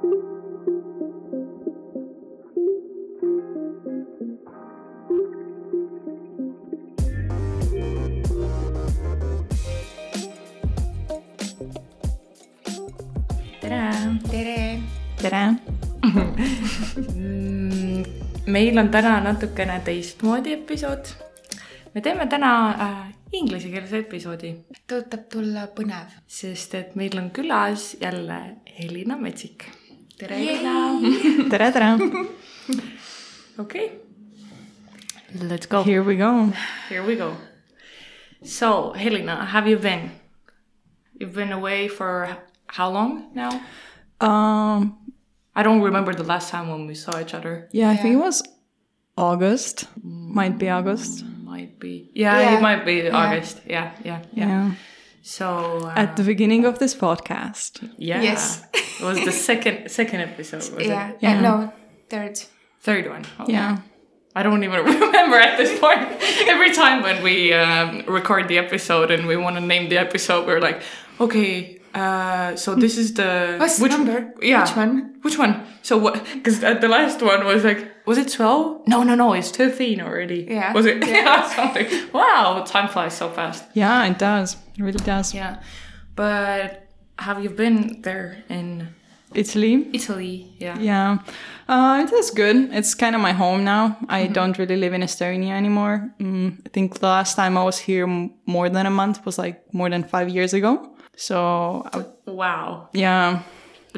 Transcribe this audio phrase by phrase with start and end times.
[0.00, 0.08] tere.
[14.30, 14.80] tere.
[15.20, 15.54] tere.
[18.46, 21.04] meil on täna natukene teistmoodi episood.
[21.94, 24.54] me teeme täna äh, inglisekeelse episoodi,
[24.88, 26.16] tõotab tulla põnev.
[26.26, 28.40] sest et meil on külas jälle
[28.78, 29.79] Helina Metsik.
[30.20, 30.56] tere, Yay!
[30.56, 31.48] Helina.
[31.50, 31.88] tere, tere.
[31.94, 32.28] okei
[33.58, 33.86] okay..
[35.48, 35.82] Let's go.
[35.84, 36.52] Here we go.
[36.88, 37.36] Here we go.
[38.42, 40.10] So, Helena, have you been?
[41.18, 42.36] You've been away for
[42.66, 43.50] how long now?
[44.20, 44.96] Um,
[45.54, 47.68] I don't remember the last time when we saw each other.
[47.72, 48.42] yeah, I think it was
[49.16, 49.86] August.
[50.02, 51.24] Might be August.
[51.44, 52.10] Might be.
[52.14, 52.58] Yeah, Yeah.
[52.58, 53.16] it might be Yeah.
[53.16, 53.60] August.
[53.66, 54.46] Yeah, yeah, yeah.
[54.48, 54.70] Yeah.
[55.22, 57.88] So uh, At the beginning of this podcast.
[57.98, 58.64] yeah, Yes.
[58.74, 60.64] it was the second second episode.
[60.74, 61.10] Was yeah.
[61.10, 61.16] it?
[61.20, 61.38] Yeah.
[61.38, 61.72] Uh, no,
[62.08, 62.40] third.
[62.80, 63.24] Third one.
[63.40, 63.52] Okay.
[63.52, 63.78] Yeah.
[64.34, 66.00] I don't even remember at this point.
[66.48, 70.46] Every time when we um, record the episode and we want to name the episode,
[70.46, 70.82] we're like,
[71.20, 74.32] okay, uh, so this is the What's the number?
[74.42, 75.14] Yeah, Which one?
[75.22, 75.66] Which one?
[75.82, 76.24] So what?
[76.34, 78.86] Because the last one was like, was it twelve?
[78.86, 80.46] No, no, no, it's thirteen already.
[80.48, 80.72] Yeah.
[80.72, 81.04] Was it?
[81.06, 81.86] Yeah, something.
[82.12, 83.64] Wow, time flies so fast.
[83.74, 84.56] Yeah, it does.
[84.78, 85.34] It really does.
[85.34, 85.60] Yeah,
[86.16, 86.86] but
[87.18, 88.88] have you been there in
[89.34, 89.88] Italy.
[89.92, 90.52] Italy?
[90.58, 90.78] Yeah.
[90.78, 91.18] Yeah.
[91.68, 92.56] Uh, it is good.
[92.72, 93.96] It's kind of my home now.
[94.08, 96.10] I don't really live in Estonia anymore.
[96.18, 99.38] Mm, I think the last time I was here m- more than a month was
[99.38, 100.96] like more than five years ago.
[101.20, 102.88] So, I- Wow.
[102.92, 103.40] yeah.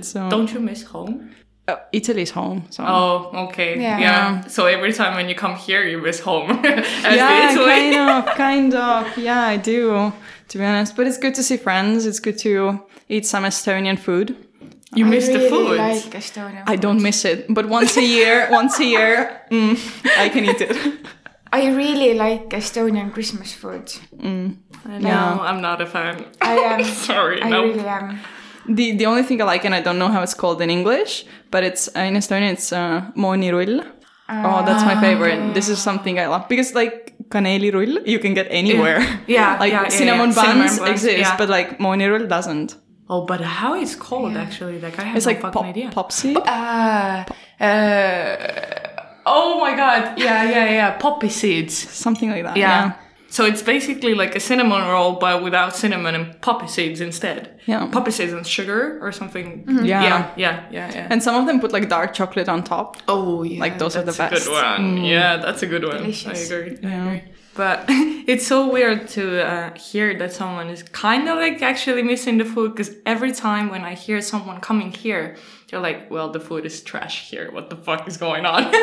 [0.01, 1.31] So, Don't you miss home?
[1.69, 2.65] uh, Italy's home.
[2.71, 2.83] So.
[2.87, 3.81] Oh, okay.
[3.81, 3.99] Yeah.
[4.01, 4.47] Yeah.
[4.49, 6.51] So every time when you come here, you miss home.
[7.11, 7.93] As yeah, the Italy.
[7.93, 9.17] kind of, kind of.
[9.19, 10.13] Yeah, I do,
[10.49, 10.97] to be honest.
[10.97, 12.07] But it's good to see friends.
[12.07, 14.35] It's good to eat some Estonian food.
[14.95, 15.79] You miss I the really food.
[15.79, 16.63] like Estonia.
[16.67, 19.77] I don't miss it, but once a year, once a year, mm,
[20.19, 20.77] I can eat it.
[21.53, 23.87] I really like Estonian Christmas food.
[24.17, 24.57] Mm.
[24.87, 25.39] I know, Yeah.
[25.49, 26.25] I'm not a fan.
[26.41, 26.85] I am.
[27.09, 27.63] Sorry, I no.
[27.65, 28.19] really am.
[28.77, 31.25] The the only thing I like, and I don't know how it's called in English,
[31.51, 33.85] but it's uh, in Estonian, it's uh, moonirull.
[34.29, 35.53] oh, that's my favorite.
[35.55, 39.01] This is something I love because like kanelirull you can get anywhere.
[39.27, 40.35] Yeah, like yeah, yeah, cinnamon yeah.
[40.43, 41.37] buns Cinnamon exist, yeah.
[41.37, 42.77] but like moonirull doesn't.
[43.09, 44.79] Oh, but how it's called actually?
[44.81, 45.91] Like I have It's no like fucking pop, idea.
[45.91, 46.35] popsy.
[46.37, 47.25] Uh,
[47.61, 48.92] uh,
[49.25, 50.19] Oh my god!
[50.19, 50.91] Yeah, yeah, yeah.
[50.99, 51.77] Poppy seeds.
[51.77, 52.57] Something like that.
[52.57, 52.69] Yeah.
[52.87, 52.93] Yeah.
[53.29, 57.59] So it's basically like a cinnamon roll, but without cinnamon and poppy seeds instead.
[57.67, 57.87] Yeah.
[57.87, 59.65] Poppy seeds and sugar or something.
[59.65, 59.85] Mm-hmm.
[59.87, 60.03] Yeah.
[60.03, 61.07] Yeah, yeah, yeah, yeah.
[61.11, 62.99] And some of them put like dark chocolate on top.
[63.09, 64.19] oh yeah, Like, those are the best.
[64.33, 64.97] that's a good one.
[64.99, 65.09] Mm.
[65.09, 65.97] Yeah, that's a good one.
[65.99, 66.51] Delicious.
[66.51, 66.79] I agree.
[66.85, 67.23] I agree.
[67.55, 72.39] But it's so weird to uh, hear that someone is kind of like actually missing
[72.39, 75.37] the food because every time when I hear someone coming here,
[75.69, 77.51] they're like, "Well, the food is trash here.
[77.53, 78.73] What the fuck is going on?"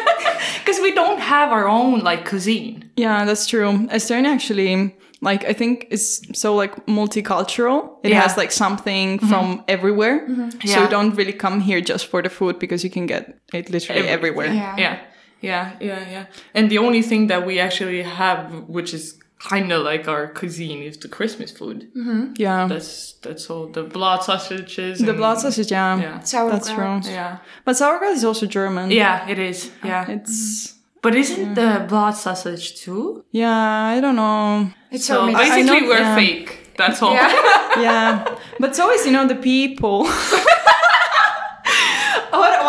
[0.60, 2.90] Because we don't have our own like cuisine.
[2.96, 3.88] Yeah, that's true.
[3.90, 7.98] Estonia actually, like, I think is so like multicultural.
[8.04, 8.22] It Yeah.
[8.22, 10.28] has like something from everywhere.
[10.28, 10.84] So Yeah.
[10.84, 14.00] you don't really come here just for the food because you can get it literally
[14.02, 14.14] Everything.
[14.18, 14.54] everywhere.
[14.54, 14.76] yeah.
[14.78, 14.98] Yeah,
[15.42, 16.26] yeah, yeah, yeah.
[16.54, 20.84] And the only thing that we actually have, which is kind of like our cuisine,
[20.84, 21.90] is the Christmas food.
[21.96, 22.34] Mm-hmm.
[22.38, 22.68] Yeah.
[22.68, 25.00] That's that's all the blood sausages.
[25.00, 25.98] the blood sausage, yeah.
[26.00, 26.20] Yeah.
[26.20, 26.52] Sauerkraut.
[26.64, 27.14] That's true.
[27.14, 27.38] Yeah.
[27.66, 28.92] But sauerkraut is also German.
[28.92, 29.72] Yeah, it is.
[29.84, 30.10] Yeah.
[30.10, 30.76] It's, mm-hmm.
[31.02, 33.24] But isn't the blood sausage too?
[33.32, 34.70] yeah, I don't know.
[34.92, 36.16] It's so, So basically, know- we're yeah.
[36.16, 36.74] fake.
[36.78, 37.14] That's all.
[37.14, 37.32] Yeah.
[37.80, 38.26] Yeah.
[38.60, 40.10] but it's always, you know, the people.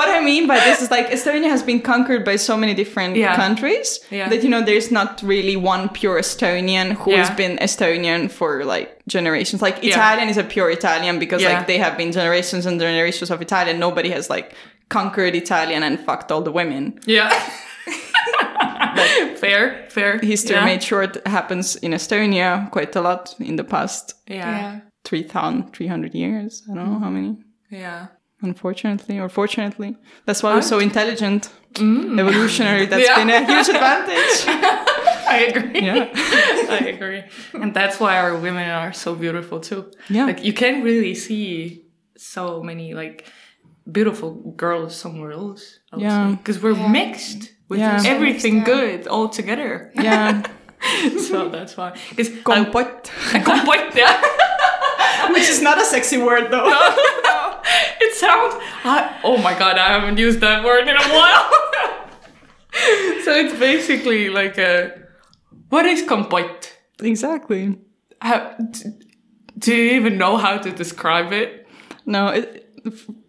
[0.00, 2.74] What, what I mean by this is like Estonia has been conquered by so many
[2.74, 3.36] different Yeah.
[3.36, 4.28] countries Yeah.
[4.30, 8.88] that you know there's not really one pure Estonian who has been Estonian for like
[9.08, 9.60] generations.
[9.62, 9.90] Like Yeah.
[9.96, 11.52] Italian is a pure Italian because Yeah.
[11.58, 13.78] like they have been generations and generations of Italian.
[13.78, 14.54] Nobody has like
[14.88, 16.98] conquered Italian and fucked all the women.
[17.06, 17.30] Yeah.
[19.36, 20.18] fair, fair.
[20.18, 20.64] History yeah.
[20.64, 24.58] made sure it happens in Estonia quite a lot in the past Yeah.
[24.60, 24.80] yeah.
[25.04, 26.62] 3,000, 300 years.
[26.70, 27.36] I don't know how many.
[27.70, 28.06] Yeah.
[28.42, 29.96] Unfortunately or fortunately.
[30.26, 31.50] That's why we're so intelligent.
[31.74, 32.18] Mm.
[32.18, 32.86] Evolutionary.
[32.86, 33.16] That's Yeah.
[33.16, 34.44] been a huge advantage.
[35.28, 35.80] I agree.
[35.82, 36.08] Yeah.
[36.70, 37.22] I agree.
[37.54, 39.90] And that's why our women are so beautiful too.
[40.08, 40.24] Yeah.
[40.24, 41.84] Like you can't really see
[42.16, 43.26] so many like
[43.90, 45.78] beautiful girls somewhere else.
[45.96, 46.34] Yeah.
[46.36, 46.88] Because we're Yeah.
[46.88, 48.02] mixed with Yeah.
[48.04, 48.64] everything Yeah.
[48.64, 49.92] good all together.
[49.94, 50.42] Yeah.
[51.28, 51.92] so that's why.
[52.10, 53.04] Because Kompott.
[53.44, 54.20] Kompott, yeah.
[55.32, 56.68] Which is not a sexy word though.
[56.68, 57.49] no,
[58.00, 58.54] it sounds.
[58.84, 61.50] I, oh my god, I haven't used that word in a while.
[63.24, 64.98] so it's basically like a.
[65.68, 66.70] What is kompott?
[67.02, 67.78] exactly.
[68.20, 68.90] How, d-
[69.58, 71.66] do you even know how to describe it?
[72.04, 72.66] No, it,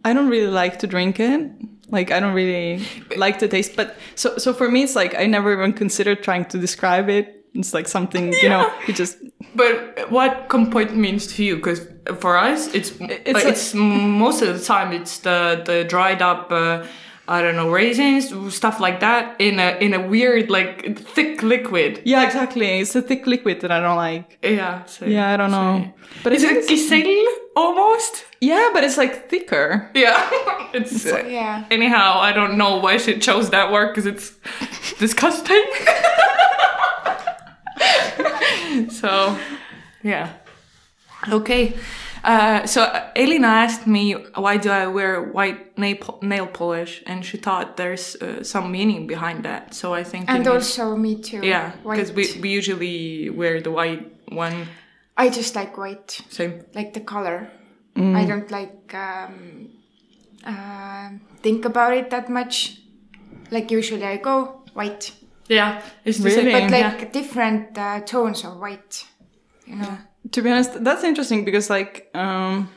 [0.03, 1.51] I don't really like to drink it.
[1.89, 2.85] Like I don't really
[3.17, 3.75] like the taste.
[3.75, 7.40] But so so for me, it's like I never even considered trying to describe it.
[7.53, 8.71] It's like something you know.
[8.87, 9.17] You just
[9.55, 11.55] But what compote means to you?
[11.57, 11.87] Because
[12.19, 16.51] for us, it's It's it's, a- most of the time it's the the dried up.
[16.51, 16.83] Uh,
[17.27, 22.01] I don't know raisins, stuff like that, in a in a weird like thick liquid.
[22.03, 22.79] yeah, exactly.
[22.81, 24.37] It's a thick liquid that I don't like.
[24.43, 24.83] Yeah.
[24.85, 25.93] So, Yeah, I don't know.
[26.23, 27.25] But Is I it think it's- kisel
[27.55, 28.25] almost?
[28.41, 29.89] Yeah, but it's like thicker.
[29.93, 30.17] Yeah.
[30.73, 31.05] it's.
[31.05, 31.63] Uh, Yeah.
[31.71, 34.33] Anyhow, I don't know why she chose that word because it's
[34.99, 35.63] disgusting.
[38.89, 39.37] so,
[40.03, 40.33] yeah.
[41.29, 41.73] Okay.
[42.23, 42.83] Uh, so
[43.15, 48.15] Elena asked me why do I wear white nail, nail polish, and she thought there's
[48.15, 49.73] uh, some meaning behind that.
[49.73, 50.29] So I think.
[50.29, 51.41] And also me too.
[51.43, 54.67] yeah, because we, we usually wear the white one.
[55.17, 56.63] I just like white, Same.
[56.75, 57.49] like the color.
[57.93, 59.69] I don't like um,
[60.45, 61.09] uh,
[61.41, 62.81] think about it that much.
[63.51, 65.11] Like usually I go white,
[65.51, 66.51] Yeah, it's the Really?
[66.51, 66.69] same.
[66.69, 66.87] but yeah.
[66.87, 69.05] like different uh, tones of white.
[69.67, 69.97] You know.
[70.31, 72.69] To be honest, that's interesting because like um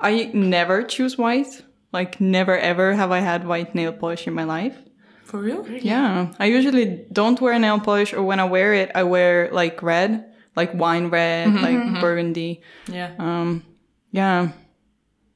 [0.00, 1.52] I never choose white.
[1.92, 4.76] Like never ever have I had white nail polish in my life.
[5.24, 5.66] For real?
[5.68, 6.32] Yeah.
[6.38, 10.24] I usually don't wear nail polish or when I wear it I wear like red,
[10.56, 12.62] like wine red, like burgundy.
[12.86, 13.12] Yeah.
[13.18, 13.64] Um
[14.12, 14.52] yeah.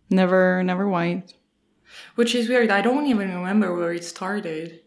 [0.09, 1.35] Never never white.
[2.15, 2.71] Which is weird.
[2.71, 4.81] I don't even remember where it started.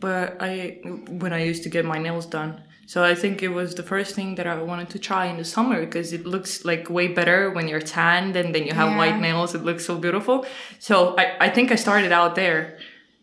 [0.00, 0.80] But I
[1.20, 2.62] when I used to get my nails done.
[2.88, 5.44] So I think it was the first thing that I wanted to try in the
[5.44, 8.96] summer because it looks like way better when you're tanned and then you have Yeah.
[8.98, 9.54] white nails.
[9.56, 10.46] It looks so beautiful.
[10.78, 12.78] So I, I think I started out there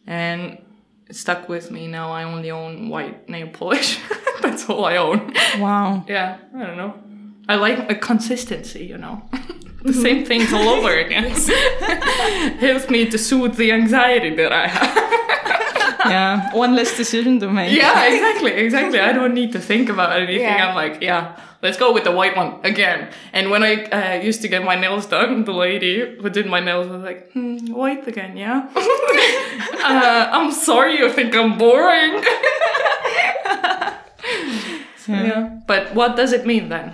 [0.06, 0.58] and
[1.10, 1.88] it stuck with me.
[1.88, 4.00] Now I only own white nail polish.
[4.42, 5.34] That's all I own.
[5.60, 6.04] Wow.
[6.10, 6.94] Yeah, I don't know.
[7.48, 9.22] I like a consistency, you know.
[9.84, 11.26] the same things all over again.
[12.60, 14.94] Helps me to soothe the anxiety that I have.
[16.06, 16.54] Yeah.
[16.54, 17.72] One less decision to make.
[17.76, 19.00] yeah, exactly, exactly.
[19.00, 20.42] I don't need to think about anything.
[20.42, 20.68] Yeah.
[20.68, 23.12] I'm like, yeah, let's go with the white one again.
[23.32, 26.60] And when I uh, used to get my nails done, the lady who did my
[26.60, 28.70] nails was like, hmm, white again, yeah?
[28.76, 32.24] uh, I'm sorry you think I'm boring.
[35.08, 35.60] yeah.
[35.68, 36.94] But what does it mean then?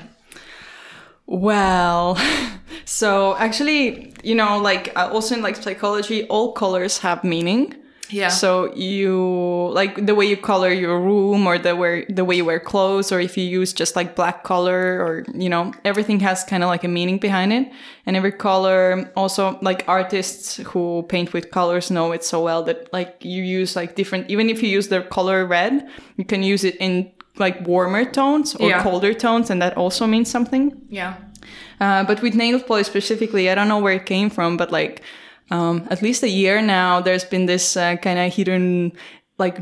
[1.26, 2.18] Well,
[2.86, 7.76] so actually, you know, like uh, also in like psychology, all colors have meaning.
[8.12, 8.30] Yeah.
[8.30, 12.46] So you like the way you color your room or the way the way you
[12.46, 16.44] wear clothes or if you use just like black color or you know everything has
[16.44, 17.72] kind of like a meaning behind it
[18.06, 22.92] and every color also like artists who paint with colors know it so well that
[22.92, 26.64] like you use like different even if you use the color red you can use
[26.64, 28.82] it in like warmer tones or Yeah.
[28.84, 31.14] colder tones and that also means something yeah.
[31.80, 35.02] uh, but with nail polish specifically, I don't know where it came from, but like
[35.52, 38.92] um, at least a year now, there's been this uh, kind of hidden,
[39.38, 39.60] like,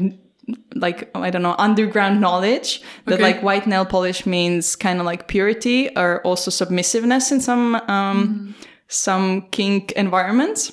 [0.76, 3.24] like I don't know, underground knowledge that Okay.
[3.24, 8.56] like white nail polish means kind of like purity or also submissiveness in some um,
[8.88, 10.72] some kink environments.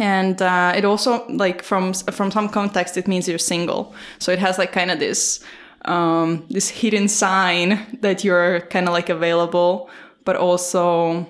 [0.00, 4.38] And uh, it also like from from some context it means you're single, so it
[4.38, 5.44] has like kind of this
[5.84, 9.90] um, this hidden sign that you're kind of like available,
[10.24, 11.26] but also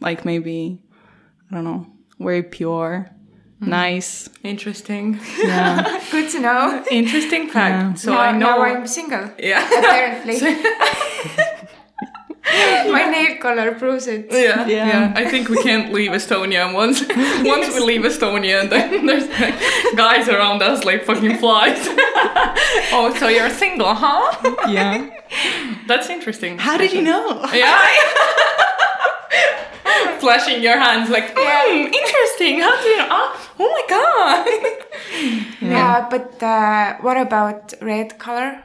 [0.00, 0.78] like maybe
[1.50, 1.86] I don't know,
[2.18, 3.10] very pure,
[3.60, 3.70] hmm.
[3.70, 4.28] nice.
[4.42, 5.18] Interesting.
[5.38, 6.84] Yeah, Good to know.
[6.90, 7.98] Interesting fact.
[8.00, 8.38] So now, I know.
[8.38, 9.30] now I'm single.
[9.38, 9.64] yeah.
[9.66, 10.38] Apparently.
[12.92, 14.26] My nail color proves it.
[14.30, 14.86] Yeah, Yeah.
[14.88, 17.00] yeah, I think we can't leave Estonia once.
[17.44, 19.54] Once we leave Estonia, then there's like
[19.96, 21.78] guys around us like fucking flies.
[22.92, 24.24] oh, so you're single, huh?
[24.68, 25.08] yeah.
[25.86, 26.58] That's interesting.
[26.58, 27.46] How did you know?
[27.54, 27.78] Yeah.
[30.20, 32.60] Flashing your hands like, hmm, interesting.
[32.60, 33.08] How do you know?
[33.10, 34.48] Oh, oh my god.
[35.62, 38.62] Yeah, but uh, what about red color?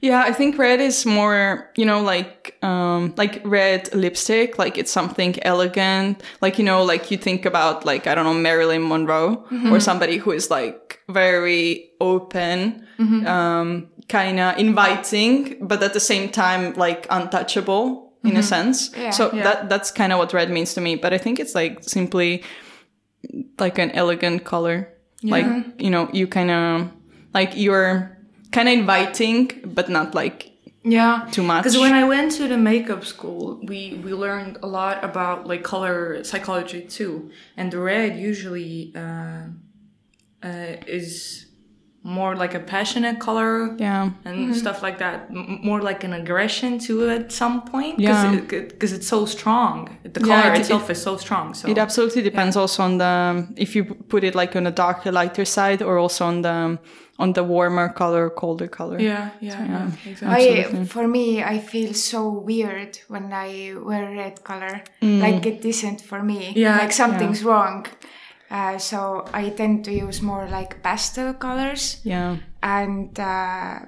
[0.00, 4.90] Yeah, I think red is more, you know, like um like red lipstick, like it's
[4.92, 6.22] something elegant.
[6.42, 10.18] Like, you know, like you think about like I don't know, Marilyn Monroe or somebody
[10.18, 12.86] who is like very open,
[13.26, 18.90] um kind of inviting, but at the same time like untouchable in a sense.
[18.96, 19.10] Yeah.
[19.10, 19.42] so Yeah.
[19.44, 22.42] that that's kind of what red means to me, but I think it's like simply
[23.58, 24.88] like an elegant color.
[25.22, 25.46] Like,
[25.78, 26.90] you know, you kind of
[27.34, 28.16] like you're
[28.52, 30.52] kind of inviting, but not like
[30.88, 31.64] Yeah, Too much.
[31.64, 35.64] Because when I went to the makeup school, we we learned a lot about like
[35.64, 39.50] color psychology too, and the red usually uh,
[40.42, 41.45] uh, is
[42.06, 44.10] more like a passionate color Yeah.
[44.24, 44.52] and mm-hmm.
[44.52, 45.26] stuff like that.
[45.30, 47.98] M- more like an aggression to it at some point.
[47.98, 48.36] Yeah.
[48.40, 49.98] Because it's so strong.
[50.04, 51.54] The Yeah, color it- itself is so strong.
[51.54, 55.10] So It absolutely depends also on the if you put it like on a darker,
[55.10, 56.78] lighter side, or also on the
[57.18, 58.98] on the warmer color, colder color.
[59.00, 60.64] yeah, yeah, yeah, exactly.
[60.80, 64.82] I, for me, I feel so weird when I wear red color.
[65.00, 65.20] Mm.
[65.24, 66.52] Like it isn't for me.
[66.54, 67.86] Yeah, Like something's wrong.
[68.50, 72.36] Uh, so I tend to use more like pastel colors Yeah.
[72.62, 73.80] and uh,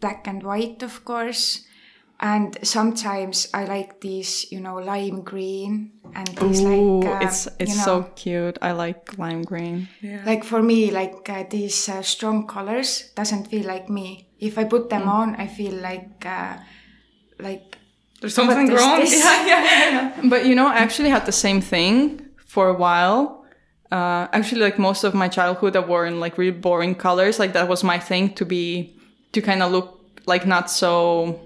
[0.00, 1.64] black and white, of course.
[2.18, 7.46] And sometimes I like these, you know, lime green and these Ooh, like uh, it's
[7.58, 8.56] it's you know, so cute.
[8.62, 9.88] I like lime green.
[10.24, 14.30] like for me like uh, these uh, strong colors doesn't feel like me.
[14.38, 16.56] If I put them on, I feel like uh,
[17.38, 17.76] like
[18.20, 19.02] There's something wrong.
[19.06, 20.20] Yeah, yeah, yeah, yeah.
[20.24, 23.35] But you know, I actually had the same thing for a while.
[23.92, 27.38] Uh, actually, like most of my childhood, I wore in like really boring colors.
[27.38, 28.96] Like that was my thing to be,
[29.32, 31.40] to kind of look like not so,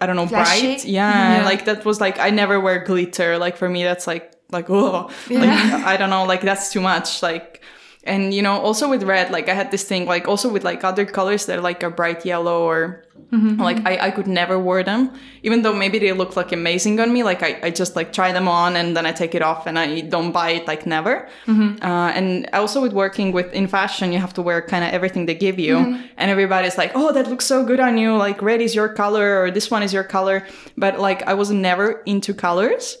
[0.00, 0.66] I don't know, Flashy?
[0.66, 0.84] bright.
[0.84, 1.44] Yeah, Yeah.
[1.44, 3.38] like that was like I never wear glitter.
[3.38, 7.22] Like for me, that's like like oh, like I don't know, like that's too much.
[7.22, 7.62] Like,
[8.06, 10.84] and you know, also with red, like I had this thing, like also with like
[10.84, 13.88] other colors that are like a bright yellow or mm-hmm, like mm-hmm.
[13.88, 15.12] I, I could never wear them.
[15.42, 18.32] Even though maybe they look like amazing on me like I, I just like try
[18.32, 21.28] them on and then i take it off and i don't buy it like never.
[21.46, 21.84] Mm-hmm.
[21.84, 25.26] Uh, and also with working with in fashion you have to wear kind of everything
[25.26, 25.76] they give you.
[26.16, 29.42] And everybody's like oh that looks so good on you like red is your color
[29.42, 30.46] or this one is your color.
[30.76, 32.98] But like i was never into colors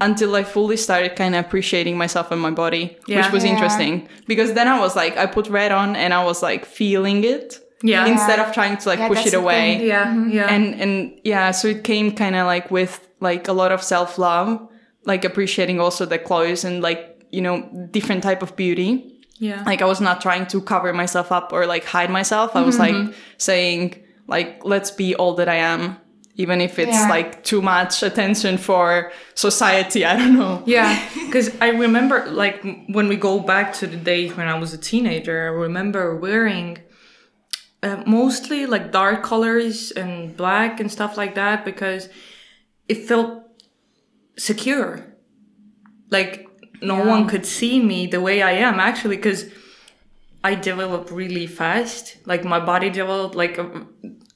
[0.00, 3.18] until I fully started kind of appreciating myself and my body, Yeah.
[3.22, 3.52] which was Yeah.
[3.52, 7.22] interesting because then I was like, I put red on and I was like feeling
[7.24, 8.06] it Yeah.
[8.06, 9.86] instead of trying to like Yeah, push it the away thing.
[9.88, 10.54] Yeah, yeah.
[10.54, 10.92] and and
[11.24, 14.48] yeah so it came kind of like with like a lot of self-love
[15.04, 17.00] like appreciating also the clothes and like
[17.30, 17.54] you know
[17.90, 18.90] different type of beauty
[19.38, 19.62] yeah.
[19.70, 22.76] like i was not trying to cover myself up or like hide myself i was
[22.78, 23.06] Mm-hmm.
[23.06, 23.84] like saying
[24.34, 25.96] like let's be all that i am
[26.42, 27.14] even if it's Yeah.
[27.16, 28.86] like too much attention for
[29.46, 30.90] society i don't know Yeah,
[31.26, 32.56] because I remember, like,
[32.96, 36.68] when we go back to the days when I was a teenager, I remember wearing
[37.86, 42.02] uh, mostly like dark colors and black and stuff like that because
[42.92, 43.30] it felt
[44.36, 44.90] secure.
[46.16, 46.32] Like,
[46.82, 49.42] no one could see me the way I am, actually, because
[50.42, 52.16] I developed really fast.
[52.30, 53.88] Like, my body developed, like, um,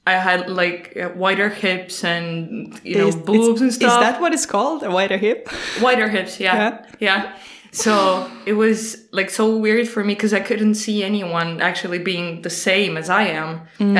[0.07, 3.93] I had like uh, wider hips and you know Is- boobs and stuff.
[3.93, 4.83] is that what it's called?
[4.83, 5.49] A wider hip?
[5.81, 6.85] Wider hips yeah.
[6.99, 7.33] Yeah,
[7.71, 8.79] so it was
[9.11, 13.09] like so weird for me because i couldn't see anyone actually being the same as
[13.09, 13.49] i am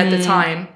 [0.00, 0.68] at the time.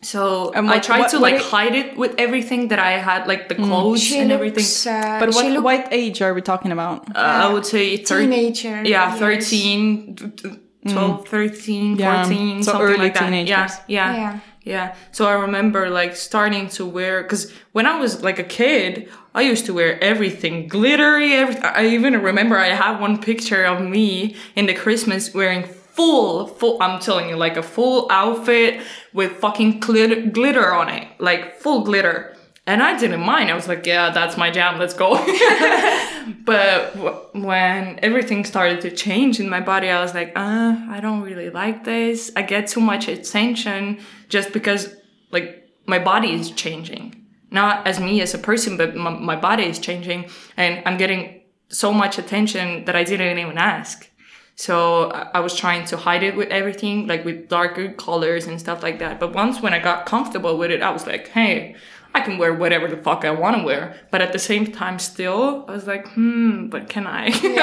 [0.00, 2.92] So And i tried what- to what like it- hide it with everything that i
[3.08, 4.38] had like the clothes she and looks.
[4.38, 6.98] everything Uh, but what look what age are we talking about?
[7.16, 8.76] Uh, i would say thir- teenager.
[8.84, 9.48] yeah years.
[9.50, 10.58] 13 t- t-
[10.88, 13.72] 12 13 Yeah, 14 so something early like that teenagers.
[13.88, 14.12] yeah yeah.
[14.22, 14.40] Yeah.
[14.68, 14.94] Yeah.
[15.12, 19.42] So i remember like starting to wear because when i was like a kid i
[19.42, 24.36] used to wear everything glittery every, i even remember i have one picture of me
[24.54, 28.80] in the christmas wearing full full i'm telling you like a full outfit
[29.12, 32.36] with fucking glitter, glitter on it like full glitter
[32.68, 35.10] and i didn't mind i was like yeah that's my jam let's go
[36.44, 41.22] but when everything started to change in my body, I was like, uh, I don't
[41.22, 42.30] really like this.
[42.36, 44.94] I get too much attention just because,
[45.30, 47.26] like, my body is changing.
[47.50, 50.28] Not as me as a person, but my, body is changing.
[50.56, 54.10] And I'm getting so much attention that I didn't even ask.
[54.56, 58.82] So I was trying to hide it with everything, like with darker colors and stuff
[58.82, 59.20] like that.
[59.20, 61.76] But once when I got comfortable with it, I was like, hey,
[62.18, 63.82] I can wear whatever the fuck I want to wear.
[64.12, 67.26] But at the same time, still, I was like, hmm, but can I?
[67.28, 67.52] Yeah,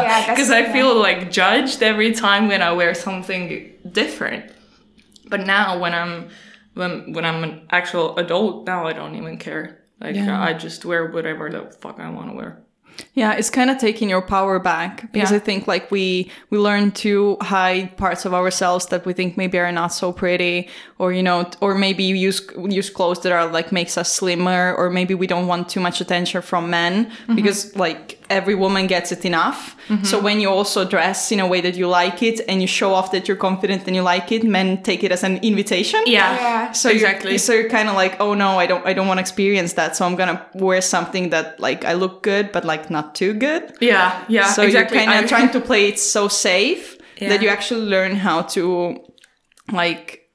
[0.00, 0.72] that's- Because I yeah.
[0.72, 3.48] feel like judged every time when I wear something
[4.00, 4.52] different.
[5.28, 6.28] But now when I'm
[6.74, 9.64] when when I'm an actual adult, now I don't even care.
[10.00, 10.40] Like Yeah.
[10.48, 12.62] I just wear whatever the fuck I want to wear.
[13.14, 15.36] Yeah, it's kind of taking your power back because Yeah.
[15.36, 19.58] I think like we we learn to hide parts of ourselves that we think maybe
[19.58, 23.72] are not so pretty, or you know, or maybe use use clothes that are like
[23.72, 27.34] makes us slimmer, or maybe we don't want too much attention from men Mm-hmm.
[27.36, 29.76] because like every woman gets it enough.
[30.02, 32.92] So when you also dress in a way that you like it and you show
[32.92, 36.00] off that you're confident and you like it, men take it as an invitation.
[36.06, 36.72] Yeah, Yeah.
[36.72, 37.38] So you're- exactly.
[37.38, 39.94] so you're kind of like, oh no, I don't, I don't want to experience that.
[39.96, 43.62] So I'm gonna wear something that like I look good, but like not too good.
[43.80, 44.46] yeah, yeah.
[44.52, 44.96] So exactly.
[44.98, 47.28] you're kind of trying to play it so safe Yeah.
[47.30, 48.98] that you actually learn how to,
[49.72, 50.28] like,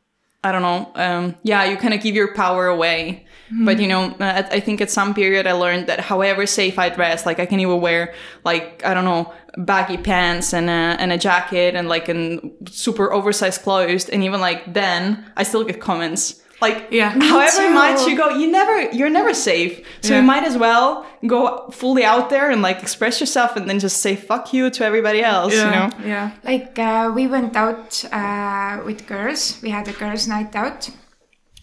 [0.44, 0.92] I don't know.
[0.96, 3.26] Um, yeah, you kind of give your power away.
[3.66, 6.80] But you know, uh, at, I think at some period I learned that however safe
[6.80, 8.14] I dress, like I can even wear
[8.46, 13.12] like I don't know baggy pants and a, and a jacket and like an super
[13.12, 16.38] oversized clothes, and even like then, I still get comments.
[16.62, 17.16] Like, Yeah.
[17.16, 17.74] Me however too.
[17.74, 19.74] much you go, you never, you're never safe.
[20.02, 20.20] So Yeah.
[20.20, 23.98] you might as well go fully out there and like express yourself, and then just
[24.02, 25.54] say fuck you to everybody else.
[25.54, 25.90] You know?
[26.06, 26.32] yeah.
[26.44, 29.60] Like uh, we went out uh, with girls.
[29.64, 30.88] We had a girls' night out,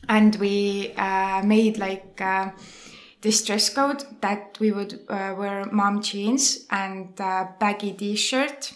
[0.08, 2.50] and we uh, made like uh,
[3.20, 8.72] this dress code that we would uh, wear mom jeans and uh, baggy t-shirt.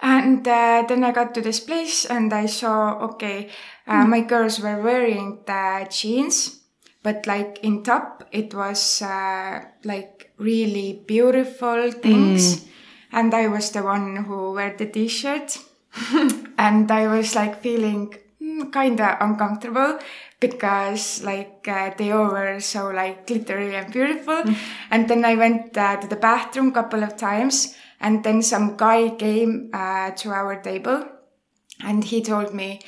[0.00, 3.50] And uh, then I got to this place and I saw okay,
[3.86, 6.60] uh, my girls were wearing the jeans,
[7.02, 12.66] but like in top it was uh, like really beautiful things,
[13.12, 15.58] and I was the one who wear the t-shirt,
[16.58, 18.14] and I was like feeling
[18.66, 19.98] kind of uncomfortable
[20.40, 24.42] because like uh, they all were so like glittery and beautiful.
[24.90, 29.10] And then i went uh, to the bathroom couple of times and then some guy
[29.10, 31.06] came uh, to our table
[31.82, 32.80] and he told me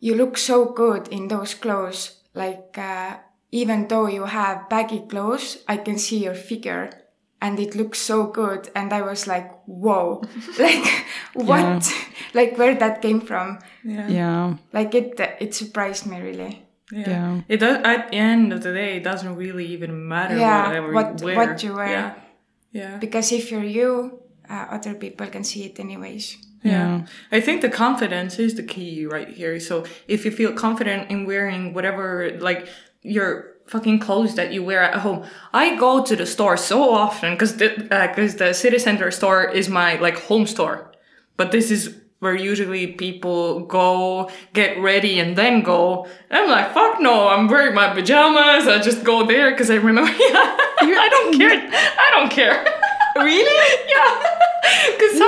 [0.00, 2.20] you look so good in those clothes.
[2.34, 3.16] Like uh,
[3.54, 6.90] even though you have baggy clothes i can see your figure
[7.44, 9.48] and it looks so good and i was like
[9.82, 10.06] whoa
[10.64, 10.86] like
[11.34, 11.82] what
[12.38, 14.08] like where that came from Yeah.
[14.18, 14.44] Yeah.
[14.72, 15.08] like it
[15.44, 16.52] it surprised me really
[16.92, 17.08] Yeah.
[17.10, 17.30] Yeah.
[17.52, 17.76] It does.
[17.92, 21.26] At the end of the day, it doesn't really even matter Yeah, whatever what- you
[21.26, 21.36] wear.
[21.40, 21.88] what you wear.
[21.98, 22.10] Yeah.
[22.80, 22.94] Yeah.
[23.04, 23.90] because if you're you
[24.52, 27.04] uh, other people can see it anyways Yeah.
[27.32, 29.60] I think the confidence is the key right here.
[29.60, 32.68] So if you feel confident in wearing whatever, like
[33.02, 37.34] your fucking clothes that you wear at home, I go to the store so often
[37.34, 40.92] because the, uh, cause the city center store is my like home store.
[41.36, 46.06] But this is where usually people go get ready and then go.
[46.30, 48.66] And I'm like, fuck no, I'm wearing my pajamas.
[48.66, 51.50] I just go there because I remember, I don't care.
[51.72, 52.64] I don't care.
[53.16, 53.86] Really?
[53.94, 54.22] yeah.
[54.96, 55.26] Because No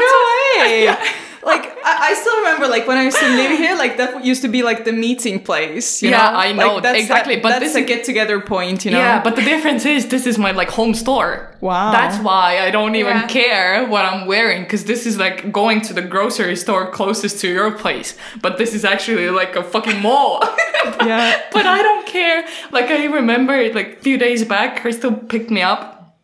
[0.58, 1.22] way.
[1.46, 4.42] Like I, I still remember, like when I used to live here, like that used
[4.42, 6.02] to be like the meeting place.
[6.02, 6.38] You Yeah, know?
[6.46, 8.98] I know, Like, that's exactly, That, but that's this a get together point, you know.
[8.98, 11.54] Yeah, but the difference is this is my like home store.
[11.60, 11.92] Wow.
[11.92, 13.26] That's why I don't even Yeah.
[13.28, 17.48] care what I'm wearing because this is like going to the grocery store closest to
[17.48, 18.16] your place.
[18.42, 20.42] But this is actually like a fucking mall.
[21.06, 21.42] Yeah.
[21.52, 22.44] but I don't care.
[22.70, 26.16] Like I remember like a few days back, Crystal picked me up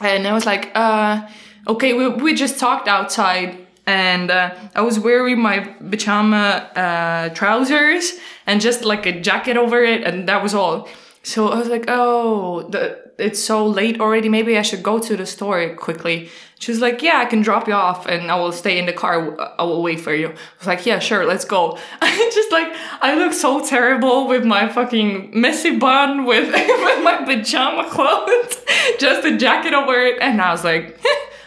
[0.00, 1.26] and I was like, uh,
[1.68, 8.14] okay, we, we just talked outside and uh, I was wearing my pajama uh, trousers
[8.46, 10.88] and just like a jacket over it, and that was all.
[11.22, 14.28] So I was like, oh, the, it's so late already.
[14.28, 16.28] Maybe I should go to the store quickly.
[16.58, 18.92] She was like, yeah, I can drop you off and I will stay in the
[18.92, 19.36] car.
[19.58, 20.28] I will wait for you.
[20.28, 21.78] I was like, yeah, sure, let's go.
[22.00, 22.68] I just like,
[23.02, 28.64] I look so terrible with my fucking messy bun with, with my pajama clothes,
[28.98, 30.18] just a jacket over it.
[30.20, 30.98] And I was like,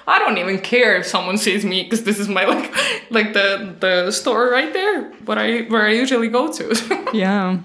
[0.10, 2.74] I don't even care if someone sees me because this is my like,
[3.12, 7.06] like the, the store right there, what I, where I usually go to.
[7.14, 7.64] Yeah.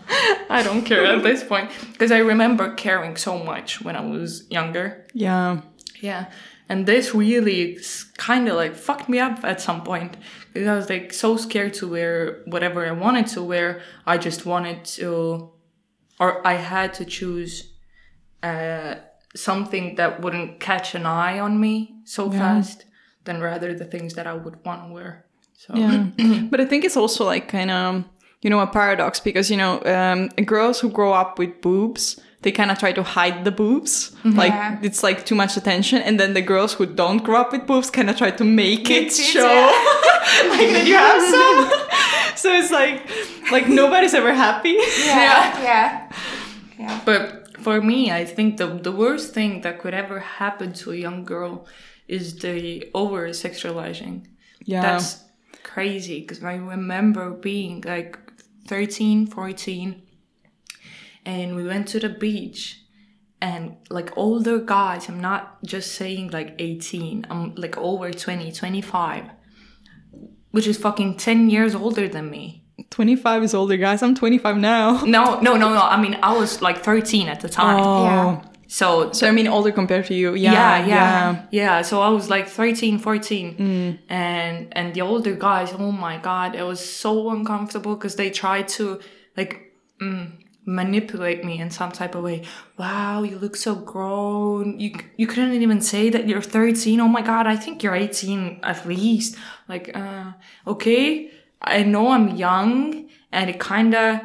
[0.48, 4.44] I don't care at this point because I remember caring so much when I was
[4.50, 5.06] younger.
[5.12, 5.60] Yeah.
[6.00, 6.30] Yeah.
[6.68, 7.78] And this really
[8.16, 10.16] kind of like fucked me up at some point
[10.52, 13.82] because I was like so scared to wear whatever I wanted to wear.
[14.06, 15.50] I just wanted to,
[16.18, 17.74] or I had to choose
[18.42, 18.96] uh,
[19.34, 22.84] something that wouldn't catch an eye on me so fast
[23.24, 25.24] than rather the things that I would want to wear.
[25.56, 26.06] So, Yeah.
[26.50, 28.04] but I think it's also like kind of,
[28.42, 32.52] you know, a paradox because, you know, um, girls who grow up with boobs, they
[32.52, 34.14] kind of try to hide the boobs.
[34.22, 34.78] Like Yeah.
[34.82, 36.02] it's like too much attention.
[36.02, 38.90] And then the girls who don't grow up with boobs kind of try to make
[38.90, 39.40] it it's- show
[40.50, 42.36] like that you have some.
[42.36, 43.00] so it's like,
[43.50, 44.76] like nobody's ever happy.
[45.06, 46.12] yeah yeah
[46.78, 50.92] yeah But for me, I think the the worst thing that could ever happen to
[50.92, 51.66] a young girl
[52.06, 54.26] is the over sexualizing.
[54.64, 54.82] Yeah.
[54.82, 55.24] That's
[55.62, 58.18] crazy because I remember being like
[58.68, 60.02] 13, 14
[61.24, 62.84] and we went to the beach
[63.40, 69.24] and like older guys, I'm not just saying like 18, I'm like over 20, 25,
[70.50, 72.63] which is fucking 10 years older than me.
[72.94, 74.02] 25 is older, guys.
[74.04, 75.04] I'm 25 now.
[75.16, 75.82] No, no, no, no.
[75.82, 77.78] I mean, I was like 13 at the time.
[77.78, 78.42] Yeah.
[78.68, 80.34] So, So I mean, older compared to you.
[80.34, 80.52] Yeah.
[80.52, 83.98] yeah, yeah, yeah, So I was like 13, 14.
[84.08, 88.68] And and the older guys, oh my god, it was so uncomfortable because they tried
[88.78, 89.00] to
[89.36, 90.30] like mm,
[90.64, 92.42] manipulate me in some type of way.
[92.78, 94.78] Wow, you look so grown.
[94.78, 97.00] You you couldn't even say that you're 13.
[97.00, 99.36] Oh my god, I think you're 18 at least.
[99.68, 100.32] Like, uh,
[100.66, 101.30] okay,
[101.64, 104.20] I know I'm young and it kind of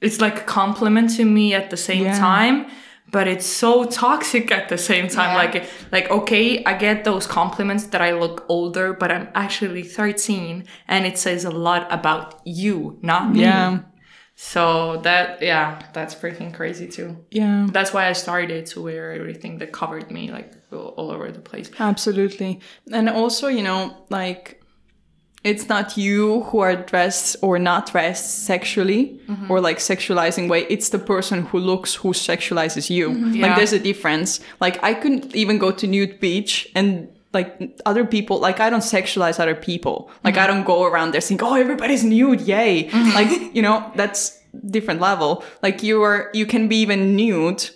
[0.00, 2.18] it's like a compliment to me at the same Yeah.
[2.18, 2.66] time
[3.12, 5.30] but it's so toxic at the same time.
[5.32, 5.42] Yeah.
[5.42, 10.64] Like, like okay, I get those compliments that I look older, but I'm actually 13,
[10.88, 13.42] and it says a lot about you, not me.
[13.42, 13.80] Yeah.
[14.34, 17.18] So that, yeah, that's freaking crazy too.
[17.30, 17.68] Yeah.
[17.70, 21.40] That's why I started to wear everything that covered me, like all all over the
[21.40, 21.70] place.
[21.78, 22.60] Absolutely.
[22.90, 24.61] And also, you know, like
[25.44, 29.50] it's not you who are dressed or not dressed sexually mm-hmm.
[29.50, 30.66] or like sexualizing way.
[30.68, 33.10] It's the person who looks who sexualizes you.
[33.10, 33.24] Mm-hmm.
[33.42, 33.56] Like Yeah.
[33.56, 34.40] there's a difference.
[34.60, 38.80] Like I couldn't even go to nude beach and like other people like I don't
[38.82, 40.10] sexualize other people.
[40.22, 40.44] Like mm-hmm.
[40.44, 44.38] I don't go around there saying, "Oh, everybody's nude, yay!" Like you know that's
[44.70, 45.42] different level.
[45.62, 47.70] Like you are, you can be even nude,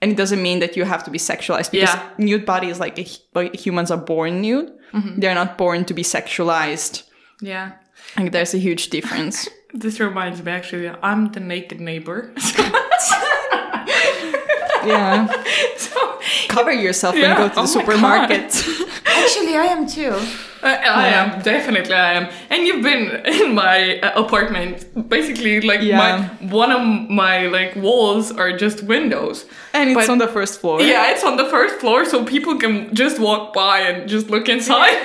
[0.00, 2.08] and it doesn't mean that you have to be sexualized because Yeah.
[2.18, 4.70] nude bodies like, a, like humans are born nude.
[5.18, 7.02] They're not born to be sexualized.
[7.40, 7.72] Yeah.
[8.16, 9.48] Like there's a huge difference.
[9.72, 12.32] This reminds me actually, I'm the naked neighbor.
[14.84, 15.28] yeah.
[15.76, 18.52] so, Cover yourself when you go to the Oh my supermarket.
[19.06, 20.12] Actually, I am too.
[20.62, 24.84] I, I am definitely I am, and you've been in my uh, apartment.
[25.08, 25.98] Basically, like Yeah.
[25.98, 30.60] my one of my like walls are just windows, and it's But- on the first
[30.60, 30.80] floor.
[30.82, 34.48] Yeah, it's on the first floor, so people can just walk by and just look
[34.48, 34.98] inside.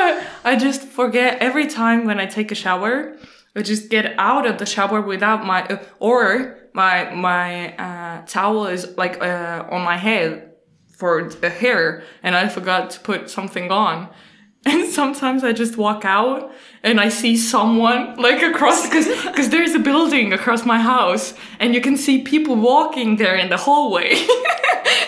[0.44, 3.16] I just forget every time when I take a shower.
[3.56, 8.66] I just get out of the shower without my uh, or my my uh, towel
[8.66, 10.52] is like uh, on my head
[10.96, 14.08] for the hair, and I forgot to put something on.
[14.66, 19.74] And sometimes I just walk out and I see someone like across because because there's
[19.74, 24.10] a building across my house and you can see people walking there in the hallway.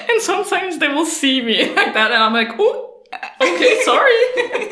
[0.08, 2.91] and sometimes they will see me like that and I'm like, oh,
[3.40, 4.10] okay, sorry.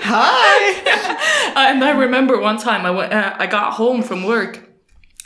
[0.02, 1.52] Hi.
[1.70, 4.70] and I remember one time I went, uh, I got home from work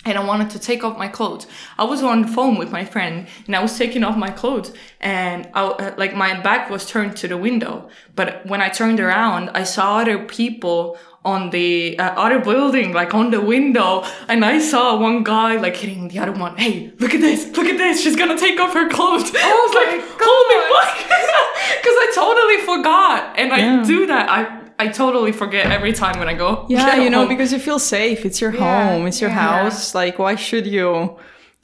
[0.05, 1.46] and I wanted to take off my clothes.
[1.79, 4.72] I was on the phone with my friend and I was taking off my clothes
[5.00, 7.88] and I, uh, like my back was turned to the window.
[8.14, 13.14] But when I turned around, I saw other people on the uh, other building, like
[13.14, 16.56] on the window, and I saw one guy like hitting the other one.
[16.56, 17.46] Hey, look at this!
[17.56, 18.02] Look at this!
[18.02, 19.30] She's gonna take off her clothes.
[19.34, 21.20] I was like, holy fuck!
[21.80, 24.28] Because I totally forgot, and I do that.
[24.28, 26.66] I I totally forget every time when I go.
[26.68, 27.28] Yeah, you know, home.
[27.28, 28.24] because you feel safe.
[28.24, 29.06] It's your Yeah, home.
[29.06, 29.62] It's your yeah.
[29.62, 29.94] house.
[29.94, 31.16] Like, why should you?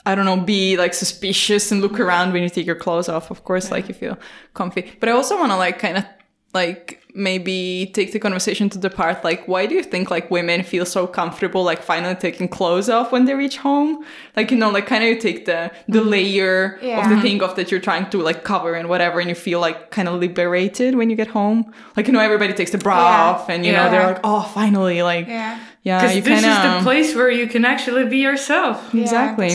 [0.07, 3.31] I don't know, be like suspicious and look around when you take your clothes off.
[3.31, 4.17] Of course, like you feel
[4.55, 4.91] comfy.
[4.99, 6.05] But I also want to like kind of
[6.53, 10.63] like maybe take the conversation to the part like why do you think like women
[10.63, 14.05] feel so comfortable like finally taking clothes off when they reach home
[14.37, 17.57] like you know like kind of you take the the layer of the thing off
[17.57, 20.95] that you're trying to like cover and whatever and you feel like kind of liberated
[20.95, 23.25] when you get home like you know everybody takes the bra Yeah.
[23.31, 23.85] off and you Yeah.
[23.85, 25.59] know they're like oh finally like Yeah.
[25.83, 28.95] yeah, this kind is the place where you can actually be yourself.
[28.95, 29.51] exactly.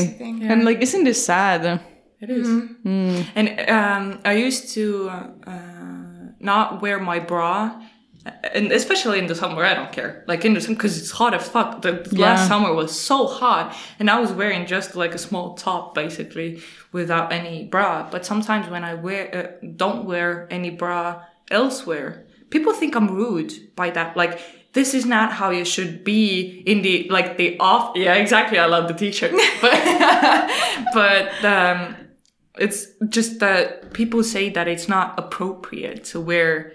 [0.49, 1.79] And like, isn't this sad?
[2.21, 2.47] It is.
[2.47, 3.21] Mm-hmm.
[3.37, 5.51] And um, I used to uh,
[6.45, 7.81] not wear my bra.
[8.55, 10.23] And especially in the summer, I don't care.
[10.27, 11.69] Like in the summer, because it's hot as fuck.
[11.83, 12.21] The Yeah.
[12.25, 13.65] last summer was so hot,
[13.99, 16.49] and I was wearing just like a small top, basically,
[16.91, 18.07] without any bra.
[18.13, 23.53] But sometimes when I wear, uh, don't wear any bra elsewhere, people think I'm rude
[23.75, 24.17] by that.
[24.17, 24.39] Like
[24.73, 27.85] this is not how you should be in the like the off.
[27.95, 28.57] Yeah, exactly.
[28.57, 29.31] I love the t-shirt,
[29.61, 29.75] but
[30.99, 31.95] but um,
[32.57, 36.71] it's just that people say that it's not appropriate to wear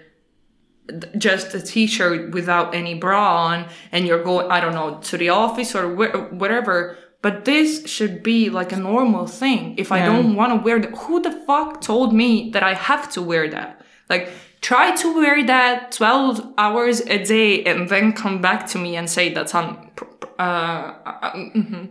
[1.17, 5.29] just a t-shirt without any bra on and you're going i don't know to the
[5.29, 9.75] office or where, wherever but this should be like a normal thing.
[9.77, 13.11] If i don't want to wear that who the fuck told me that i have
[13.11, 13.81] to wear that?
[14.09, 14.29] Like
[14.61, 19.09] try to wear that 12 hours a day and then come back to me and
[19.09, 19.89] say that's un
[20.39, 21.89] uh, uh mhm.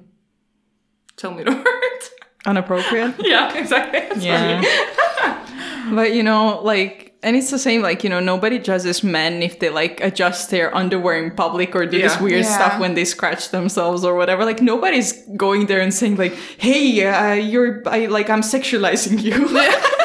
[1.17, 2.03] tell me the word
[2.47, 3.15] Unappropriate.
[3.19, 4.63] yeah exactly Yeah.
[5.93, 7.83] But you know, like, and it's the same.
[7.83, 11.85] Like, you know, nobody judges men if they like adjust their underwear in public or
[11.85, 12.55] do this weird Yeah.
[12.59, 14.45] stuff when they scratch themselves or whatever.
[14.45, 19.35] Like, nobody's going there and saying like, "Hey, uh, you're I like I'm sexualizing you."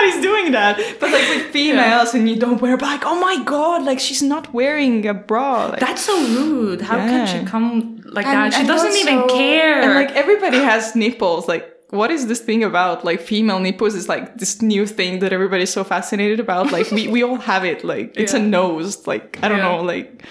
[0.00, 0.78] Nobody's doing that.
[1.00, 3.02] But like with females, and you don't wear black.
[3.04, 3.82] Oh my god!
[3.84, 5.66] Like she's not wearing a bra.
[5.66, 6.80] Like, That's so rude.
[6.80, 8.60] How can she come like And- that?
[8.60, 9.80] She doesn't even care.
[9.82, 11.48] And like everybody has nipples.
[11.48, 13.04] Like, what is this thing about?
[13.04, 16.72] Like, female nipples is like this new thing that everybody's so fascinated about.
[16.72, 17.84] Like, we, we all have it.
[17.84, 19.06] Like, it's a nose.
[19.06, 19.76] Like, I don't Yeah.
[19.76, 19.82] know.
[19.82, 20.24] Like,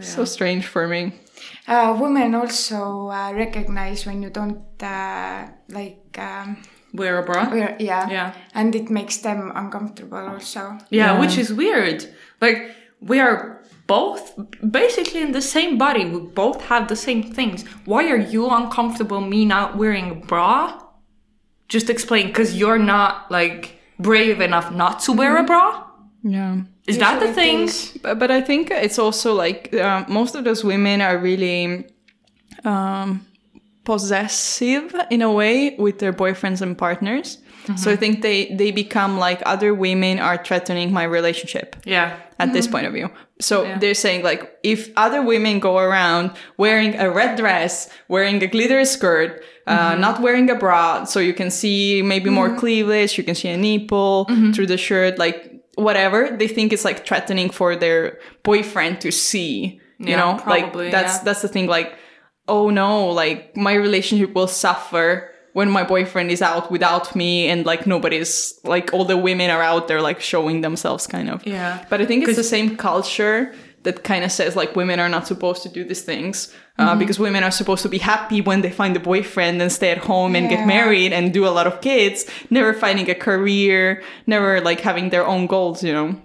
[0.00, 1.12] so strange for me.
[1.66, 6.18] Uh, women also uh, recognize when you don't uh, like.
[6.18, 6.58] Um,
[6.94, 7.50] Wear a bra.
[7.50, 8.08] wear, yeah.
[8.10, 8.32] Yeah.
[8.54, 10.60] And it makes them uncomfortable also.
[10.90, 11.20] Yeah, Yeah.
[11.20, 12.06] which is weird.
[12.40, 14.22] Like we are both
[14.70, 16.04] basically in the same body.
[16.04, 17.64] We both have the same things.
[17.84, 20.80] Why are you uncomfortable me not wearing a bra?
[21.68, 23.60] Just explain, because you're not like
[23.98, 25.84] brave enough not to wear a bra.
[26.22, 26.60] Yeah.
[26.86, 27.62] Is that the thing?
[27.68, 27.98] is.
[28.02, 31.86] But, but I think it's also like uh, most of those women are really
[32.64, 33.26] um,
[33.84, 37.38] possessive in a way with their boyfriends and partners.
[37.64, 37.76] Mm-hmm.
[37.76, 42.16] So I think they they become like other women are threatening my relationship Yeah.
[42.38, 42.72] at this mm-hmm.
[42.74, 43.08] point of view.
[43.40, 43.78] So Yeah.
[43.78, 48.84] they're saying like if other women go around wearing a red dress, wearing a glitter
[48.84, 50.00] skirt, uh, mm-hmm.
[50.00, 53.56] not wearing a bra, so you can see maybe more cleavage, you can see a
[53.56, 55.38] nipple through the shirt, like
[55.76, 59.80] whatever, they think it's like threatening for their boyfriend to see.
[59.98, 61.24] You Yeah, know, probably, like that's yeah.
[61.24, 61.66] that's the thing.
[61.66, 61.96] Like,
[62.48, 67.64] oh no, like my relationship will suffer when my boyfriend is out without me and
[67.64, 71.84] like nobody's like all the women are out there like showing themselves kind of Yeah.
[71.88, 73.54] but I think it's the same culture
[73.84, 77.20] that kind of says like women are not supposed to do these things uh, because
[77.20, 80.34] women are supposed to be happy when they find a boyfriend and stay at home
[80.34, 80.56] and Yeah.
[80.56, 85.10] get married and do a lot of kids, never finding a career, never like having
[85.10, 86.16] their own goals, you know.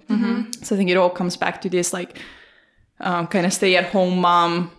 [0.62, 2.18] So I think it all comes back to this like
[2.98, 4.72] um, kind of stay at home mom.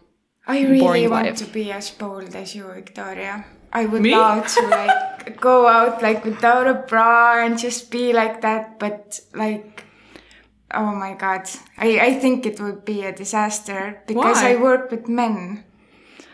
[0.48, 1.38] I really want life.
[1.38, 3.46] to be as bold as you, Victoria.
[3.72, 4.12] I would Me?
[4.12, 9.20] love to like go out like without a bra and just be like that, but
[9.34, 9.86] like
[10.74, 11.48] oh my god.
[11.78, 14.54] I, I think it would be a disaster because Why?
[14.54, 15.64] I work with men.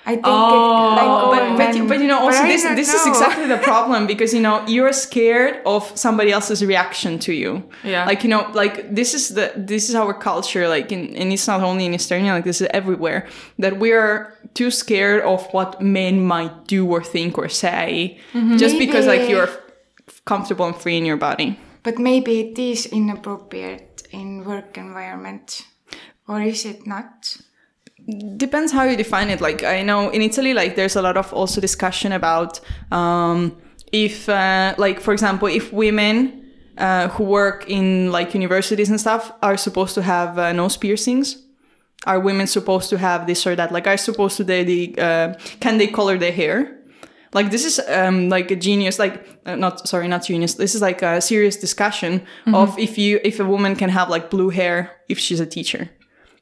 [0.08, 2.64] I think Oh, it, like oh, But, but, men, but you know also I this
[2.64, 7.32] don't is exactly the problem because you know you're scared of somebody else's reaction to
[7.42, 7.52] you
[7.84, 8.06] Yeah.
[8.12, 11.48] like you know like this is the this is our culture like in, and it's
[11.54, 13.20] not only in estonia like this is everywhere
[13.64, 14.14] that we're
[14.60, 18.58] too scared of what men might do or think or say mm-hmm.
[18.64, 19.50] just because like you're
[20.26, 21.50] comfortable and free in your body
[21.88, 25.48] But maybe it is inappropriate in work environment.
[26.28, 27.38] Or is it not?
[28.38, 29.42] Depends how you define it.
[29.42, 32.60] Like i know in italy like there's a lot of also discussion about
[32.92, 33.58] um
[33.92, 36.44] if uh, like for example if women
[36.78, 41.48] uh, who work in like universities and stuff are supposed to have uh, nose piercings
[42.06, 43.72] are women supposed to have this or that?
[43.72, 46.74] Like are supposed to they, they uh, can they color their hair?
[47.34, 50.56] Like this is um like a genius like uh, not sorry not genius.
[50.56, 54.30] This is like a serious discussion of if you if a woman can have like
[54.30, 55.90] blue hair if she's a teacher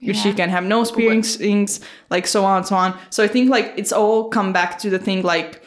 [0.06, 0.36] if she Yeah.
[0.36, 2.94] can have nose piercings like so on and so on.
[3.10, 5.62] So i think like it's all come back to the thing like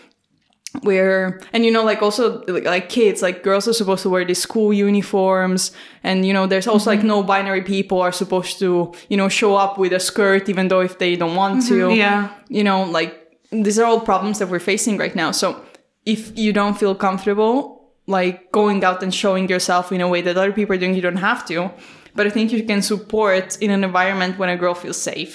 [0.82, 4.24] where and you know like also like, like kids like girls are supposed to wear
[4.24, 5.72] these school uniforms.
[6.04, 7.08] And you know there's also like mm-hmm.
[7.08, 10.80] no binary people are supposed to you know show up with a skirt even though
[10.80, 11.74] if they don't want to.
[11.74, 11.96] Mm-hmm.
[11.96, 12.28] Yeah.
[12.48, 13.12] you know like
[13.50, 15.30] these are all problems that we're facing right now.
[15.32, 15.60] So
[16.04, 20.36] if you don't feel comfortable like going out and showing yourself in a way that
[20.36, 21.70] other people are doing you don't have to
[22.18, 25.34] but i think you can support in an environment when a girl feels safe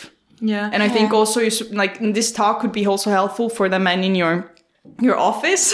[0.53, 0.73] Yeah.
[0.73, 3.79] and I think also you s- like this talk could be also helpful for the
[3.79, 4.33] men in your
[5.07, 5.65] your office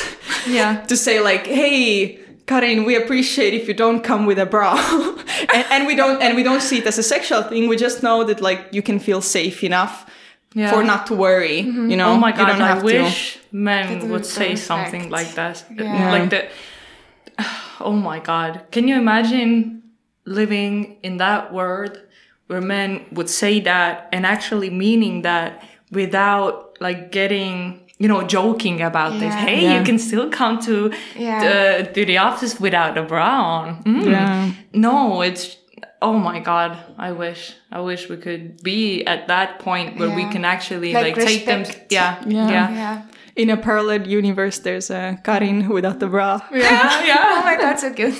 [0.57, 0.71] yeah.
[0.89, 2.19] to say like, hey,
[2.49, 4.71] Karin, we appreciate if you don't come with a bra,
[5.55, 7.69] and, and we don't and we don't see it as a sexual thing.
[7.71, 9.95] We just know that like you can feel safe enough
[10.53, 10.71] Yeah.
[10.71, 11.59] for not to worry.
[11.63, 11.89] Mm-hmm.
[11.91, 12.85] You know, Oh my you god, don't I have to.
[12.85, 15.55] wish men would would say be something like that.
[15.77, 16.11] Yeah.
[16.15, 16.45] Like that.
[17.79, 18.51] Oh my god.
[18.71, 19.81] Can you imagine
[20.25, 21.99] living in that world
[22.47, 28.81] where men would say that and actually meaning that without like getting you know joking
[28.81, 29.79] about this hey Yeah.
[29.79, 31.39] you can still come to Yeah.
[31.83, 33.29] the, to the office without a bra
[33.59, 34.05] on Mm.
[34.05, 34.51] Yeah.
[34.73, 35.57] no it's
[36.01, 40.23] oh my god i wish i wish we could be at that point where we
[40.31, 42.49] can actually Like like, take them yeah Yeah.
[42.49, 43.01] yeah Yeah.
[43.35, 46.41] In a parallel universe, there's a Karin without the bra.
[46.51, 47.23] yeah, yeah.
[47.37, 48.19] Oh my god, so cute.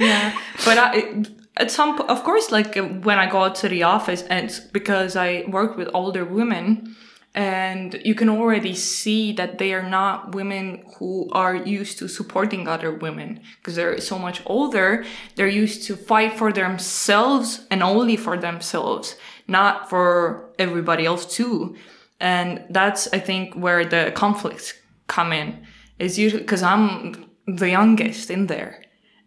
[0.00, 0.36] yeah.
[0.64, 1.24] But I,
[1.56, 5.16] at some of course like uh, when i go out to the office and because
[5.16, 6.96] i work with older women
[7.34, 12.66] and you can already see that they are not women who are used to supporting
[12.66, 13.40] other women.
[13.58, 15.04] Because they're so much older
[15.36, 19.14] they're used to fight for themselves and only for themselves
[19.46, 21.76] not for everybody else too.
[22.18, 24.74] And that's i think where the conflicts
[25.06, 25.66] come in.
[25.98, 28.82] Is usually because i'm the youngest in there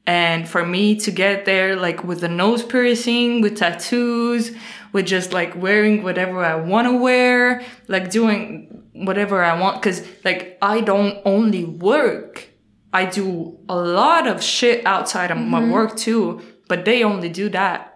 [0.05, 4.51] and for me to get there, like with the nose piercing, with tattoos,
[4.91, 10.05] with just like wearing whatever I want to wear, like doing whatever I want, because
[10.25, 12.49] like I don't only work,
[12.91, 15.71] I do a lot of shit outside of my mm-hmm.
[15.71, 17.89] work too, but they only do that.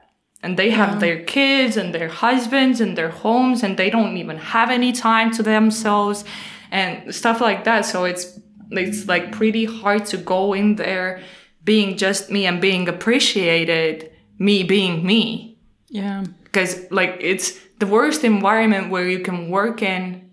[0.43, 4.37] And they have their kids and their husbands and their homes, and they don't even
[4.37, 6.23] have any time to themselves
[6.71, 7.85] and stuff like that.
[7.85, 8.39] So it's
[8.69, 11.21] it's like pretty hard to go in there
[11.67, 15.43] being just me and being appreciated, me being me.
[15.89, 16.23] Yeah.
[16.43, 20.31] because like it's the worst environment where you can work in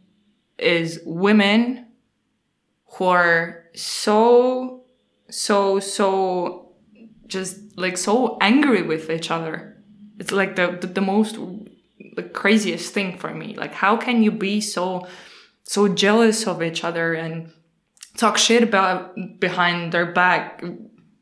[0.58, 1.86] is women
[2.94, 4.82] who are so
[5.30, 6.72] so so
[7.28, 9.76] just like so angry with each other
[10.18, 11.38] it's like the the, the most
[12.16, 15.06] the craziest thing for me like how can you be so
[15.62, 17.52] so jealous of each other and
[18.16, 20.64] talk shit about behind their back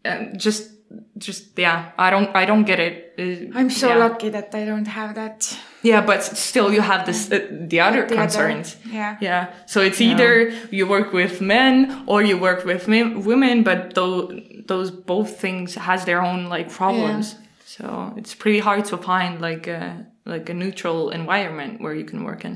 [0.04, 0.70] and just
[1.18, 3.98] just yeah i don't i don't get it Uh, I'm so yeah.
[4.08, 5.38] lucky that I don't have that.
[5.82, 7.38] Yeah, but still, you have this uh,
[7.70, 8.76] the other The other- concerns.
[8.92, 9.16] yeah.
[9.20, 9.44] Yeah.
[9.66, 10.30] So it's either
[10.70, 11.74] you work with men
[12.06, 14.32] or you work with mi- women, but those
[14.68, 17.26] those both things has their own like problems.
[17.34, 17.40] yeah.
[17.74, 17.84] So
[18.18, 19.82] it's pretty hard to find like a
[20.24, 22.54] like a neutral environment where you can work in.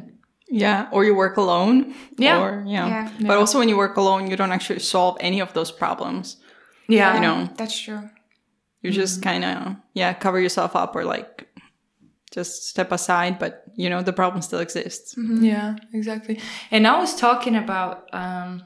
[0.63, 1.77] Yeah, or you work alone.
[2.19, 2.41] Yeah.
[2.43, 2.89] Or, yeah.
[2.89, 3.09] Yeah.
[3.29, 6.37] But also when you work alone, you don't actually solve any of those problems.
[6.89, 7.15] Yeah.
[7.15, 8.09] You know, That's true.
[8.83, 11.49] you just kind of, yeah, cover yourself up or like
[12.33, 15.15] just step aside, but you know, the problem still exists.
[15.19, 16.41] Yeah, exactly.
[16.71, 18.63] And I was talking about um,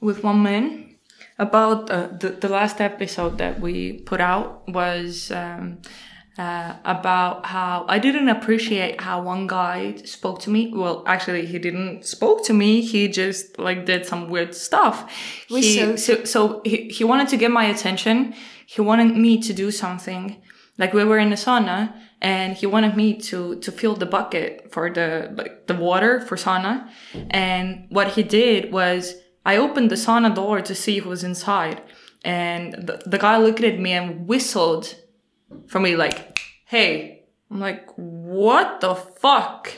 [0.00, 0.96] with one man
[1.38, 5.78] about uh, the the last episode that we put out was um,
[6.38, 10.72] uh, about how I didn't appreciate how one guy spoke to me.
[10.74, 12.80] Well, actually, he didn't spoke to me.
[12.80, 15.10] He just like did some weird stuff.
[15.48, 15.98] He, Whistled.
[15.98, 18.34] so so he, he wanted to get my attention.
[18.66, 20.42] He wanted me to do something.
[20.78, 24.72] Like we were in the sauna and he wanted me to to fill the bucket
[24.72, 26.88] for the like the water for sauna.
[27.30, 31.82] And what he did was I opened the sauna door to see who was inside.
[32.24, 34.94] And the, the guy looked at me and whistled
[35.68, 37.18] for me like, hey.
[37.50, 39.70] I'm like, what the fuck?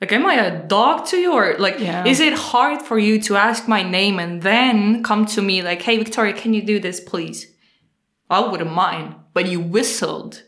[0.00, 1.32] Like, am I a dog to you?
[1.32, 2.06] Or like, Yeah.
[2.06, 5.82] is it hard for you to ask my name and then come to me like,
[5.82, 7.52] hey, Victoria, can you do this, please?
[8.30, 10.44] I wouldn't mind, but you whistled.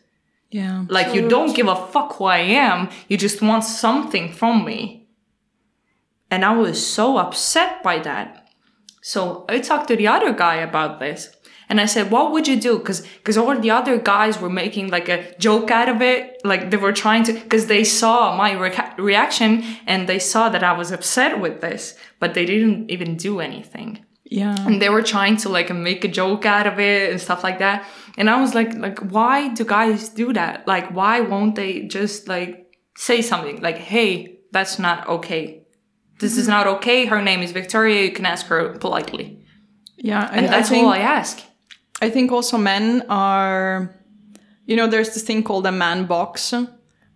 [0.49, 0.85] Yeah.
[0.87, 2.89] Like, you don't give a fuck who I am.
[3.09, 5.09] You just want something from me.
[6.29, 8.47] And I was so upset by that.
[9.01, 11.35] So I talked to the other guy about this.
[11.71, 12.79] And I said, what would you do?
[12.79, 16.41] Cause, cause all the other guys were making like a joke out of it.
[16.43, 20.65] Like they were trying to, cause they saw my reca- reaction and they saw that
[20.65, 24.05] I was upset with this, but they didn't even do anything.
[24.25, 24.55] Yeah.
[24.65, 27.59] and they were trying to like make a joke out of it and stuff like
[27.59, 27.85] that.
[28.17, 30.65] And i was like like why do guys do that?
[30.67, 32.51] Like why won't they just like
[32.95, 33.61] say something?
[33.61, 35.63] Like hey that's not okay.
[36.19, 36.51] This is mm-hmm.
[36.51, 37.05] not okay.
[37.07, 38.03] Her name is victoria.
[38.03, 39.45] You can ask her politely.
[39.97, 40.29] Yeah.
[40.31, 41.41] And I that's think- all i ask
[42.01, 43.95] I think also men are,
[44.65, 46.53] you know, there's this thing called a man box,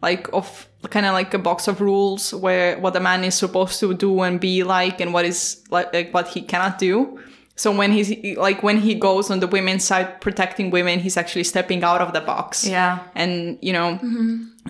[0.01, 3.79] like of kind of like a box of rules where what a man is supposed
[3.79, 7.19] to do and be like, and what is like, like what he cannot do.
[7.57, 11.45] So when he's like when he goes on the women's side protecting women, he's actually
[11.45, 12.67] stepping out of the box.
[12.67, 13.99] yeah And you know,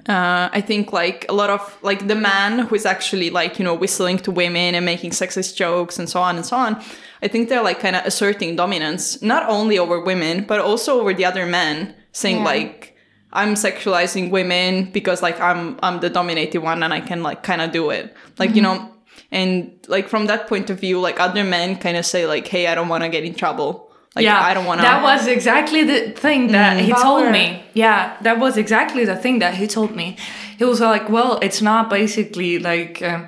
[0.08, 3.66] uh, I think like a lot of like the man who is actually like you
[3.66, 6.76] know whistling to women and making sexist jokes and so on and so on.
[7.24, 11.14] I think they're like kind of asserting dominance not only over women but also over
[11.14, 12.44] the other men, saying Yeah.
[12.54, 12.96] like
[13.34, 17.62] I'm sexualizing women because like I'm I'm the dominated one and I can like kind
[17.62, 18.14] of do it.
[18.38, 18.92] Like you know,
[19.36, 19.52] and
[19.88, 22.74] like from that point of view, like other men kind of say like, hey, I
[22.76, 23.70] don't want to get in trouble.
[24.16, 24.84] Like yeah I don't want to.
[24.84, 29.40] that was exactly the thing that he told me yeah that was exactly the thing
[29.40, 30.16] that he told me
[30.58, 33.28] he was like well it's not basically like um,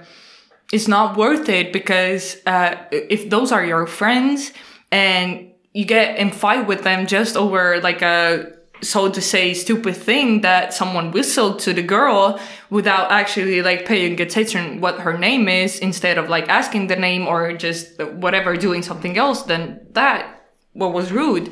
[0.72, 4.54] it's not worth it because uh, if those are your friends
[4.89, 9.96] and you get in fight with them just over like a so to say stupid
[9.96, 15.48] thing that someone whistled to the girl without actually like paying attention what her name
[15.48, 20.46] is instead of like asking the name or just whatever doing something else then that
[20.74, 21.52] what was rude.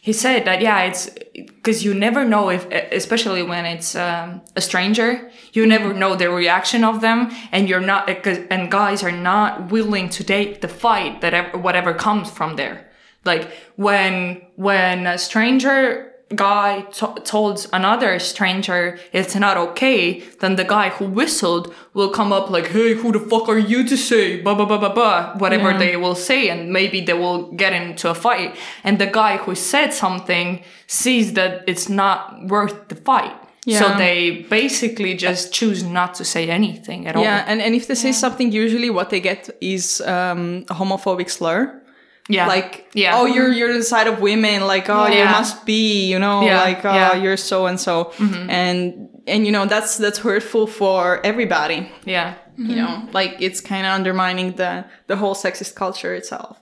[0.00, 4.60] He said that yeah it's because you never know if especially when it's um, a
[4.60, 8.08] stranger you never know the reaction of them and you're not
[8.52, 12.88] and guys are not willing to take the fight that whatever comes from there.
[13.24, 20.64] Like when when a stranger guy t- told another stranger it's not okay then the
[20.64, 24.40] guy who whistled will come up like hey who the fuck are you to say?
[24.42, 25.78] Blah blah blah blah blah whatever Yeah.
[25.78, 28.56] they will say and maybe they will get into a fight.
[28.82, 33.34] And the guy who said something sees that it's not worth the fight.
[33.68, 37.24] So they basically just choose not to say anything at all.
[37.24, 41.28] Yeah, and, and if they say something, usually what they get is um, a homophobic
[41.28, 41.82] slur.
[42.28, 44.66] Yeah Like, yeah oh, you're you're inside of women.
[44.66, 47.10] Like, oh, you must be, you know, Yeah, like, oh, yeah.
[47.10, 47.22] Mm-hmm.
[47.24, 51.90] you're so and so, and and you know that's that's hurtful for everybody.
[52.04, 56.58] yeah You know, like it's kind of undermining the the whole sexist culture itself.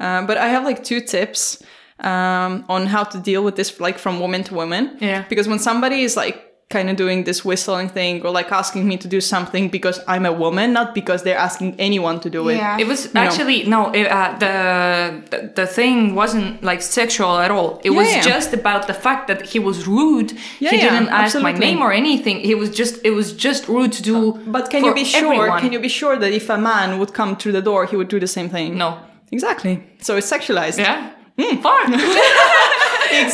[0.00, 1.62] Um, but I have like two tips
[2.00, 4.96] um, on how to deal with this, like from woman to woman.
[5.00, 5.24] Yeah.
[5.28, 6.36] Because when somebody is like
[6.70, 10.26] kind of doing this whistling thing or like asking me to do something because I'm
[10.26, 12.56] a woman, not because they're asking anyone to do it.
[12.56, 12.78] Yeah.
[12.78, 13.90] It was actually no.
[13.92, 17.80] It, uh, the, the the thing wasn't like sexual at all.
[17.84, 18.22] It Yeah, was yeah.
[18.22, 20.32] just about the fact that he was rude.
[20.32, 22.36] Yeah, he yeah, didn't ask my name or anything.
[22.40, 22.94] He was just.
[23.04, 24.32] It was just rude to do.
[24.46, 25.34] But can for you be sure?
[25.34, 25.60] everyone.
[25.60, 28.08] Can you be sure that if a man would come through the door, he would
[28.08, 28.76] do the same thing?
[28.78, 28.98] No.
[29.32, 29.74] Exactly.
[30.00, 30.78] So it's sexualized.
[30.78, 31.12] Yeah.
[31.38, 31.94] Mm, fine.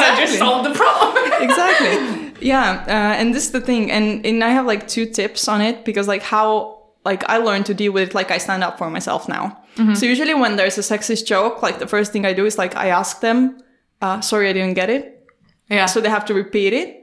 [0.00, 1.42] I just solved the problem.
[1.42, 2.26] exactly.
[2.40, 5.60] Yeah, uh, and this is the thing, and and I have like two tips on
[5.60, 8.14] it because like how like I learned to deal with it.
[8.14, 9.56] Like I stand up for myself now.
[9.94, 12.76] So usually when there's a sexist joke, like the first thing I do is like
[12.76, 13.56] I ask them,
[14.02, 15.26] uh, "Sorry, I didn't get it,"
[15.70, 15.86] yeah.
[15.86, 16.96] so they have to repeat it.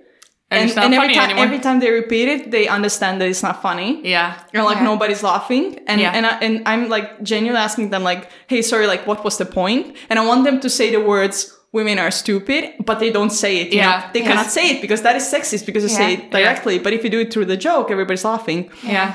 [0.52, 3.62] And it's not every time every time they repeat it, they understand that it's not
[3.62, 4.02] funny.
[4.08, 4.38] yeah.
[4.54, 4.84] Or like Yeah.
[4.94, 6.12] nobody's laughing, and Yeah.
[6.16, 9.46] and I, and I'm like genuinely asking them like, "Hey, sorry, like what was the
[9.46, 13.32] point?" And I want them to say the words "women are stupid," but they don't
[13.32, 13.74] say it.
[13.74, 13.84] Yeah.
[13.84, 14.05] know?
[14.13, 14.28] they Yeah.
[14.30, 16.80] cannot say it because that is sexist because you say it directly.
[16.80, 18.70] But if you do it through the joke, everybody's laughing.
[18.84, 19.13] Yeah.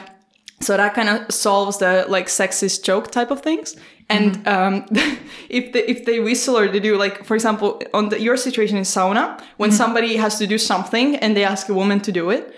[0.61, 3.77] So that kind of solves the like sexist joke type of things.
[4.09, 4.87] And um,
[5.49, 8.77] if they if they whistle or they do like, for example, on the, your situation
[8.77, 12.31] in sauna, when somebody has to do something and they ask a woman to do
[12.31, 12.55] it,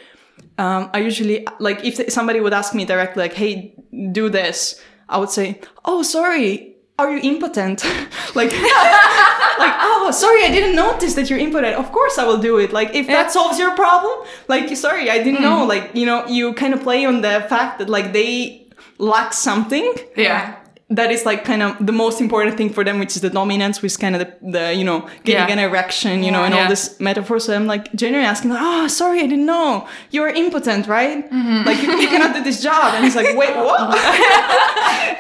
[0.59, 3.75] um, I usually like if somebody would ask me directly like, "Hey,
[4.13, 7.83] do this," I would say, "Oh, sorry." Are you impotent?
[8.37, 8.53] like,
[9.59, 11.77] like, oh, sorry, I didn't notice that you're impotent.
[11.77, 12.73] Of course, I will do it.
[12.73, 15.65] Like, if that solves your problem, like, sorry, I didn't know.
[15.65, 15.69] Mm.
[15.69, 18.67] Like, you know, you kind of play on the fact that like they
[18.99, 20.57] lack something Yeah.
[20.91, 23.81] That is like kind of the most important thing for them, which is the dominance,
[23.81, 25.53] which is kind of the, the you know getting Yeah.
[25.53, 26.63] an erection, you know, and Yeah.
[26.65, 27.39] all this metaphor.
[27.41, 31.25] So I'm like genuinely asking, oh, sorry, I didn't know you're impotent, right?
[31.31, 31.67] Mm-hmm.
[31.67, 33.81] Like you, you cannot do this job, and he's like, wait, what?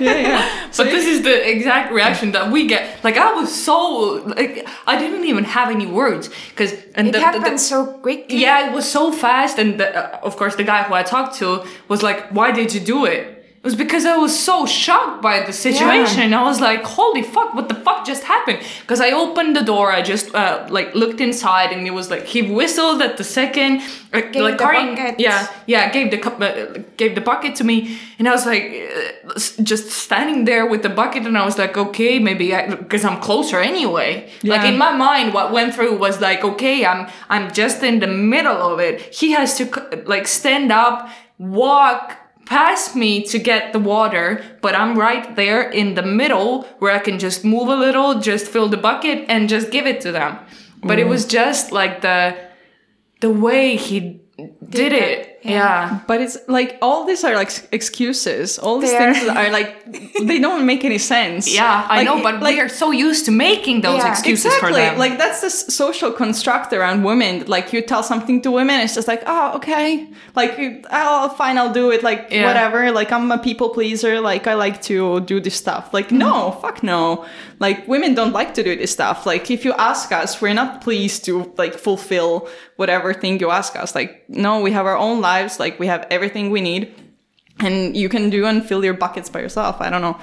[0.01, 0.61] yeah, yeah.
[0.77, 3.03] But this is the exact reaction that we get.
[3.05, 7.19] Like I was so like I didn't even have any words because and It the,
[7.19, 8.39] the- the- happened so quickly.
[8.43, 11.37] yeah, it was so fast, and the, uh, of course the guy who I talked
[11.39, 13.31] to was like, "Why did you do it?"
[13.65, 16.35] It was because I was so shocked by the situation.
[16.35, 17.55] I was like, "Holy fuck!
[17.55, 21.19] What the fuck just happened?" Because I opened the door, I just uh, like looked
[21.29, 23.81] inside, and it was like he whistled at the second,
[24.13, 25.15] uh, Gave like the Karin- bucket.
[25.19, 26.51] yeah, yeah, gave the cup, uh,
[26.99, 27.77] gave the bucket to me,
[28.19, 31.75] and I was like, uh, just standing there with the bucket, and I was like,
[31.87, 32.47] okay, maybe
[32.83, 34.29] because I'm closer anyway.
[34.43, 38.09] Like in my mind, what went through was like, okay, I'm I'm just in the
[38.09, 39.01] middle of it.
[39.21, 39.65] He has to
[40.05, 41.09] like stand up,
[41.39, 46.93] walk past me to get the water, but I'm right there in the middle where
[46.93, 50.13] I can just move a little, just fill the bucket, and just give it to
[50.13, 50.39] them.
[50.83, 51.11] But it mm.
[51.11, 52.37] was just like the
[53.21, 54.21] the way he
[54.69, 55.34] did, that, it.
[55.45, 56.01] Yeah.
[56.07, 58.59] But it's like all these are like excuses.
[58.59, 59.15] All these They are.
[59.15, 59.71] things are like
[60.31, 61.55] they don't make any sense.
[61.55, 64.11] Yeah, I Like, know, but like we are so used to making those Yeah.
[64.11, 64.73] excuses exactly.
[64.73, 64.99] for them.
[64.99, 67.45] Like that's the social construct around women.
[67.47, 70.09] Like you tell something to women, it's just like, oh, okay.
[70.35, 72.03] Like, you- oh, fine, I'll do it.
[72.03, 72.47] Like Yeah.
[72.47, 72.91] whatever.
[72.91, 74.21] Like I'm a people pleaser.
[74.21, 75.85] Like I like to do this stuff.
[75.93, 76.61] Like no, Mm-hmm.
[76.63, 77.25] fuck no.
[77.61, 79.27] Like women don't like to do this stuff.
[79.27, 83.77] Like if you ask us, we're not pleased to like fulfill whatever thing you ask
[83.83, 83.95] us.
[83.95, 85.34] Like no, we have our own lives.
[85.59, 86.95] Like we have everything we need.
[87.61, 89.81] And you can do and fill your buckets by yourself.
[89.81, 90.19] I don't know.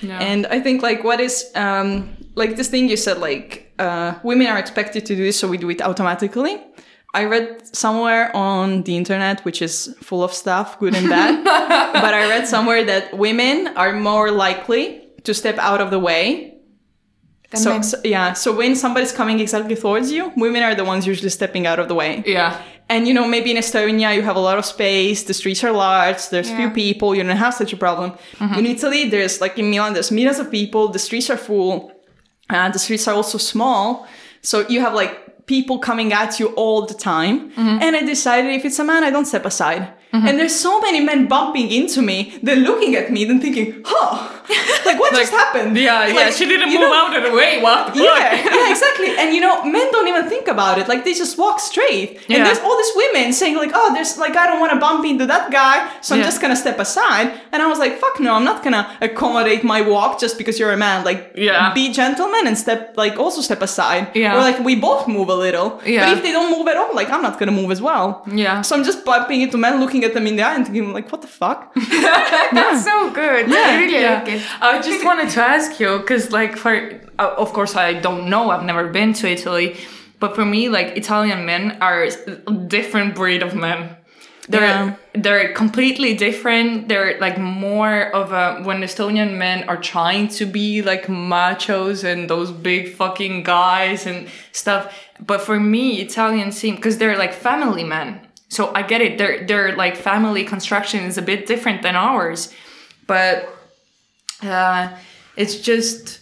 [0.00, 0.18] Yeah.
[0.18, 4.46] And I think like what is um like this thing you said like uh women
[4.48, 6.60] are expected to do this so we do it automatically.
[7.14, 11.44] I read somewhere on the internet, which is full of stuff, good and bad,
[12.04, 16.51] but I read somewhere that women are more likely to step out of the way.
[17.52, 17.82] Than So, men.
[17.82, 21.66] so yeah, so when somebody's coming exactly towards you, women are the ones usually stepping
[21.66, 22.22] out of the way.
[22.26, 22.60] yeah.
[22.88, 25.72] And you know, maybe in Estonia you have a lot of space, the streets are
[25.72, 28.08] large, there's few people, you don't have such a problem.
[28.38, 28.58] Mm-hmm.
[28.58, 31.90] In Italy, there's like in Milan, there's millions of people, the streets are full,
[32.50, 34.06] and the streets are also small.
[34.42, 37.50] So you have like people coming at you all the time.
[37.52, 37.78] Mm-hmm.
[37.84, 39.82] And I decided if it's a man, I don't step aside.
[40.12, 40.26] Mm-hmm.
[40.26, 44.41] And there's so many men bumping into me, they're looking at me, then thinking, huh,
[44.86, 45.76] like what just happened?
[45.76, 46.30] Yeah, yeah.
[46.30, 47.60] She didn't move know- out of the way.
[47.62, 49.10] What yeah, yeah, exactly.
[49.18, 50.88] And you know, men don't even think about it.
[50.88, 52.20] Like they just walk straight.
[52.28, 52.36] Yeah.
[52.38, 55.04] And there's all these women saying like, "Oh, there's like I don't want to bump
[55.04, 56.26] into that guy, so I'm Yeah.
[56.26, 59.80] just gonna step aside." And I was like, "Fuck no, I'm not gonna accommodate my
[59.82, 61.04] walk just because you're a man.
[61.04, 61.72] Like, Yeah.
[61.74, 64.08] be gentleman and step like also step aside.
[64.14, 64.34] Yeah.
[64.36, 65.80] Or like we both move a little.
[65.84, 66.00] Yeah.
[66.06, 68.22] But if they don't move at all, like I'm not gonna move as well.
[68.32, 68.62] Yeah.
[68.62, 71.10] So I'm just bumping into men, looking at them in the eye, and thinking like,
[71.12, 71.72] "What the fuck?"
[72.52, 73.46] That's so good.
[73.52, 74.14] I really Yeah.
[74.24, 74.28] like
[74.60, 76.74] I just wanted to ask you because, like, for
[77.18, 78.50] uh, of course I don't know.
[78.50, 79.76] I've never been to Italy,
[80.20, 83.80] but for me, like, Italian men are a different breed of men.
[84.48, 84.94] They're Yeah.
[85.24, 86.88] they're completely different.
[86.88, 92.28] They're like more of a when Estonian men are trying to be like machos and
[92.28, 94.82] those big fucking guys and stuff.
[95.30, 98.08] But for me, Italians seem because they're like family men.
[98.48, 99.16] So I get it.
[99.16, 102.52] Their their like family construction is a bit different than ours,
[103.06, 103.34] but
[104.42, 104.88] uh,
[105.36, 106.20] it's just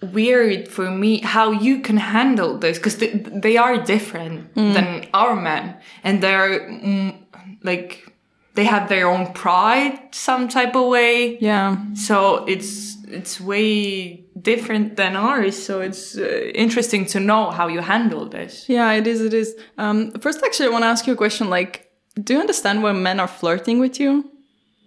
[0.00, 3.08] weird for me how you can handle this because they,
[3.42, 7.16] they are different than our men and they're mm,
[7.64, 8.06] like
[8.54, 11.76] they have their own pride some type of way Yeah.
[11.94, 17.80] so it's it's way different than ours so it's uh, interesting to know how you
[17.80, 19.20] handle this Yeah, it is.
[19.20, 19.56] It is.
[19.78, 21.50] Um, first, actually, I want to ask you a question.
[21.50, 21.90] Like,
[22.22, 24.30] do you understand when men are flirting with you?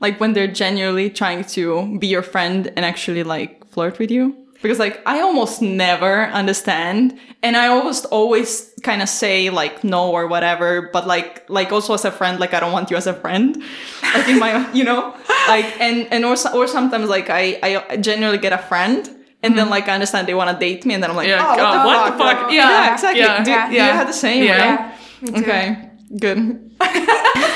[0.02, 4.36] Like when they're genuinely trying to be your friend and actually like flirt with you?
[4.62, 10.12] Because like I almost never understand, and I almost always kind of say like no
[10.12, 10.90] or whatever.
[10.94, 13.58] But like like also as a friend, like I don't want you as a friend.
[14.04, 15.16] I think my you know
[15.48, 19.18] like and and or or sometimes like I I genuinely get a friend.
[19.44, 19.72] And then, mm-hmm.
[19.72, 21.58] like, I understand they want to date me, and then I'm like, Yeah, oh, what,
[21.58, 22.14] the, what fuck?
[22.14, 22.52] the fuck?
[22.52, 23.22] Yeah, yeah, exactly.
[23.22, 24.44] yeah, do, yeah, do you have the same?
[24.44, 24.76] Yeah.
[24.76, 24.96] right?
[25.24, 25.40] Yeah.
[25.40, 25.90] Okay,
[26.20, 26.72] good.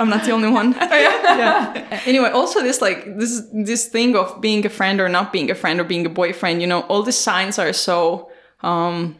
[0.00, 0.72] I'm not the only one.
[0.80, 2.00] yeah.
[2.06, 5.54] Anyway, also this like this this thing of being a friend or not being a
[5.54, 8.30] friend or being a boyfriend, you know, all these signs are so
[8.62, 9.16] um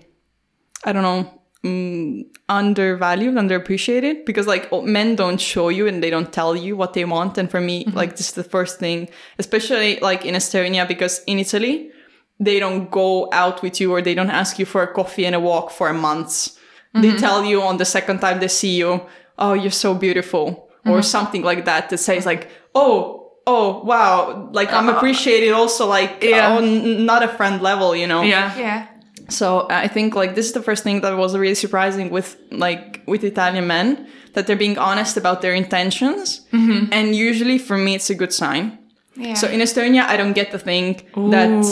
[0.85, 6.11] I don't know, mm, undervalued, underappreciated because like oh, men don't show you and they
[6.11, 7.37] don't tell you what they want.
[7.37, 9.09] And for me, like this is the first thing,
[9.39, 11.91] especially like in Estonia because in Italy,
[12.39, 15.35] they don't go out with you or they don't ask you for a coffee and
[15.35, 16.57] a walk for months.
[16.93, 19.03] They tell you on the second time they see you,
[19.39, 21.17] oh, you're so beautiful, or mm-hmm.
[21.17, 26.23] something like that that says like, oh, oh, wow, like I'm uh, appreciated also like
[26.23, 26.57] Yeah.
[26.57, 28.23] on not a friend level, you know.
[28.23, 28.87] yeah Yeah.
[29.29, 33.03] So I think like this is the first thing that was really surprising with like
[33.07, 36.93] with Italian men that they're being honest about their intentions, mm-hmm.
[36.93, 38.79] and usually for me it's a good sign.
[39.17, 39.35] Yeah.
[39.35, 41.65] So in Estonia, I don't get the thing that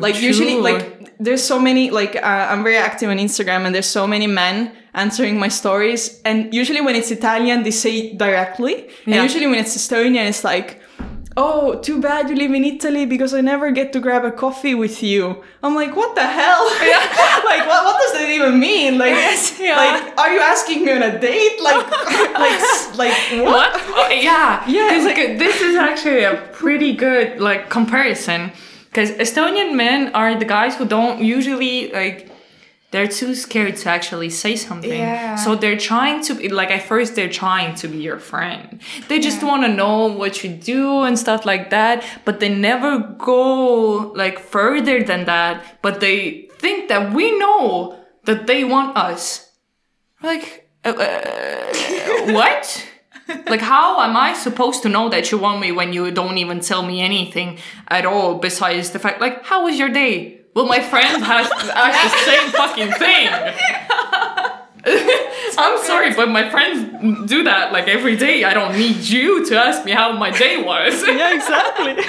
[0.00, 0.82] Like usually like
[1.18, 4.72] there's so many like uh, I'm very active on Instagram and there's so many men
[4.94, 6.20] answering my stories.
[6.24, 8.88] And usually when it's Italian they say it directly.
[9.06, 10.80] And usually when it's Estonian it's like
[11.36, 14.74] oh too bad you live in Italy because I never get to grab a coffee
[14.74, 15.44] with you.
[15.62, 16.64] I'm like what the hell?
[17.50, 18.96] Like what, what does that even mean?
[18.98, 19.14] Like
[19.58, 19.76] yeah.
[19.76, 21.60] like are you asking me on a date?
[21.60, 21.90] Like
[22.44, 22.60] like
[22.96, 23.72] like what, what?
[23.74, 28.52] Oh, yeah, Yeah, like- like, this is actually a pretty good like comparison
[28.90, 32.28] because Estonian men are the guys who don't usually like.
[32.92, 34.90] They're too scared to actually say something.
[34.90, 35.36] Yeah.
[35.36, 38.80] So they're trying to be like at first they're trying to be your friend.
[39.06, 39.46] They just Yeah.
[39.48, 44.40] want to know what you do and stuff like that, but they never go like
[44.40, 45.78] further than that.
[45.82, 49.52] But they think that we know that they want us.
[50.20, 52.86] Like, uh, uh, what?
[53.46, 56.60] Like, how am I supposed to know that you want me when you don't even
[56.60, 57.58] tell me anything
[57.88, 60.40] at all besides the fact, like, how was your day?
[60.54, 63.28] Well, my friend has asked the same fucking thing.
[65.58, 68.44] I'm sorry, but my friends do that like every day.
[68.44, 71.02] I don't need you to ask me how my day was.
[71.06, 71.94] yeah exactly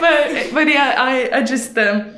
[0.00, 2.14] but but yeah, I I just um,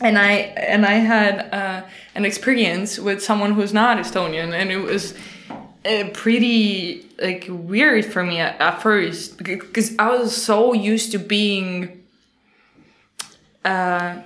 [0.00, 0.32] and I
[0.74, 1.82] and I had uh,
[2.14, 5.14] an experience with someone who's not Estonian, and it was
[5.84, 11.18] uh, pretty like weird for me at, at first because I was so used to
[11.18, 12.02] being
[13.64, 14.20] uh,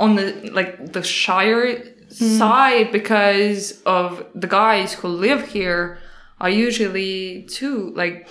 [0.00, 5.98] on the like the Shire side because of the guys who live here.
[6.40, 8.28] Are usually too like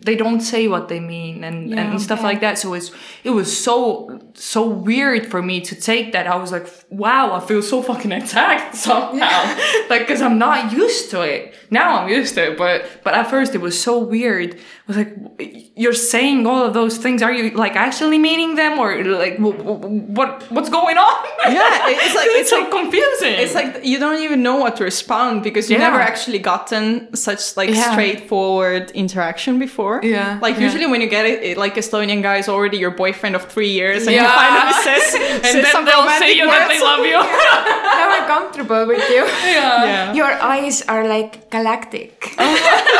[0.00, 2.58] they don't say what they mean and, and stuff like that.
[2.58, 2.90] So it's
[3.24, 6.26] it was so so weird for me to take that.
[6.26, 9.56] I was like, wow, I feel so fucking attacked somehow,
[9.90, 11.54] like because I'm not used to it.
[11.70, 14.54] Now I'm used to it, but but at first it was so weird.
[14.54, 17.20] I was like, you're saying all of those things.
[17.22, 21.16] Are you like actually meaning them, or like wh- wh- what what's going on?
[21.52, 23.34] Yeah, it's like- it's it's so like- confusing.
[23.44, 25.88] It's like you don't even know what to respond because you've Yeah.
[25.90, 27.92] never actually gotten such like Yeah.
[27.92, 30.00] straightforward interaction before.
[30.02, 30.62] Yeah, Like yeah.
[30.66, 33.72] usually when you get it, it, like Estonian guy is already your boyfriend of three
[33.80, 34.34] years and he Yeah.
[34.42, 35.04] finally says,
[35.44, 37.20] and says then they'll say you that they love you.
[38.00, 39.22] now I'm comfortable with you.
[39.44, 39.84] yeah.
[39.90, 40.12] Yeah.
[40.20, 42.12] Your eyes are like galactic.
[42.38, 42.52] Oh,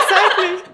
[0.04, 0.72] exactly.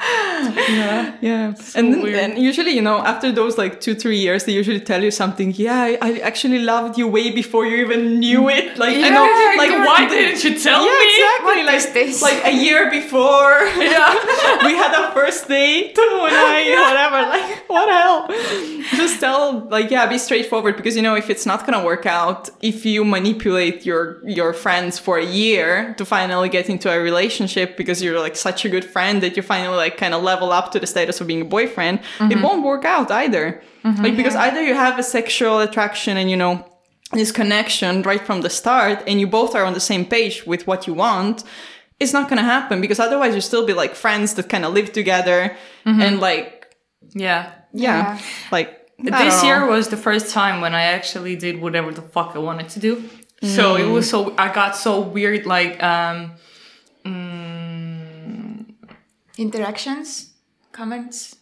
[0.00, 1.54] yeah, yeah.
[1.74, 5.02] and then, then usually, you know, after those like two, three years, they usually tell
[5.02, 5.52] you something.
[5.56, 8.78] Yeah, I, I actually loved you way before you even knew it.
[8.78, 11.06] Like, I know, like, like, why didn't you tell yeah, me?
[11.14, 11.46] exactly.
[11.46, 14.14] What like, like a year before, Yeah.
[14.64, 17.20] we had our first date, and I, whatever.
[17.34, 18.96] Like, what the hell?
[18.96, 22.50] Just tell, like, yeah, be straightforward because you know if it's not gonna work out,
[22.60, 27.76] if you manipulate your your friends for a year to finally get into a relationship
[27.76, 30.72] because you're like such a good friend that you finally like kind of level up
[30.72, 31.98] to the status of being a boyfriend,
[32.32, 33.46] it won't work out either.
[33.84, 36.54] Like because either you have a sexual attraction and you know
[37.12, 40.62] this connection right from the start and you both are on the same page with
[40.68, 41.42] what you want
[42.02, 44.90] it's not gonna happen because otherwise you still be like friends that kind of live
[44.92, 45.38] together
[45.84, 46.48] and like
[47.28, 47.50] Yeah.
[47.72, 48.18] yeah, Yeah.
[48.52, 48.68] like
[49.18, 52.38] I this year was the first time when I actually did whatever the fuck I
[52.38, 52.92] wanted to do.
[53.42, 56.18] So it was so I got so weird like um
[57.04, 58.66] mm,
[59.38, 60.29] Interactions,
[60.80, 61.36] comments.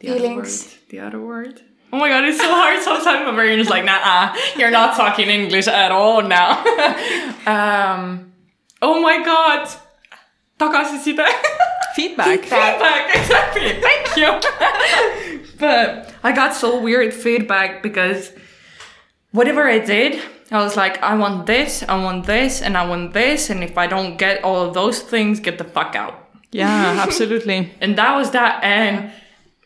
[0.00, 0.48] the other word.
[0.90, 1.62] The other word.
[1.90, 5.28] Oh my god, it's so hard sometimes my brain is like, nah, you're not talking
[5.28, 6.60] English at all now.
[7.54, 8.32] um
[8.82, 9.68] Oh my god.
[10.58, 11.26] Tagasiside.
[11.96, 12.40] feedback.
[12.52, 14.30] feedback exactly thank you
[15.58, 18.32] but i got so weird feedback because
[19.32, 23.12] whatever i did i was like i want this i want this and i want
[23.12, 26.21] this and if i don't get all of those things get the fuck out
[26.52, 27.72] Yeah, absolutely.
[27.80, 29.10] and that was that and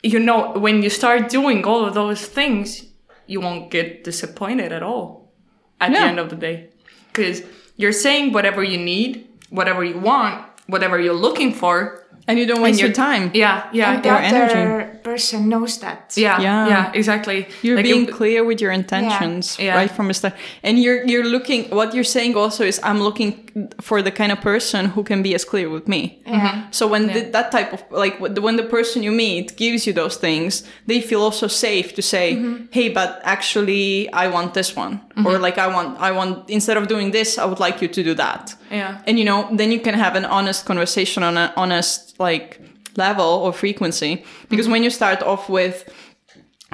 [0.03, 2.87] you know when you start doing all of those things
[3.27, 5.33] you won't get disappointed at all
[5.81, 6.71] at the end of the day
[7.09, 7.43] because
[7.77, 12.63] you're saying whatever you need whatever you want whatever you're looking for And you don't
[12.63, 13.31] waste your time.
[13.35, 14.99] yeah yeah and the energy.
[15.03, 16.13] person knows that.
[16.17, 16.69] Yeah, Yeah.
[16.69, 17.47] yeah, exactly.
[17.63, 19.77] You're Like, being clear with your intentions Yeah.
[19.81, 20.35] right from the start,
[20.67, 21.61] and you're you're looking.
[21.71, 23.33] What you're saying also is, I'm looking
[23.81, 26.01] for the kind of person who can be as clear with me.
[26.27, 26.35] Yeah.
[26.37, 26.61] Mm-hmm.
[26.79, 30.17] So when the, that type of like when the person you meet gives you those
[30.19, 32.67] things, they feel also safe to say, mm-hmm.
[32.77, 35.27] "Hey, but actually, I want this one," mm-hmm.
[35.27, 38.03] or like, "I want, I want instead of doing this, I would like you to
[38.03, 39.03] do that." Yeah.
[39.07, 42.61] And you know, then you can have an honest conversation on an honest like
[42.97, 44.25] level or frequency.
[44.49, 44.73] Because mm-hmm.
[44.73, 45.89] when you start off with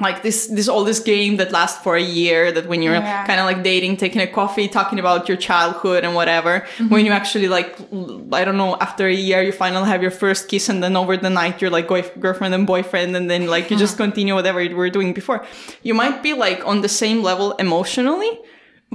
[0.01, 3.27] like this this all this game that lasts for a year that when you're Yeah.
[3.27, 6.89] kind of like dating taking a coffee talking about your childhood and whatever mm-hmm.
[6.89, 7.77] when you actually like
[8.39, 11.15] i don't know after a year you finally have your first kiss and then over
[11.15, 14.61] the night you're like goif- girlfriend and boyfriend and then like you just continue whatever
[14.61, 15.45] you were doing before
[15.83, 18.39] you might be like on the same level emotionally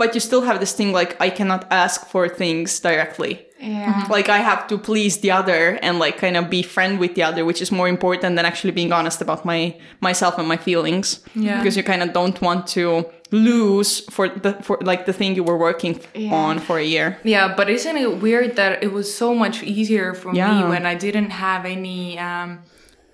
[0.00, 4.06] but you still have this thing like i cannot ask for things directly Yeah.
[4.16, 7.24] like I have to please the other and like kind of be friend with the
[7.28, 9.60] other, which is more important than actually being honest about my
[10.00, 11.06] myself and my feelings.
[11.34, 11.58] Yeah.
[11.58, 12.86] Because you kind of don't want to
[13.32, 16.42] lose for the for like the thing you were working Yeah.
[16.44, 17.08] on for a year.
[17.34, 20.50] Yeah, but isn't it weird that it was so much easier for Yeah.
[20.54, 22.48] me when I didn't have any um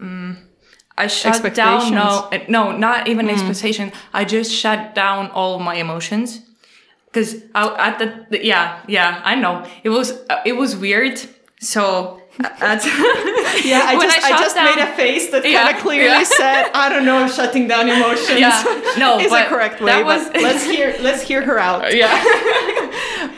[0.01, 0.37] mm,
[1.03, 3.91] I shut down no no, not even expectations.
[4.21, 6.29] I just shut down all my emotions.
[7.15, 9.65] Cuz at the, the yeah, yeah, I know.
[9.85, 11.21] It was uh, it was weird.
[11.61, 12.85] So uh, at
[13.65, 16.09] Yeah, I just I I, just down- made a face that Yeah, kind of clearly
[16.09, 16.25] yeah.
[16.25, 18.63] said, I don't know if shutting down emotions Yeah,
[18.99, 19.93] no, is but correct way.
[19.93, 21.85] that was- let's hear let's hear her out.
[21.85, 22.19] Uh, yeah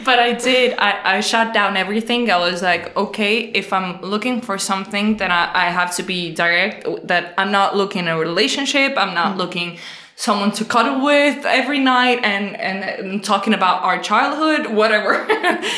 [0.05, 4.41] but i did I, I shut down everything i was like okay if i'm looking
[4.41, 8.95] for something then I, I have to be direct that i'm not looking a relationship
[8.97, 9.39] i'm not hmm.
[9.39, 9.79] looking
[10.17, 15.27] someone to cuddle with every night and, and, and talking about our childhood whatever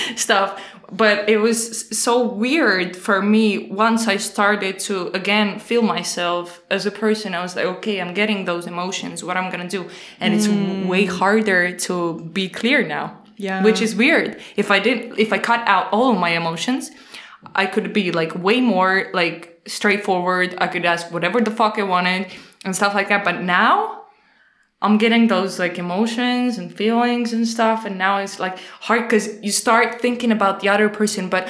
[0.16, 0.62] stuff.
[0.90, 6.86] But it was so weird for me once i started to again feel myself as
[6.86, 7.34] a person.
[7.34, 9.22] I was like okay i'm getting those emotions.
[9.22, 9.90] What i'm gonna do?
[10.18, 10.86] And it's mm.
[10.86, 13.62] way harder to be clear now Yeah.
[13.62, 14.40] which is weird.
[14.56, 16.90] If i didn't if i cut out all of my emotions
[17.54, 20.54] i could be like way more like straightforward.
[20.58, 22.28] I could ask whatever the fuck i wanted
[22.64, 23.24] and stuff like that.
[23.24, 23.97] But now
[24.80, 29.42] I'm getting those like emotions and feelings and stuff, and now it's like hard because
[29.42, 31.48] you start thinking about the other person, but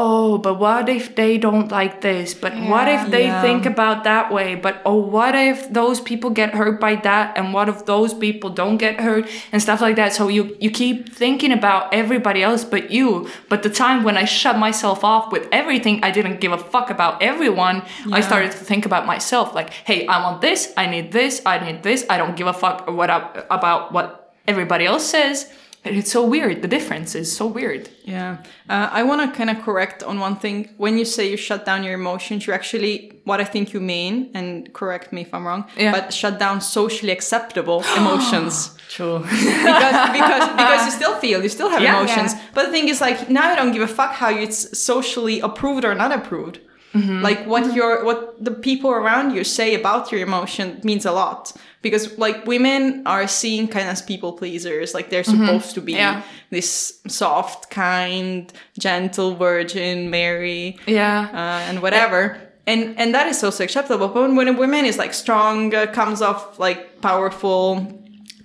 [0.00, 2.32] oh, but what if they don't like this?
[2.32, 3.42] But what if they Yeah.
[3.42, 4.54] think about that way?
[4.54, 7.36] But oh, what if those people get hurt by that?
[7.36, 10.12] And what if those people don't get hurt and stuff like that?
[10.14, 13.28] So you you keep thinking about everybody else but you.
[13.50, 16.88] But the time when I shut myself off with everything, I didn't give a fuck
[16.90, 17.82] about everyone.
[18.12, 21.58] I started to think about myself, like, hey, I want this, I need this, I
[21.58, 22.06] need this.
[22.08, 23.18] I don't give a fuck what I,
[23.50, 25.50] about what everybody else says.
[25.84, 26.60] And it's so weird.
[26.60, 27.88] The difference is so weird.
[28.04, 28.38] Yeah.
[28.68, 30.68] Uh, I want to kind of correct on one thing.
[30.76, 34.30] When you say you shut down your emotions, you actually, what I think you mean,
[34.34, 35.92] and correct me if I'm wrong, Yeah.
[35.92, 38.76] but shut down socially acceptable emotions.
[38.90, 39.18] True.
[39.30, 41.98] because, because, because you still feel, you still have Yeah.
[41.98, 42.34] emotions.
[42.34, 42.40] Yeah.
[42.54, 45.84] But the thing is, like, now I don't give a fuck how it's socially approved
[45.84, 46.58] or not approved.
[46.94, 51.52] Like what your what the people around you say about your emotion means a lot
[51.82, 55.92] because like women are seen kind of as people pleasers like they're supposed to be
[55.92, 56.22] Yeah.
[56.50, 61.28] this soft kind gentle virgin mary yeah.
[61.32, 62.36] uh, and whatever.
[62.66, 64.08] And and that is also acceptable.
[64.08, 67.86] But when, when a woman is like strong, uh, comes off like powerful,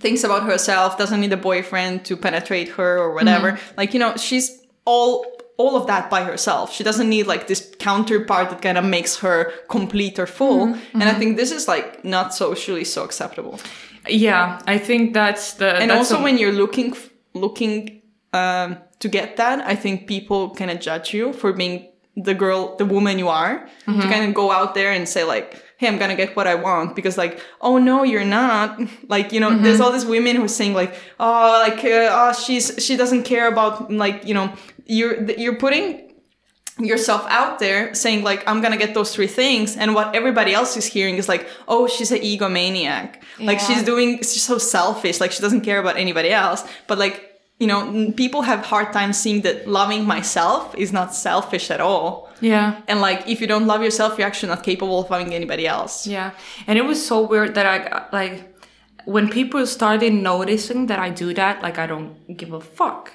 [0.00, 4.16] thinks about herself, doesn't need a boyfriend to penetrate her or whatever, like you know,
[4.16, 5.26] she's all
[5.56, 6.72] all of that by herself.
[6.72, 10.62] She doesn't need like this counterpart that kind of makes her complete or full.
[10.94, 13.54] And I think this is like not socially so acceptable.
[14.08, 14.58] Yeah.
[14.74, 15.70] I think that's the.
[15.82, 16.94] And that's also a- when you're looking
[17.34, 22.34] looking um, to get that, I think people kind of judge you for being the
[22.34, 23.54] girl, the woman you are,
[23.86, 24.00] Mm-hmm.
[24.00, 25.46] to kind of go out there and say like,
[25.78, 28.78] "Hey, I'm gonna get what I want," because like, oh no, you're not.
[29.14, 29.64] Like you know, Mm-hmm.
[29.64, 33.24] there's all these women who are saying like, oh, like, uh, oh, she's she doesn't
[33.24, 34.46] care about like you know,
[34.86, 36.13] you're you're putting
[36.78, 40.76] yourself out there saying like i'm gonna get those three things and what everybody else
[40.76, 45.30] is hearing is like oh she's an egomaniac like she's doing she's so selfish like
[45.30, 49.42] she doesn't care about anybody else but like you know people have hard time seeing
[49.42, 52.80] that loving myself is not selfish at all Yeah.
[52.88, 56.06] and like if you don't love yourself you're actually not capable of loving anybody else
[56.08, 56.32] Yeah.
[56.66, 58.34] And it was so weird that I got, like
[59.04, 63.12] when people started noticing that I do that, like I don't give a fuck.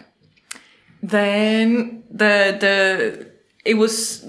[1.01, 3.28] Then the the
[3.71, 4.23] it was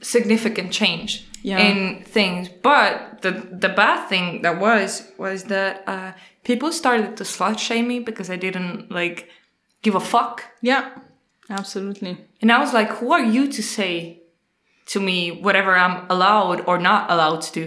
[0.00, 1.10] significant change
[1.42, 1.58] Yeah.
[1.58, 2.48] in things.
[2.70, 3.30] But the
[3.64, 6.10] the bad thing that was was that uh,
[6.44, 9.28] people started to slut shame me because I didn't like
[9.82, 10.36] give a fuck.
[10.70, 10.84] yeah
[11.50, 14.22] absolutely And I was like, who are you to say
[14.92, 15.16] to me
[15.46, 17.66] whatever I'm allowed or not allowed to do?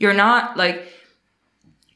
[0.00, 0.76] You're not like,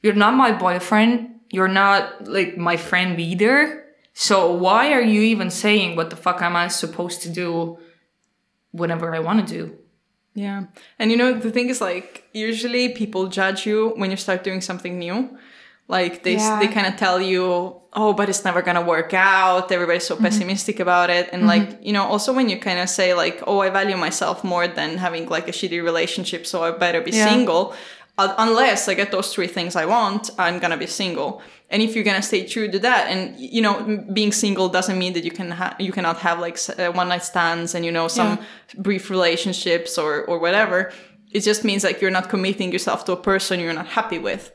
[0.02, 1.12] you're not my boyfriend.
[1.56, 2.02] You're not
[2.36, 3.84] like my friend either.
[4.14, 7.78] So why are you even saying what the fuck am I supposed to do
[8.72, 9.76] whenever I want to do?
[10.34, 10.64] Yeah.
[10.98, 14.60] And you know, the thing is like usually people judge you when you start doing
[14.60, 15.36] something new.
[15.88, 16.58] Like they Yeah.
[16.60, 20.14] they kind of tell you, "Oh, but it's never going to work out." Everybody's so
[20.14, 20.24] mm-hmm.
[20.24, 21.30] pessimistic about it.
[21.32, 21.48] And mm-hmm.
[21.48, 24.68] like, you know, also when you kind of say like, "Oh, I value myself more
[24.68, 27.26] than having like a shitty relationship, so I better be Yeah.
[27.28, 27.74] single."
[28.18, 31.40] Unless I get those three things I want, I'm going to be single.
[31.70, 34.98] And if you're going to stay true to that and you know, being single doesn't
[34.98, 37.92] mean that you can ha- you cannot have like uh, one night stands and you
[37.92, 38.38] know some
[38.78, 40.92] brief relationships or or whatever.
[41.30, 44.50] It just means like you're not committing yourself to a person you're not happy with.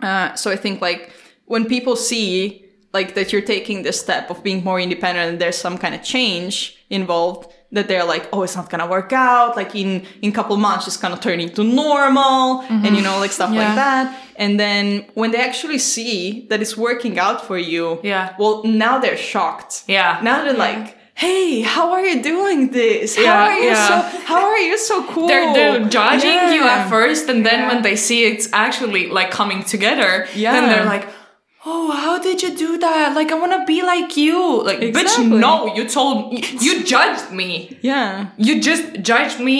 [0.00, 1.12] Uh, so I think like
[1.46, 5.56] when people see like that you're taking this step of being more independent and there's
[5.58, 9.56] some kind of change involved, that they're like, oh, it's not gonna work out.
[9.56, 12.94] Like in in couple months, it's gonna turn into normal, and mm-hmm.
[12.94, 13.60] you know, like stuff Yeah.
[13.64, 14.04] like that.
[14.36, 18.34] And then when they actually see that it's working out for you, Yeah.
[18.38, 19.84] well, now they're shocked.
[19.86, 20.20] Yeah.
[20.22, 20.96] Now they're like.
[21.18, 23.16] Hey, how are you doing this?
[23.16, 23.88] How Yeah, are you yeah.
[23.88, 24.18] so?
[24.20, 25.26] How are you so cool?
[25.26, 27.68] They're, they're judging you at first, and then Yeah.
[27.70, 30.52] when they see it's actually like coming together, Yeah.
[30.52, 31.08] then they're like,
[31.70, 33.14] "Oh, how did you do that?
[33.18, 34.38] Like, I want to be like you."
[34.68, 35.24] Like, Exactly.
[35.26, 36.18] bitch, no, you told
[36.66, 37.50] you judged me.
[37.90, 38.08] Yeah.
[38.46, 39.58] You just judged me,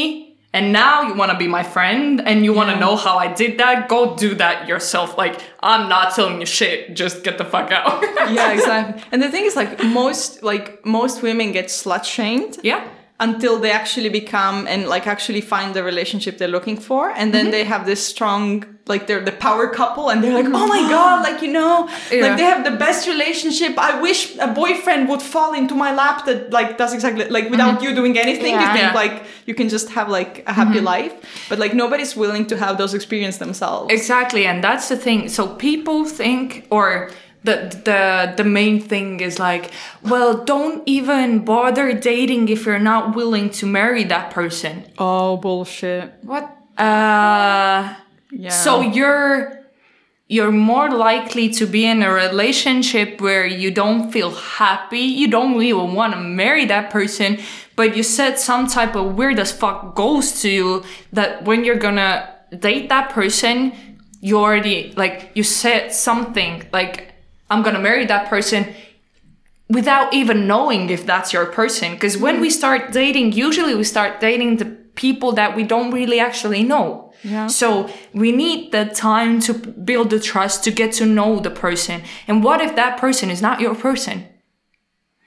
[0.57, 2.85] and now you want to be my friend, and you want to Yeah.
[2.85, 3.75] know how I did that.
[3.95, 5.09] Go do that yourself.
[5.25, 5.35] Like,
[5.73, 6.79] I'm not telling you shit.
[7.03, 8.03] Just get the fuck out.
[8.39, 9.03] yeah, exactly.
[9.13, 10.67] And the thing is, like most, like
[10.99, 12.83] most women get slut shamed yeah.
[13.21, 17.47] until they actually become and like actually find the relationship they're looking for, and then
[17.47, 17.57] mm-hmm.
[17.57, 20.91] they have this strong, like they're the power couple, and they're like, oh my mm-hmm.
[20.91, 22.23] god, like you know, Yeah.
[22.23, 23.79] like they have the best relationship.
[23.79, 27.51] I wish a boyfriend would fall into my lap that like does exactly like mm-hmm.
[27.53, 28.55] without you doing anything.
[28.55, 29.03] You think Yeah.
[29.03, 30.95] like you can just have like a happy mm-hmm.
[30.95, 31.13] life,
[31.49, 33.93] but like nobody's willing to have those experiences themselves.
[33.93, 35.29] Exactly, and that's the thing.
[35.29, 37.11] So people think, or
[37.45, 39.71] the the the main thing is like,
[40.03, 44.85] well, don't even bother dating if you're not willing to marry that person.
[44.99, 46.13] oh bullshit.
[46.23, 46.45] What?
[46.77, 47.95] Uh,
[48.31, 48.51] Yeah.
[48.51, 49.59] so you're
[50.29, 55.61] you're more likely to be in a relationship where you don't feel happy, you don't
[55.63, 57.39] even want to marry that person,
[57.77, 61.77] but you set some type of weird as fuck goals to you that when you're
[61.77, 63.73] gonna date that person,
[64.21, 67.15] you already like you set something like
[67.49, 68.75] I'm gonna marry that person
[69.71, 71.95] without even knowing if that's your person.
[71.95, 72.53] Because when we mm.
[72.53, 77.08] start dating, usually we start dating the people that we don't really actually know.
[77.49, 82.03] So we need the time to build the trust to get to know the person.
[82.27, 84.27] And what if that person is not your person?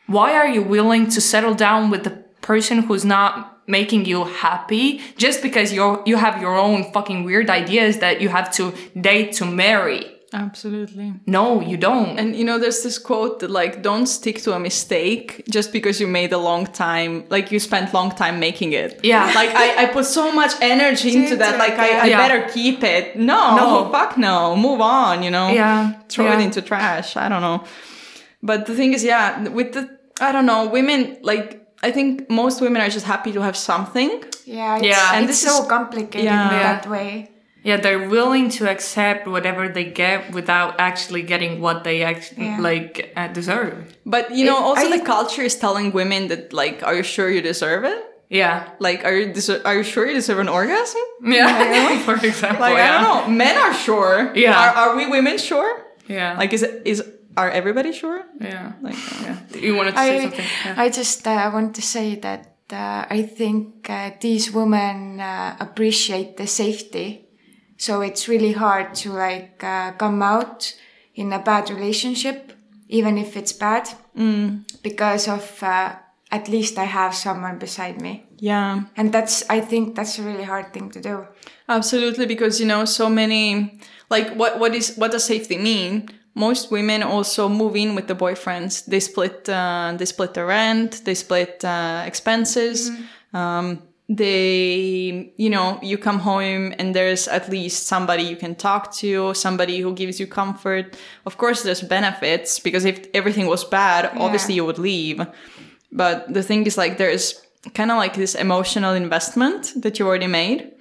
[0.08, 5.00] Why are you willing to settle down with the person who's not making you happy
[5.16, 9.34] just because you're you have your own fucking weird ideas that you have to date
[9.34, 10.21] to marry?
[10.34, 11.14] Absolutely.
[11.26, 12.18] No, you don't.
[12.20, 16.00] And you know, there's this quote that like, don't stick to a mistake just because
[16.00, 19.00] you made a long time, like you spent long time making it.
[19.04, 19.32] Yeah.
[19.42, 22.18] Like I, I put so much energy into that, like I, I Yeah.
[22.18, 23.16] better keep it.
[23.18, 23.90] No, No.
[23.92, 25.50] fuck no, move on, you know?
[25.50, 26.40] Yeah, Throw yeah.
[26.40, 27.16] it into trash.
[27.18, 27.64] I don't know.
[28.42, 29.84] But the thing is, yeah, with the,
[30.20, 34.24] I don't know, women, like, I think most women are just happy to have something.
[34.46, 35.12] Yeah, it's, Yeah.
[35.16, 36.44] And it's this so is- complicated Yeah.
[36.44, 37.30] in that way.
[37.64, 42.57] Yeah, they're willing to accept whatever they get without actually getting what they actually Yeah.
[42.70, 43.74] like uh, deserve.
[44.05, 47.03] But you know, It- also I- the culture is telling women that, like, are you
[47.03, 48.01] sure you deserve it?
[48.30, 48.64] Yeah.
[48.80, 51.01] Like, are you, deser- are you sure you deserve an orgasm?
[51.24, 51.99] Yeah.
[52.07, 52.62] For example.
[52.66, 52.97] Like yeah.
[52.97, 54.32] I don't know, men are sure.
[54.36, 54.57] Yeah.
[54.57, 55.72] Are, are we women sure?
[56.07, 56.38] Yeah.
[56.41, 57.03] Like is is
[57.38, 58.24] are everybody sure?
[58.41, 58.72] Yeah.
[58.82, 59.38] Like, uh, Yeah.
[59.66, 60.45] You wanted to say I, something?
[60.66, 60.84] Yeah.
[60.84, 62.41] I just uh, want to say that
[62.74, 67.28] uh, I think uh, these women uh, appreciate the safety.
[67.82, 70.60] So it's really hard to like uh, come out
[71.16, 72.54] in a bad relationship,
[72.90, 73.90] even if it's bad,
[74.84, 75.96] because of uh,
[76.30, 78.14] at least I have someone beside me.
[78.38, 78.84] yeah.
[78.96, 81.26] And that's, I think that's a really hard thing to do.
[81.68, 83.80] Absolutely, because you know, so many
[84.10, 86.08] like what what is what does safety mean?
[86.36, 88.86] Most women also move in with the boyfriends.
[88.86, 92.92] They split uh, they split the rent, they split uh, expenses.
[93.34, 93.82] Um,
[94.18, 99.34] they you know you come home and there's at least somebody you can talk to
[99.34, 100.97] somebody who gives you comfort.
[101.26, 105.26] Of course there's benefits because if everything was bad obviously you would leave.
[105.93, 107.41] But the thing is like there's
[107.74, 110.72] kind of like this emotional investment that you already made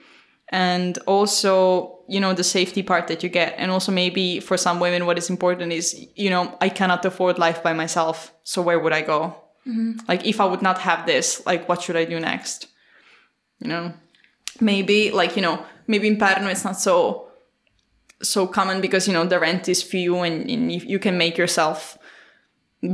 [0.49, 3.55] and also you know the safety part that you get.
[3.59, 7.39] And also maybe for some women what is important is you know i cannot afford
[7.39, 9.37] life by myself so where would i go?
[9.69, 10.01] Mm-hmm.
[10.09, 12.67] Like if i would not have this like what should i do next
[13.61, 13.93] you know?
[14.61, 17.29] Maybe like you know maybe in Pärnu it's not so
[18.23, 21.39] so common because you know the rent is few and, and you, you can make
[21.39, 21.97] yourself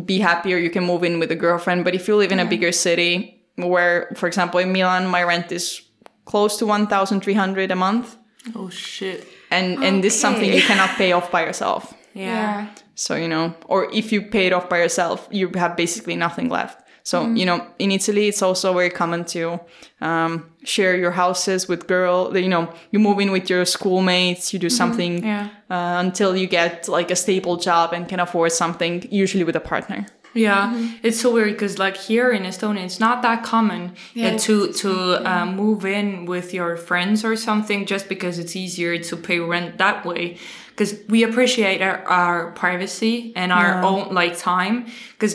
[0.04, 1.84] be happier you can move in with a girlfriend.
[1.84, 5.50] But if you live in a bigger city where for example in milan my rent
[5.50, 5.80] is
[6.24, 8.16] close to 1300 a month.
[8.54, 9.26] Oh shit.
[9.50, 11.94] and and this is something you cannot pay off by yourself.
[12.14, 12.68] Yeah.
[12.94, 16.48] so you know or if you pay it off by yourself you have basically nothing
[16.48, 16.82] left.
[17.02, 17.38] So Mm.
[17.38, 19.60] you know in italy it's also very common to
[20.00, 20.30] um,
[20.74, 24.68] share your houses with girl you know you move in with your schoolmates you do
[24.68, 25.26] something Mm-hmm.
[25.26, 25.48] Yeah.
[25.76, 29.60] uh, until you get like a stable job and can afford something usually with a
[29.74, 30.00] partner
[30.48, 30.68] Yeah,
[31.06, 33.82] it's so weird because like here in Estonia, it's not that common
[34.14, 34.90] Yeah, uh, to to
[35.32, 39.78] uh, move in with your friends or something just because it's easier to pay rent
[39.78, 40.36] that way.
[40.70, 43.88] Because we appreciate our, our privacy and our Yeah.
[43.88, 44.74] own like time.
[45.14, 45.34] Because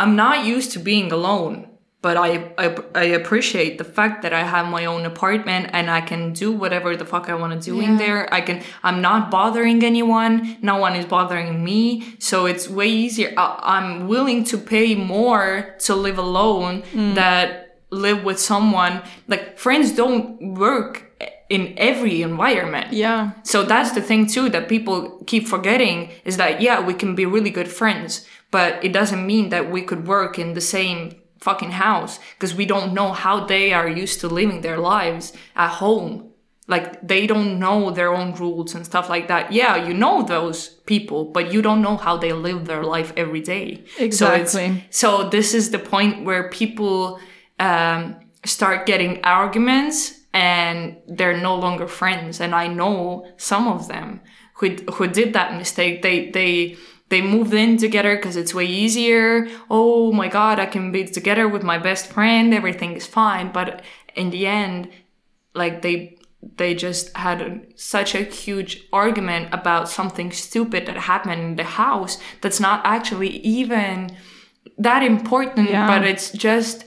[0.00, 1.54] I'm not used to being alone.
[2.00, 6.00] But I, I I appreciate the fact that I have my own apartment and I
[6.00, 8.32] can do whatever the fuck I want to do in there.
[8.32, 8.62] I can.
[8.84, 10.58] I'm not bothering anyone.
[10.62, 12.14] No one is bothering me.
[12.20, 13.34] So it's way easier.
[13.36, 17.14] I, I'm willing to pay more to live alone mm.
[17.16, 19.02] that live with someone.
[19.26, 21.08] Like friends don't work
[21.48, 22.92] in every environment.
[22.92, 27.14] yeah So that's the thing too that people keep forgetting is that yeah, we can
[27.14, 31.14] be really good friends, but it doesn't mean that we could work in the same
[31.48, 35.24] fucking house because we don't know how they are used to living their lives
[35.64, 36.10] at home.
[36.74, 39.44] Like they don't know their own rules and stuff like that.
[39.60, 40.58] Yeah, you know those
[40.92, 43.66] people, but you don't know how they live their life every day.
[43.96, 44.84] So, Exactly.
[44.90, 47.18] so this is the point where people
[47.68, 48.00] um,
[48.44, 49.96] start getting arguments
[50.34, 52.40] and they're no longer friends.
[52.44, 52.98] And I know
[53.38, 54.20] some of them
[54.58, 55.94] who who did that mistake.
[56.02, 56.76] They they
[57.08, 59.48] they moved in together because it's way easier.
[59.70, 62.52] Oh my god, I can be together with my best friend.
[62.52, 63.50] Everything is fine.
[63.52, 63.82] But
[64.14, 64.90] in the end,
[65.54, 66.18] like they
[66.56, 72.18] they just had such a huge argument about something stupid that happened in the house
[72.40, 74.16] that's not actually even
[74.76, 75.88] that important Yeah.
[75.88, 76.84] but it's just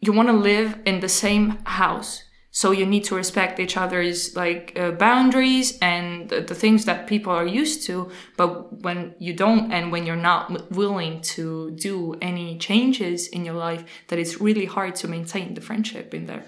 [0.00, 2.24] you want to live in the same house
[2.60, 7.06] so you need to respect each other's like uh, boundaries and the, the things that
[7.12, 8.50] people are used to but
[8.84, 10.42] when you don't and when you're not
[10.82, 11.96] willing to do
[12.30, 16.44] any changes in your life that it's really hard to maintain the friendship in there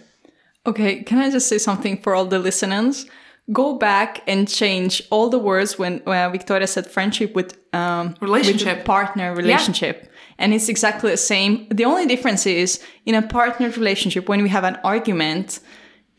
[0.66, 3.06] Okay, can I just say something for all the listeners?
[3.50, 8.76] Go back and change all the words when uh, Victoria said friendship with um, Relationship.
[8.78, 11.66] with partner relationship, and it's exactly the same.
[11.70, 15.60] The only difference is in a partner relationship when we have an argument.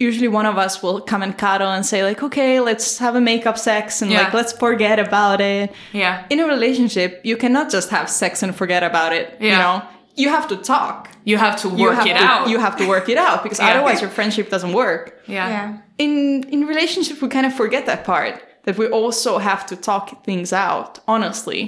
[0.08, 3.22] Usually, one of us will come and cuddle and say like, "Okay, let's have a
[3.32, 4.22] make-up sex and Yeah.
[4.24, 5.66] like let's forget about it."
[6.02, 9.26] yeah In a relationship, you cannot just have sex and forget about it.
[9.40, 9.50] yeah.
[9.52, 9.76] You know,
[10.22, 11.00] you have to talk.
[11.32, 13.60] you have to work have it to, out You have to work it out because
[13.60, 13.70] Yeah.
[13.72, 15.04] otherwise your friendship doesn't work
[15.38, 15.48] yeah.
[15.56, 15.68] Yeah.
[16.06, 16.12] in
[16.54, 18.34] in relationship we kind of forget that part
[18.66, 21.62] that we also have to talk things out honestly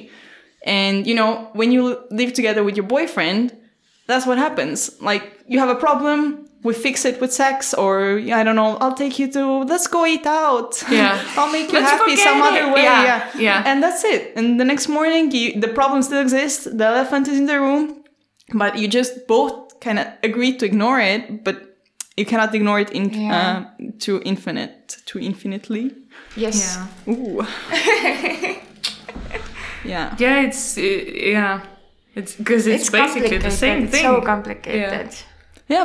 [0.79, 1.29] and you know
[1.59, 1.81] when you
[2.19, 3.43] live together with your boyfriend
[4.09, 4.77] that's what happens
[5.09, 6.21] like you have a problem
[6.63, 10.05] we fix it with sex or i don't know i'll take you to let's go
[10.05, 11.19] eat out Yeah.
[11.37, 12.43] i'll make you Let's happy some it.
[12.49, 13.63] other way Yeah, yeah yeah.
[13.65, 17.37] and that's it and the next morning you, the problem still exists the elephant is
[17.37, 18.03] in the room
[18.53, 21.55] but you just both kind of agree to ignore it but
[22.15, 23.65] you cannot ignore it in Yeah.
[23.79, 25.91] uh, to infinite to infinitely
[26.35, 26.77] Yes.
[27.07, 27.41] yeah ooh
[29.85, 31.61] yeah Yeah, it's uh, yeah,
[32.15, 34.03] it's because it's, It's basically the same it's thing.
[34.03, 34.81] so complicated.
[34.81, 35.07] Yeah,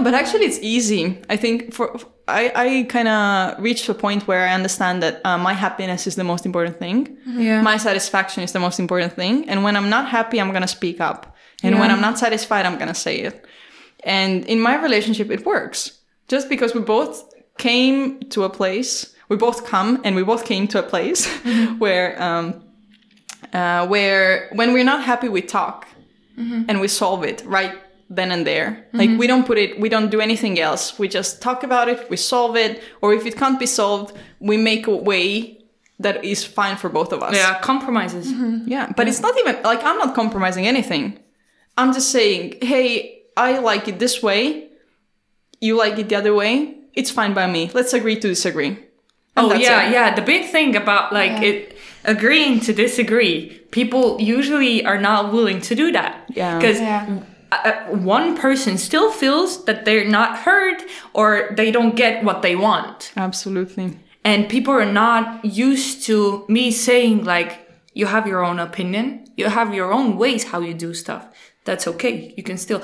[0.02, 1.02] but actually, it's easy.
[1.28, 1.86] I think for
[2.28, 6.14] I, I kind of reached a point where I understand that uh, my happiness is
[6.14, 7.16] the most important thing.
[7.26, 7.62] Yeah.
[7.62, 9.48] My satisfaction is the most important thing.
[9.48, 11.20] And when I'm not happy, I'm gonna speak up.
[11.62, 13.44] And when I'm not satisfied, I'm gonna say it.
[14.04, 15.78] And in my relationship, it works.
[16.28, 17.14] Just because we both
[17.56, 21.26] came to a place, we both come and we both came to a place
[21.78, 22.46] where um,
[23.52, 25.86] uh, where when we're not happy, we talk
[26.68, 27.74] and we solve it right
[28.10, 28.70] then and there.
[28.70, 28.98] Mm-hmm.
[28.98, 30.98] Like we don't put it, we don't do anything else.
[30.98, 34.56] We just talk about it, we solve it, or if it can't be solved, we
[34.56, 35.58] make a way
[36.00, 37.34] that is fine for both of us.
[37.34, 38.32] Yeah, compromises.
[38.32, 38.68] Mm-hmm.
[38.68, 41.18] Yeah, but it's not even like I'm not compromising anything.
[41.76, 44.68] I'm just saying, hey, I like it this way.
[45.60, 46.76] You like it the other way.
[46.94, 47.70] It's fine by me.
[47.74, 48.78] Let's agree to disagree.
[49.36, 49.92] And Oh yeah, it.
[49.92, 50.14] yeah.
[50.14, 51.48] The big thing about like Yeah.
[51.50, 56.24] it agreeing to disagree, people usually are not willing to do that.
[56.34, 56.58] Yeah.
[56.58, 57.20] Because Yeah.
[57.52, 60.82] Uh, one person still feels that they're not heard
[61.14, 63.12] or they don't get what they want.
[63.16, 63.98] Absolutely.
[64.24, 69.46] And people are not used to me saying like you have your own opinion, you
[69.46, 71.26] have your own ways how you do stuff.
[71.64, 72.34] That's okay.
[72.36, 72.82] You can still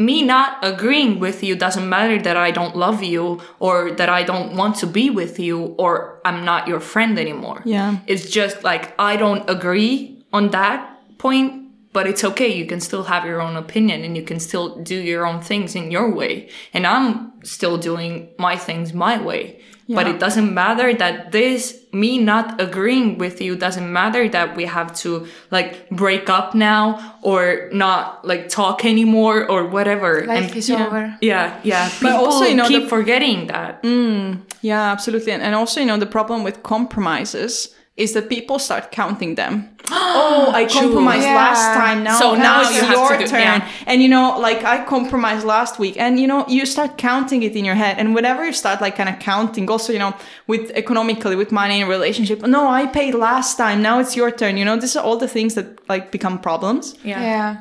[0.00, 4.22] me not agreeing with you doesn't matter that I don't love you or that I
[4.22, 7.62] don't want to be with you or I'm not your friend anymore.
[7.64, 7.98] Yeah.
[8.06, 11.59] It's just like I don't agree on that point,
[11.92, 12.48] but it's okay.
[12.48, 15.74] You can still have your own opinion and you can still do your own things
[15.74, 16.48] in your way.
[16.72, 19.60] And I'm still doing my things my way.
[19.92, 24.66] But it doesn't matter that this, me not agreeing with you, doesn't matter that we
[24.66, 30.24] have to like break up now or not like talk anymore or whatever.
[30.26, 30.86] Life And- is yeah.
[30.86, 31.18] over.
[31.20, 31.88] yeah, yeah.
[31.88, 33.82] People also, you know, keep the- forgetting that.
[33.82, 35.32] Mm, yeah, absolutely.
[35.32, 39.52] And, and also, you know, the problem with compromises is that people start counting them.
[39.92, 41.34] oh, I compromised Yeah.
[41.44, 41.98] last time.
[42.04, 43.40] Now, So now now it's you your do- turn.
[43.40, 43.60] yeah.
[43.90, 47.54] And you know, like I compromised last week, and you know, you start counting it
[47.58, 47.94] in your head.
[48.00, 50.12] And whenever you start like kind of counting, also, you know,
[50.46, 53.78] with economically, with money in a relationship, no, I paid last time.
[53.82, 54.56] Now it's your turn.
[54.56, 56.94] You know, these are all the things that like become problems.
[57.04, 57.20] Yeah.
[57.22, 57.56] Yeah.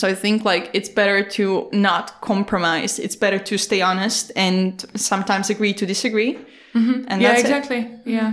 [0.00, 2.98] So I think like it's better to not compromise.
[3.04, 6.32] It's better to stay honest and sometimes agree to disagree.
[6.74, 7.04] Mm-hmm.
[7.08, 7.46] And Yeah, that's it.
[7.46, 7.80] exactly.
[8.04, 8.32] Yeah.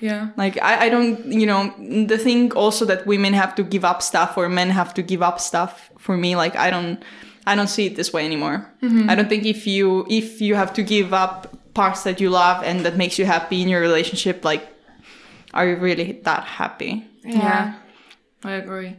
[0.00, 0.30] Yeah.
[0.36, 4.02] Like I, I don't, you know, the thing also that women have to give up
[4.02, 5.90] stuff or men have to give up stuff.
[5.98, 7.02] For me, like I don't,
[7.46, 8.66] I don't see it this way anymore.
[9.10, 12.64] I don't think if you if you have to give up parts that you love
[12.64, 14.66] and that makes you happy in your relationship, like,
[15.52, 17.06] are you really that happy?
[17.22, 17.74] Yeah.
[18.42, 18.96] I agree.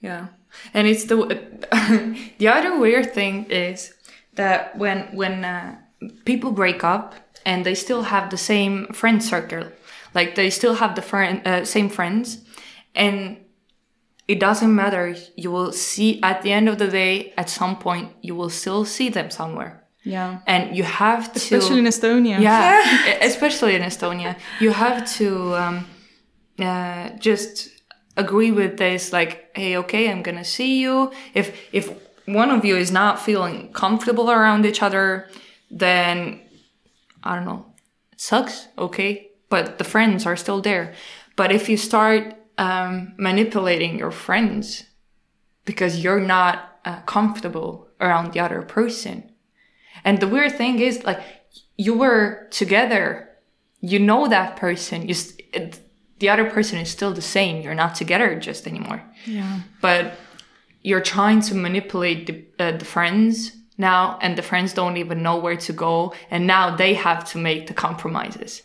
[0.00, 0.28] Yeah.
[0.72, 1.16] And it's the
[2.38, 3.92] the other weird thing is
[4.34, 5.76] that when when uh,
[6.24, 9.64] people break up and they still have the same friend circle,
[10.18, 12.26] like they still have the friend uh, same friends,
[12.94, 13.18] and
[14.32, 15.04] it doesn't matter.
[15.42, 18.84] You will see at the end of the day, at some point, you will still
[18.84, 19.72] see them somewhere,
[20.04, 20.30] Yeah.
[20.46, 22.36] and you have to Especially in Estonia.
[22.40, 22.74] yeah,
[23.30, 25.28] especially in Estonia, you have to
[25.62, 25.76] um,
[26.58, 27.68] uh, just
[28.16, 29.12] agree with this.
[29.12, 31.10] Like, hey, okay, I'm gonna see you.
[31.34, 31.84] If if
[32.26, 35.28] one of you is not feeling comfortable around each other,
[35.78, 36.40] then
[37.24, 37.64] I don't know,
[38.12, 38.68] it sucks.
[38.76, 40.94] Okay, but the friends are still there.
[41.36, 44.84] But if you start um, manipulating your friends
[45.64, 49.30] because you're not uh, comfortable around the other person,
[50.04, 51.20] and the weird thing is, like,
[51.76, 53.28] you were together,
[53.80, 55.80] you know that person, you st- it,
[56.18, 57.62] the other person is still the same.
[57.62, 59.02] You're not together just anymore.
[59.24, 59.60] Yeah.
[59.80, 60.18] But
[60.82, 65.38] you're trying to manipulate the, uh, the friends now, and the friends don't even know
[65.38, 68.62] where to go, and now they have to make the compromises.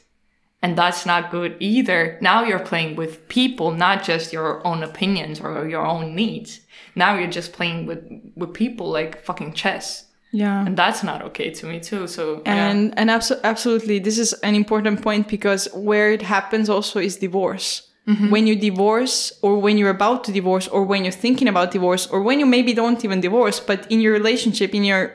[0.63, 2.17] And that's not good either.
[2.21, 6.61] Now you're playing with people, not just your own opinions or your own needs.
[6.95, 7.99] Now you're just playing with,
[8.35, 10.05] with people like fucking chess.
[10.31, 10.65] Yeah.
[10.65, 12.07] And that's not okay to me too.
[12.07, 12.69] So yeah.
[12.69, 17.17] And and abso- absolutely, this is an important point because where it happens also is
[17.17, 17.69] divorce.
[18.07, 18.29] Mm-hmm.
[18.31, 22.07] When you divorce, or when you're about to divorce, or when you're thinking about divorce,
[22.07, 25.13] or when you maybe don't even divorce, but in your relationship, in your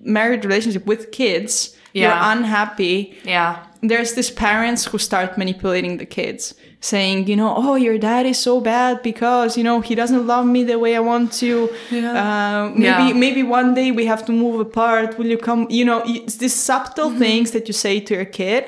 [0.00, 2.02] married relationship with kids, Yeah.
[2.02, 2.96] you're unhappy.
[3.24, 3.52] yeah,
[3.88, 8.38] There's these parents who start manipulating the kids, saying, you know, oh, your dad is
[8.38, 11.68] so bad because you know he doesn't love me the way I want to.
[11.92, 13.12] Uh, maybe Yeah.
[13.24, 15.18] maybe one day we have to move apart.
[15.18, 15.66] Will you come?
[15.70, 17.18] You know, it's these subtle Mm-hmm.
[17.24, 18.64] things that you say to your kid.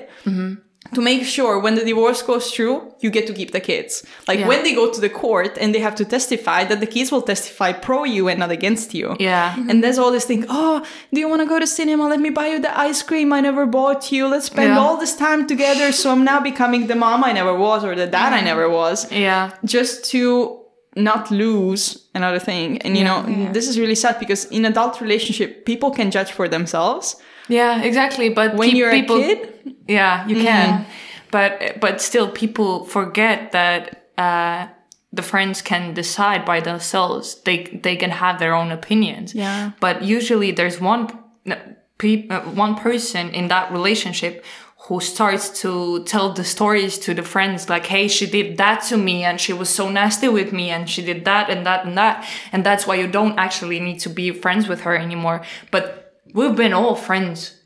[0.95, 4.05] To make sure when the divorce goes through, you get to keep the kids.
[4.28, 4.49] Like Yeah.
[4.49, 7.22] when they go to the court and they have to testify, that the kids will
[7.22, 9.16] testify pro you and not against you.
[9.18, 9.80] yeah, And mm-hmm.
[9.80, 10.82] there's all this thing, oh,
[11.12, 12.09] do you want to go to cinema?
[12.09, 14.26] Let me buy you the ice cream I never bought you.
[14.28, 14.78] Let's spend Yeah.
[14.82, 15.93] all this time together.
[15.93, 18.45] So I'm now becoming the mom I never was or the dad I mm-hmm.
[18.47, 19.11] never was.
[19.11, 20.61] yeah, Just to
[20.97, 22.78] not lose another thing.
[22.84, 23.53] And you know, yeah.
[23.53, 27.16] this is really sad because in adult relationship, people can judge for themselves.
[27.49, 28.29] Yeah, exactly.
[28.29, 30.87] But When you're people, a kid, yeah, you can.
[31.31, 34.69] But but still, people forget that uh,
[35.13, 37.41] the friends can decide by themselves.
[37.43, 39.35] They they can have their own opinions.
[39.35, 39.73] Yeah.
[39.81, 41.09] But usually, there's one
[41.49, 44.45] uh, one person in that relationship
[44.89, 48.97] who starts to tell the stories to the friends like hey she did that to
[48.97, 51.97] me and she was so nasty with me and she did that and that and
[51.99, 56.06] that and that's why you don't actually need to be friends with her anymore but
[56.37, 57.62] we've been all friends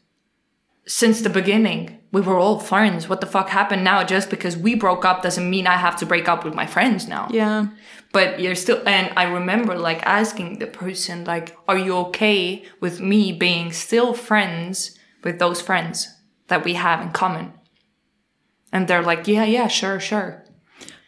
[0.86, 1.98] since the beginning.
[2.12, 3.08] We were all friends.
[3.08, 4.02] What the fuck happened now?
[4.04, 7.06] Just because we broke up doesn't mean i have to break up with my friends
[7.06, 7.28] now.
[7.30, 7.66] Yeah,
[8.12, 13.00] but you're still and i remember like asking the person like are you okay with
[13.00, 16.08] me being still friends with those friends
[16.48, 17.52] that we have in common?
[18.72, 20.44] And they're like yeah yeah sure sure.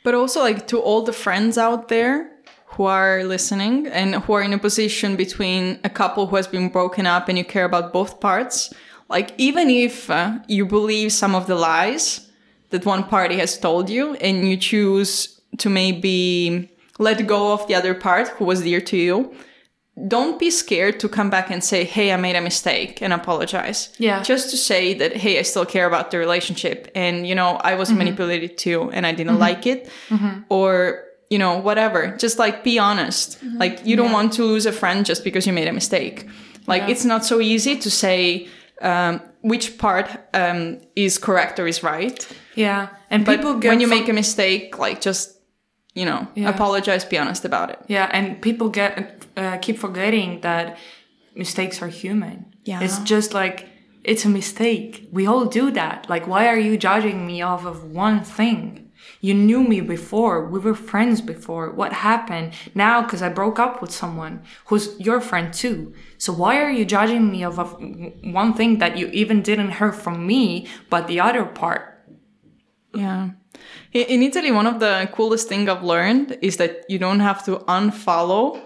[0.04, 2.31] But also, like, to all the friends out there
[2.72, 6.68] who are listening and who are in a position between a couple who has been
[6.68, 8.72] broken up and you care about both parts,
[9.08, 12.30] like, even if uh, you believe some of the lies
[12.70, 17.74] that one party has told you and you choose to maybe let go of the
[17.74, 19.34] other part who was dear to you,
[20.08, 23.90] don't be scared to come back and say, Hey, I made a mistake and apologize.
[23.98, 24.22] Yeah.
[24.22, 26.90] Just to say that, Hey, I still care about the relationship.
[26.94, 27.98] And, you know, I was Mm-hmm.
[27.98, 29.90] manipulated too and I didn't like it.
[30.48, 32.00] Or, you know, whatever.
[32.24, 33.28] Just like be honest.
[33.40, 33.58] Mm-hmm.
[33.62, 36.28] Like you don't want to lose a friend just because you made a mistake.
[36.66, 38.48] Like it's not so easy to say,
[38.82, 42.18] um, which part um, is correct or is right.
[42.54, 45.40] yeah and But people get when you make a mistake, like just,
[45.94, 46.50] you know, Yeah.
[46.54, 47.78] apologize, be honest about it.
[47.88, 48.92] Yeah, and people get
[49.36, 50.76] uh, keep forgetting that
[51.34, 52.36] mistakes are human.
[52.64, 52.84] Yeah.
[52.84, 53.68] it's just like
[54.04, 55.08] it's a mistake.
[55.12, 56.08] We all do that.
[56.08, 58.81] Like, why are you judging me off of one thing?
[59.22, 60.44] You knew me before.
[60.48, 61.70] We were friends before.
[61.70, 63.02] What happened now?
[63.02, 65.94] Because I broke up with someone who's your friend too.
[66.18, 67.76] So why are you judging me of, of
[68.24, 72.04] one thing that you even didn't hear from me, but the other part?
[72.92, 73.30] Yeah.
[73.92, 77.58] In Italy, one of the coolest thing I've learned is that you don't have to
[77.68, 78.60] unfollow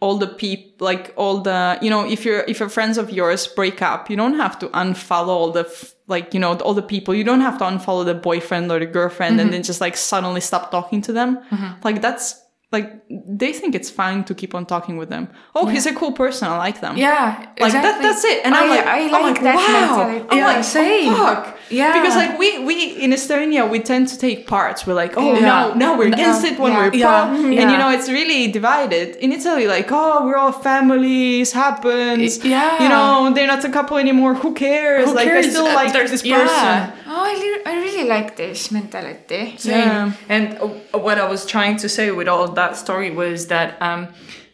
[0.00, 3.46] all the people, like all the, you know, if you're, if your friends of yours
[3.46, 6.82] break up, you don't have to unfollow all the, f- like, you know, all the
[6.82, 7.14] people.
[7.14, 9.54] You don't have to unfollow the boyfriend or the girlfriend and mm-hmm.
[9.54, 11.38] then just like suddenly stop talking to them.
[11.50, 11.80] Mm-hmm.
[11.82, 12.40] Like that's,
[12.70, 15.28] like, they think it's fine to keep on talking with them.
[15.54, 16.48] Oh, he's a cool person.
[16.48, 16.98] I like them.
[16.98, 18.44] Yeah, Like that, that's it.
[18.44, 19.80] And I'm like, I I'm like like, that wow.
[19.80, 20.26] mentality.
[20.30, 21.14] I'm Yeah, like, same.
[21.14, 21.56] fuck.
[21.70, 21.92] Yeah.
[22.00, 24.86] Because like we we in Estonia we tend to take parts.
[24.86, 25.40] We're like, oh Yeah.
[25.50, 26.52] no, now we're against Yeah.
[26.52, 26.78] it when Yeah.
[26.78, 27.60] we're pro, Yeah.
[27.60, 29.16] and you know it's really divided.
[29.16, 32.42] In Italy, like oh we're all families, happens.
[32.44, 32.82] Yeah.
[32.82, 34.32] You know they're not a couple anymore.
[34.34, 35.08] Who cares?
[35.08, 35.50] Who like I cares?
[35.50, 36.38] still Uh, like there's- this yeah.
[36.38, 37.07] person.
[37.18, 39.56] Oh, I, li- I really like this mentality.
[39.70, 40.12] Yeah.
[40.28, 44.08] And uh, what I was trying to say with all that story was that, um,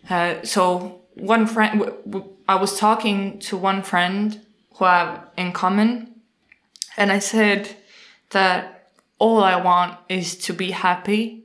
[0.09, 4.41] uh, so one friend, w- w- I was talking to one friend
[4.77, 5.91] who I have in common,
[6.97, 7.77] and I said
[8.31, 8.89] that
[9.19, 11.45] all I want is to be happy,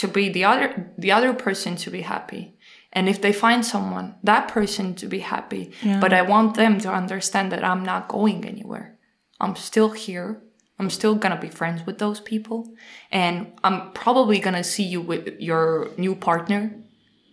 [0.00, 2.54] to be the other, the other person to be happy.
[2.92, 5.72] And if they find someone, that person to be happy.
[6.00, 8.96] But I want them to understand that I'm not going anywhere.
[9.40, 10.42] I'm still here.
[10.78, 12.68] I'm still gonna be friends with those people.
[13.10, 16.74] And I'm probably gonna see you with your new partner.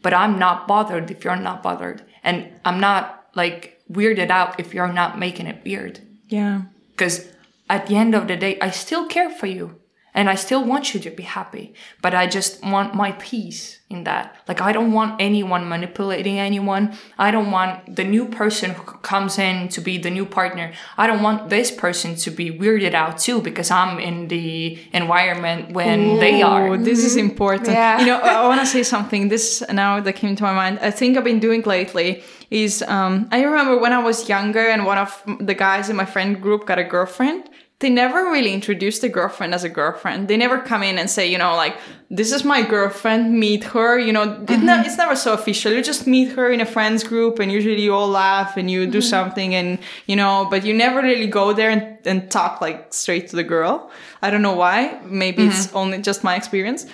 [0.04, 2.04] But I'm not bothered if you're not bothered.
[2.24, 6.00] And I'm not like weirded out if you're not making it weird.
[6.28, 6.64] Yeah.
[6.92, 7.28] Because
[7.70, 9.80] at the end of the day, I still care for you.
[10.18, 11.66] And I still want you to be happy.
[12.02, 14.24] But I just want my peace in that.
[14.50, 16.84] Like, I don't want anyone manipulating anyone.
[17.18, 20.68] I don't want the new person who comes in to be the new partner.
[20.98, 25.62] I don't want this person to be weirded out too because I'm in the environment
[25.80, 26.78] when they Oh, are.
[26.90, 27.70] this is important.
[27.70, 28.00] Yeah.
[28.02, 29.30] You know, I want to say something.
[29.30, 30.80] This now that came to my mind.
[30.82, 34.86] I think I've been doing lately is um, I remember when I was younger and
[34.86, 35.12] one of
[35.50, 37.42] the guys in my friend group got a girlfriend.
[37.80, 40.28] They never really introduce the girlfriend as a girlfriend.
[40.30, 41.78] They never come in and say, you know, like
[42.10, 43.40] this is my girlfriend.
[43.40, 44.00] Meet her.
[44.00, 44.66] You know, it mm-hmm.
[44.66, 45.72] ne- it's never so official.
[45.72, 48.88] You just meet her in a friends group, and usually you all laugh and you
[48.88, 49.08] do mm-hmm.
[49.08, 49.78] something, and
[50.08, 53.44] you know, but you never really go there and, and talk like straight to the
[53.44, 53.92] girl.
[54.24, 55.00] I don't know why.
[55.06, 55.78] Maybe it's mm-hmm.
[55.78, 56.88] only just my experience.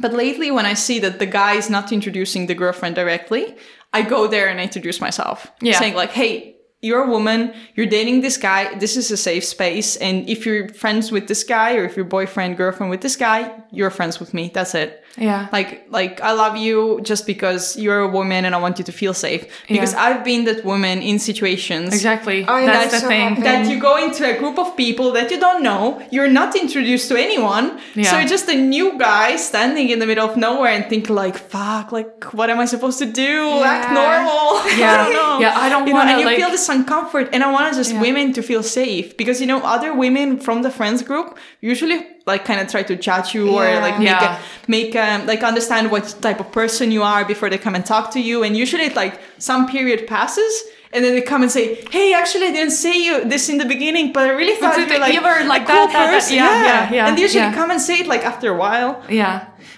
[0.00, 3.56] But lately, when I see that the guy is not introducing the girlfriend directly,
[3.94, 5.78] I go there and I introduce myself, Yeah.
[5.78, 6.53] saying like, "Hey,
[6.84, 9.96] you're a woman, you're dating this guy, this is a safe space.
[9.96, 13.62] And if you're friends with this guy or if you're boyfriend, girlfriend with this guy,
[13.70, 14.50] you're friends with me.
[14.52, 15.03] That's it.
[15.16, 15.48] Yeah.
[15.52, 18.92] Like, like I love you just because you're a woman and I want you to
[18.92, 19.42] feel safe.
[19.68, 20.02] Because Yeah.
[20.04, 22.44] I've been that woman in situations exactly.
[22.48, 23.28] Oh, yeah, That's that's the so thing.
[23.28, 23.46] happened.
[23.46, 27.06] that you go into a group of people that you don't know, you're not introduced
[27.10, 28.18] to anyone, so Yeah.
[28.18, 31.86] you're just a new guy standing in the middle of nowhere and think like, "Fuck,
[31.98, 33.32] like, what am I supposed to do?
[33.74, 34.44] Act normal."
[34.80, 34.92] Yeah.
[34.94, 35.34] I don't know.
[35.44, 37.74] Yeah, I don't You know, wanna, and you like- feel this uncomfort, and I want
[37.82, 38.00] just Yeah.
[38.06, 41.28] women to feel safe because you know other women from the friends group
[41.60, 44.38] usually like kind of try to judge you or like make Yeah.
[44.38, 47.84] a, make um, like understand what type of person you are before they come and
[47.84, 50.54] talk to you, and usually like some period passes.
[50.94, 53.64] And then they come and say, "Hey, actually, I didn't say you this in the
[53.74, 55.92] beginning, but I really thought But you were like, you were like a cool that,
[55.92, 56.14] that, that.
[56.14, 57.52] person." Yeah, yeah, yeah, And they usually yeah.
[57.60, 59.02] come and say it like after a while.
[59.08, 59.36] Yeah.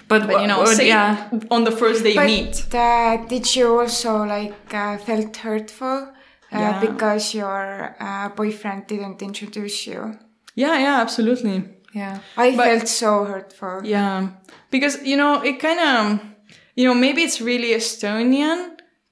[0.09, 1.29] But, But you know, say yeah.
[1.33, 2.55] it on the first day you But meet.
[2.75, 5.99] uh, did you also like uh, felt hurtful
[6.53, 6.81] uh, Yeah.
[6.87, 10.19] because your uh, boyfriend didn't introduce you?
[10.55, 11.57] Yeah, yeah, absolutely.
[12.01, 12.19] Yeah.
[12.37, 13.81] I But- felt so hurtful.
[13.85, 14.29] Yeah,
[14.71, 16.21] because you know it kind of,
[16.79, 18.59] you know, maybe it's really Estonian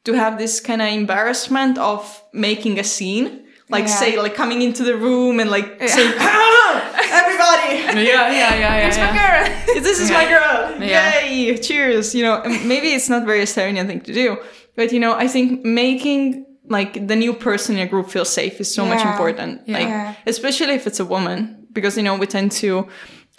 [0.07, 2.01] to have this kind of embarrassment of
[2.33, 3.27] making a scene.
[3.71, 4.01] Like Yeah.
[4.03, 6.73] say, like coming into the room and like saying, "Ah,
[7.21, 7.69] everybody,
[8.07, 9.15] Yeah, yeah, yeah, yeah.
[9.15, 9.81] yeah.
[9.87, 11.25] this is my girl, Yeah.
[11.25, 12.15] yay, cheers.
[12.15, 12.43] You know,
[12.73, 14.37] maybe it's not very Estonian thing to do,
[14.77, 18.61] but you know, I think making like the new person in a group feel safe
[18.61, 19.63] is so much important.
[19.67, 19.79] Yeah.
[19.79, 22.89] Like especially if it's a woman, because you know we tend to.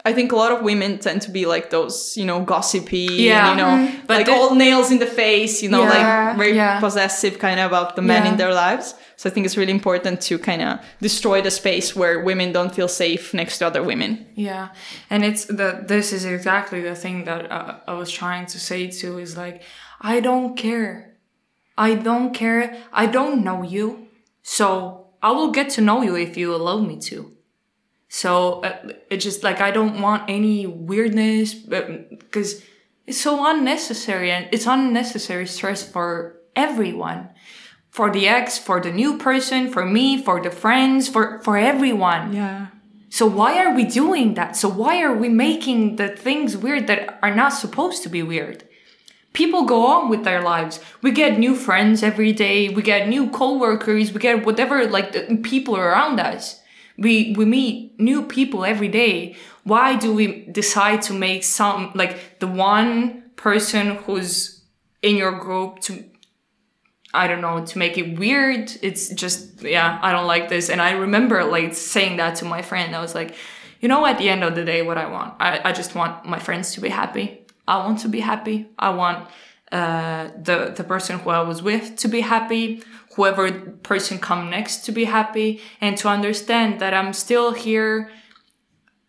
[0.08, 3.50] I think a lot of women tend to be like those, you know, gossipy, Yeah.
[3.50, 5.90] and, you know, But like all nails in the face, you know, Yeah.
[5.96, 6.80] like very Yeah.
[6.80, 8.32] possessive kind of about the men Yeah.
[8.32, 8.94] in their lives.
[9.16, 12.72] So I think it's really important to kind of destroy the space where women don't
[12.76, 14.28] feel safe next to other women.
[14.36, 14.68] Yeah,
[15.10, 18.82] and it's that this is exactly the thing that uh, I was trying to say
[19.00, 19.64] too is like
[20.02, 21.16] I don't care,
[21.78, 22.64] I don't care,
[22.94, 23.86] I don't know you,
[24.44, 27.32] so I will get to know you if you allow me to.
[28.16, 32.64] So uh, it's just like I don't want any weirdness because
[33.06, 37.28] it's so unnecessary and it's unnecessary stress for everyone.
[37.90, 42.32] For the ex, for the new person, for me, for the friends, for, for everyone.
[42.32, 42.68] Yeah.
[43.10, 44.56] So why are we doing that?
[44.56, 48.64] So why are we making the things weird that are not supposed to be weird?
[49.34, 50.80] People go on with their lives.
[51.02, 52.70] We get new friends every day.
[52.70, 54.14] We get new coworkers.
[54.14, 56.62] We get whatever like the people around us.
[56.98, 59.36] We we meet new people every day.
[59.64, 64.62] Why do we decide to make some like the one person who's
[65.02, 66.04] in your group to
[67.16, 68.72] I don't know, to make it weird.
[68.82, 70.70] It's just, yeah, I don't like this.
[70.70, 72.94] And I remember like saying that to my friend.
[72.96, 73.36] I was like,
[73.80, 76.26] you know, at the end of the day, what I want, I, I just want
[76.26, 77.46] my friends to be happy.
[77.68, 78.68] I want to be happy.
[78.78, 79.30] I want
[79.72, 82.84] uh, the, the person who I was with to be happy,
[83.16, 83.52] whoever
[83.84, 88.10] person come next to be happy, and to understand that I'm still here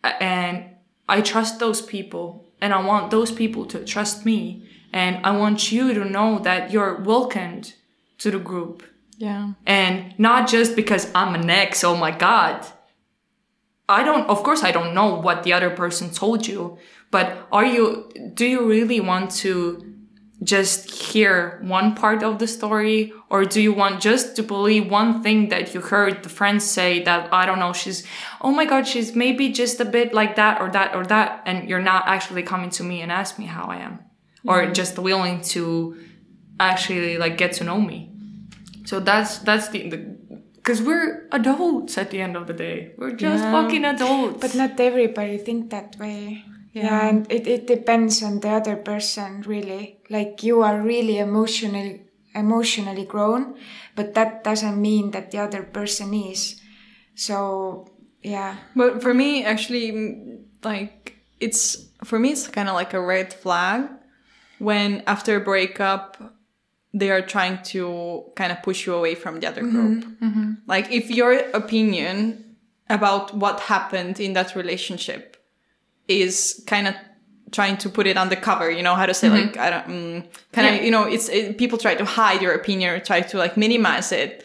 [0.03, 0.65] and
[1.09, 4.63] I trust those people and I want those people to trust me.
[4.93, 7.73] And I want you to know that you're welcomed
[8.19, 8.83] to the group.
[9.17, 9.53] Yeah.
[9.65, 12.65] And not just because I'm an ex, oh my God.
[13.89, 16.77] I don't, of course, I don't know what the other person told you,
[17.11, 19.96] but are you, do you really want to
[20.43, 23.11] just hear one part of the story?
[23.29, 27.03] Or do you want just to believe one thing that you heard the friends say
[27.03, 28.05] that, I don't know, she's,
[28.41, 31.43] oh my God, she's maybe just a bit like that or that or that.
[31.45, 33.99] And you're not actually coming to me and ask me how I am
[34.45, 34.73] or mm-hmm.
[34.73, 35.97] just willing to
[36.59, 38.11] actually like get to know me.
[38.85, 39.79] So that's that's the
[40.55, 42.91] because we're adults at the end of the day.
[42.97, 43.51] We're just Yeah.
[43.51, 44.39] fucking adults.
[44.41, 46.43] But not everybody think that way.
[46.77, 47.07] Yeah, Yeah.
[47.07, 49.99] and it, it depends on the other person really.
[50.09, 52.03] Like you are really emotionally
[52.35, 53.55] emotionally grown,
[53.95, 56.61] but that doesn't mean that the other person is.
[57.15, 57.87] So
[58.21, 58.57] yeah.
[58.75, 59.85] But for me, actually,
[60.63, 63.89] like it's for me, it's kind of like a red flag
[64.59, 66.17] when after a breakup
[66.93, 70.19] they are trying to kind of push you away from the other mm-hmm, group.
[70.21, 70.51] Mm-hmm.
[70.67, 72.55] Like if your opinion
[72.89, 75.36] about what happened in that relationship
[76.07, 76.95] is kind of
[77.51, 80.67] trying to put it undercover, you know how to say like I don't mm, kind
[80.67, 80.81] of Yeah.
[80.81, 84.11] you know it's it, people try to hide your opinion or try to like minimize
[84.11, 84.43] it.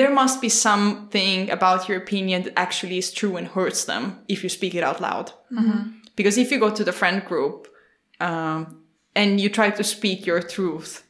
[0.00, 4.42] There must be something about your opinion that actually is true and hurts them if
[4.42, 5.32] you speak it out loud.
[6.14, 7.68] Because if you go to the friend group
[8.20, 8.82] um,
[9.14, 11.04] and you try to speak your truth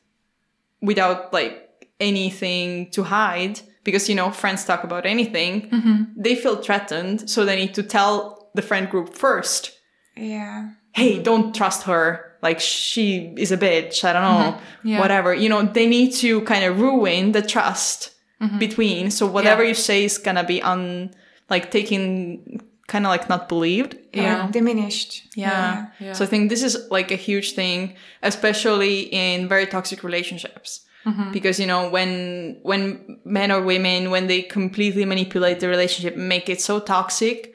[0.81, 1.69] without like
[2.01, 5.69] anything to hide, because you know friends talk about anything,
[6.17, 9.79] they feel threatened, so they need to tell the friend group first
[10.17, 10.71] Yeah.
[10.93, 11.23] hey, mm-hmm.
[11.23, 12.37] don't trust her.
[12.43, 14.05] Like she is a bitch.
[14.05, 14.53] I don't know.
[14.53, 14.89] Mm-hmm.
[14.89, 15.01] Yeah.
[15.01, 15.35] Whatever.
[15.35, 18.59] You know, they need to kind of ruin the trust mm-hmm.
[18.59, 19.11] between.
[19.11, 21.15] So whatever you say is gonna be un
[21.51, 23.97] like taken kind of like not believed.
[24.13, 24.45] Yeah.
[24.45, 25.25] Uh, diminished.
[25.35, 25.89] Yeah.
[25.99, 26.13] Yeah.
[26.13, 30.85] So I think this is like a huge thing, especially in very toxic relationships.
[31.33, 36.51] Because you know when when men or women when they completely manipulate the relationship, make
[36.51, 37.55] it so toxic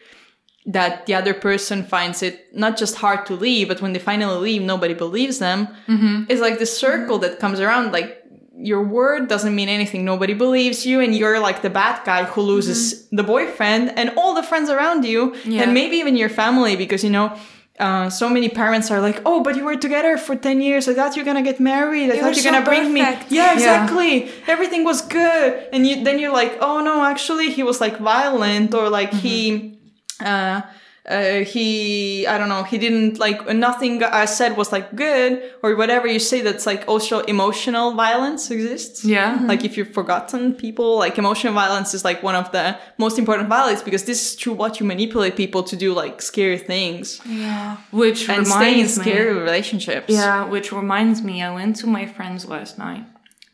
[0.65, 4.37] that the other person finds it not just hard to leave, but when they finally
[4.39, 5.67] leave, nobody believes them.
[5.87, 6.23] Mm-hmm.
[6.29, 7.91] It's like the circle that comes around.
[7.91, 8.23] Like
[8.55, 10.05] your word doesn't mean anything.
[10.05, 13.15] Nobody believes you, and you're like the bad guy who loses mm-hmm.
[13.17, 15.63] the boyfriend and all the friends around you, Yeah.
[15.63, 17.35] and maybe even your family, because you know.
[17.79, 20.87] Uh, so many parents are like, "Oh, but you were together for ten years.
[20.87, 22.11] I thought you're gonna get married.
[22.11, 23.53] I You thought you're so gonna bring perfect." me." Yeah, Yeah.
[23.55, 24.29] exactly.
[24.47, 28.75] Everything was good, and you then you're like, "Oh no, actually, he was like violent,
[28.75, 29.82] or like he, mm-hmm.
[30.19, 30.61] Uh,
[31.05, 35.75] uh, he, I don't know, he didn't like nothing I said was like good, or
[35.75, 36.39] whatever you say.
[36.39, 39.03] That's like also emotional violence exists.
[39.03, 39.37] Yeah.
[39.43, 43.49] Like if you've forgotten people, like emotional violence is like one of the most important
[43.49, 47.75] violence because this is true what you manipulate people to do like scary things Yeah.
[47.91, 49.03] Which and stay in reminds me.
[49.03, 50.05] scary relationships.
[50.07, 53.05] Yeah, which reminds me, I went to my friend's last night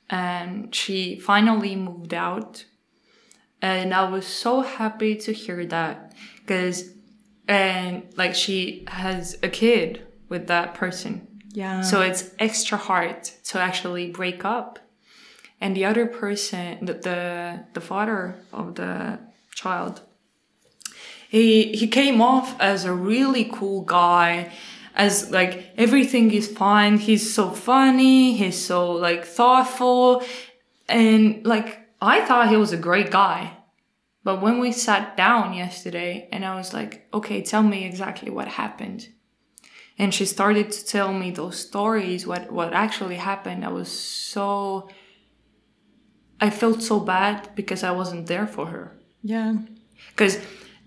[0.09, 2.65] and she finally moved out.
[3.61, 6.13] And I was so happy to hear that
[6.49, 6.89] because,
[7.47, 11.27] and like, she has a kid with that person.
[11.53, 11.81] Yeah.
[11.81, 14.79] So it's extra hard to actually break up.
[15.61, 19.19] And the other person, the, the, the father of the
[19.53, 20.01] child,
[21.29, 24.51] he he came off as a really cool guy
[24.95, 30.23] as like everything is fine he's so funny he's so like thoughtful
[30.87, 33.55] and like i thought he was a great guy
[34.23, 38.47] but when we sat down yesterday and i was like okay tell me exactly what
[38.47, 39.09] happened.
[40.01, 43.65] And she started to tell me those stories what what actually happened.
[43.65, 44.87] I was so
[46.39, 48.97] i felt so bad because i wasn't there for her.
[49.23, 49.55] Yeah.
[50.11, 50.39] because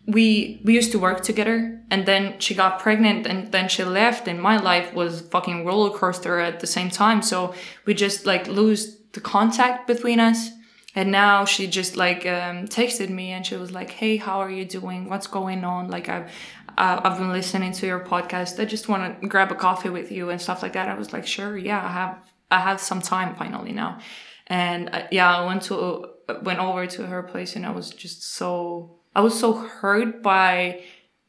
[0.07, 4.27] we we used to work together and then she got pregnant and then she left
[4.27, 7.23] and my life was fucking roller coaster at the same time.
[7.23, 7.55] So
[7.87, 10.51] we just like lose the contact between us
[10.95, 14.51] and now she just like um, texted me and she was like hey how are
[14.51, 15.09] you doing?
[15.09, 15.89] What's going on?
[15.89, 16.31] Like i've
[16.79, 18.61] uh, i've been listening to your podcast.
[18.61, 20.89] I just want to grab a coffee with you and stuff like that.
[20.89, 22.19] I was like sure yeah i have
[22.51, 23.99] i have some time finally now.
[24.47, 26.07] And uh, yeah i went to
[26.43, 30.83] went over to her place and i was just so i was so hurt by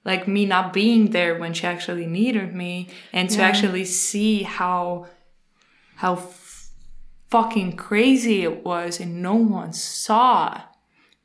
[0.06, 5.07] like me not being there when she actually needed me and to actually see how
[5.95, 6.15] how
[7.34, 10.61] fucking crazy it was and no one saw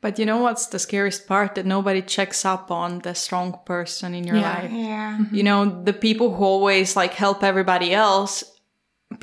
[0.01, 1.51] But you know what's the scariest part?
[1.55, 4.53] That nobody checks up on the strong person in your Yeah.
[4.55, 4.71] life.
[4.91, 5.11] Yeah.
[5.19, 5.35] Mm-hmm.
[5.39, 8.33] You know, the people who always like help everybody else,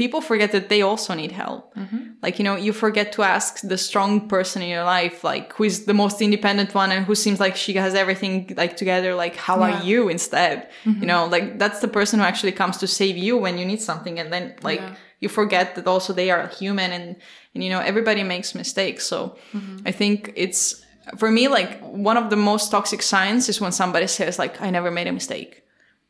[0.02, 1.62] people forget that they also need help.
[1.76, 2.02] Mm-hmm.
[2.24, 5.64] Like, you know, you forget to ask the strong person in your life, like who
[5.72, 9.36] is the most independent one and who seems like she has everything like together, like
[9.48, 9.66] how Yeah.
[9.68, 10.56] are you instead?
[10.84, 11.06] You mm-hmm.
[11.10, 14.16] know, like that's the person who actually comes to save you when you need something.
[14.22, 14.96] And then like Yeah.
[15.26, 17.08] You forget that also they are human and,
[17.54, 19.02] and you know, everybody makes mistakes.
[19.12, 19.18] So
[19.54, 19.78] mm-hmm.
[19.90, 20.64] I think it's,
[21.18, 24.70] for me, like one of the most toxic signs is when somebody says like, I
[24.78, 25.54] never made a mistake.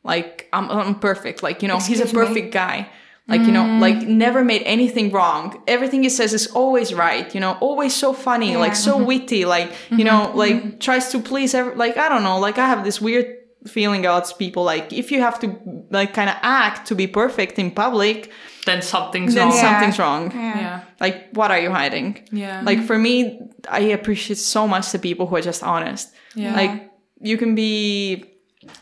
[0.06, 1.42] Like I'm, I'm perfect.
[1.42, 2.26] Like you know he's a Excuse me?
[2.28, 2.88] perfect guy.
[3.28, 3.80] Like you know mm.
[3.80, 5.60] like never made anything wrong.
[5.68, 8.88] Everything he says is always right you know always so funny like Yeah.
[8.88, 10.06] so witty like you mm-hmm.
[10.06, 10.78] know like mm-hmm.
[10.78, 13.26] tries to please every, like i don't know like i have this weird
[13.68, 15.48] feeling about people like if you have to
[15.90, 18.32] like kind of act to be perfect in public
[18.66, 19.56] then something's then wrong.
[19.58, 19.62] Yeah.
[19.62, 20.32] something's wrong.
[20.32, 20.60] Yeah.
[20.60, 20.82] yeah.
[21.00, 22.28] Like what are you hiding?
[22.32, 22.62] Yeah.
[22.64, 23.40] Like for me
[23.70, 26.14] i appreciate so much the people who are just honest.
[26.36, 26.54] Yeah.
[26.56, 28.26] like you can be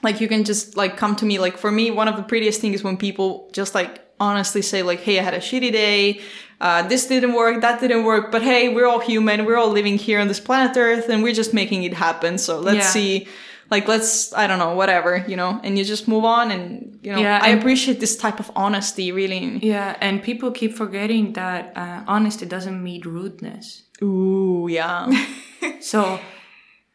[0.02, 2.60] like you can just like come to me like for me one of the prettiest
[2.62, 6.22] things is when people just like honestly say like hey i had a shitty day.
[6.62, 9.44] Uh, this didn't work that didn't work but hey we're all human.
[9.46, 12.38] We're all living here on this planet earth and we're just making it happen.
[12.38, 12.90] So let's Yeah.
[12.98, 13.28] see
[13.76, 16.68] like let's i don't know whatever you know and you just move on and
[17.06, 19.44] you know Yeah, i appreciate this type of honesty really
[19.74, 23.66] yeah and people keep forgetting that uh, honesty doesn't mean rudeness
[24.02, 25.00] ooh yeah
[25.94, 26.00] So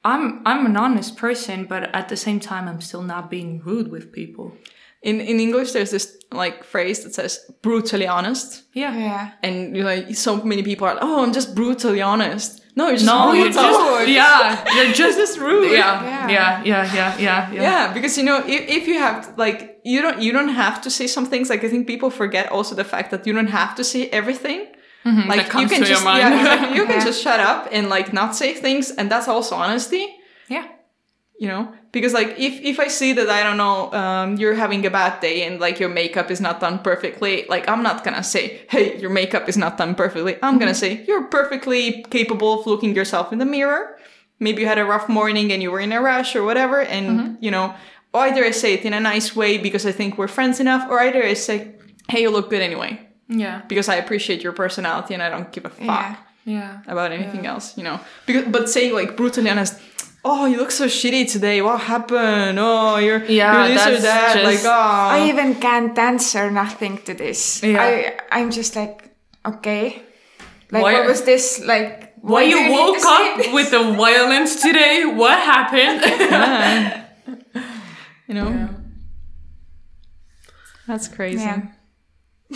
[0.05, 3.89] I'm I'm an honest person, but at the same time I'm still not being rude
[3.91, 4.47] with people.
[5.03, 6.07] in in english there's this
[6.43, 7.33] like phrase that says
[7.63, 8.95] brutally honest Yeah.
[8.99, 9.31] Yeah.
[9.47, 12.58] and you know, like so many people are like, oh, I'm just brutally honest.
[12.79, 15.73] No, you're just No, you're just yeah, you're just just rude.
[15.73, 16.29] yeah, Yeah.
[16.37, 17.63] yeah, yeah, yeah, yeah, yeah.
[17.69, 19.59] Yeah, because you know, if, if you have like
[19.93, 21.47] you don't you don't have to say some things.
[21.53, 24.61] Like I think people forget also the fact that you don't have to say everything.
[24.61, 25.29] Like Mm-hmm.
[25.39, 26.21] that comes you can to your just mind.
[26.23, 26.77] yeah, exactly.
[26.79, 27.09] you can Yeah.
[27.11, 30.05] just shut up and like not say things, and that's also honesty.
[30.57, 30.67] yeah.
[31.43, 34.85] You know, because like if if I see that I don't know um, you're having
[34.87, 38.23] a bad day and like your makeup is not done perfectly, like I'm not gonna
[38.25, 40.37] say, hey, your makeup is not done perfectly.
[40.43, 43.99] I'm gonna say you're perfectly capable of looking yourself in the mirror.
[44.41, 47.37] Maybe you had a rough morning and you were in a rush or whatever, and
[47.41, 47.75] you know,
[48.15, 51.01] either I say it in a nice way because I think we're friends enough, or
[51.01, 51.73] either I say,
[52.09, 53.63] hey, you look good anyway Yeah.
[53.69, 56.17] because I appreciate your personality and I don't give a fuck Yeah.
[56.45, 56.79] Yeah.
[56.87, 57.99] about anything else, you know.
[58.27, 59.75] Because, but saying like brutally honest,
[60.25, 61.63] oh, you look so shitty today.
[61.63, 62.59] What happened?
[62.59, 64.35] Oh, you're Yeah, you're this or that.
[64.35, 64.79] just- like, oh,
[65.17, 67.63] I even can't answer nothing to this.
[67.63, 67.81] Yeah.
[67.83, 69.11] I I'm just like,
[69.47, 70.03] okay.
[70.71, 73.53] Like Why- what was this like Why do you woke up this?
[73.55, 75.05] with the violence today?
[75.07, 76.03] What happened?
[76.31, 77.05] yeah.
[78.29, 78.69] you know,
[80.87, 81.41] that's crazy.
[81.43, 81.69] Yeah.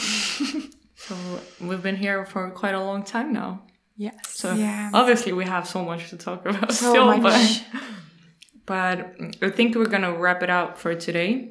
[0.96, 1.14] so
[1.60, 3.62] we've been here for quite a long time now.
[3.96, 4.14] Yes.
[4.28, 4.90] So Yeah.
[4.94, 7.22] obviously we have so much to talk about So still, much.
[7.22, 7.62] but
[8.66, 11.48] but I think we're gonna wrap it up for today.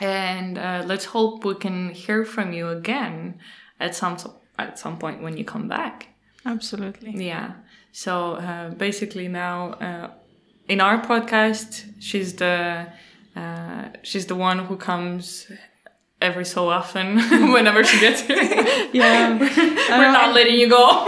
[0.00, 3.38] And uh, let's hope we can hear from you again
[3.78, 4.16] at some
[4.58, 6.08] at some point when you come back.
[6.46, 7.12] Absolutely.
[7.26, 7.52] Yeah.
[7.92, 10.10] So uh, basically now uh,
[10.68, 12.86] in our podcast, she's the
[13.36, 15.50] uh, she's the one who comes
[16.20, 17.18] every so often
[17.52, 18.36] whenever she gets here.
[18.92, 19.38] Yeah.
[19.98, 21.06] We're um, not letting you go.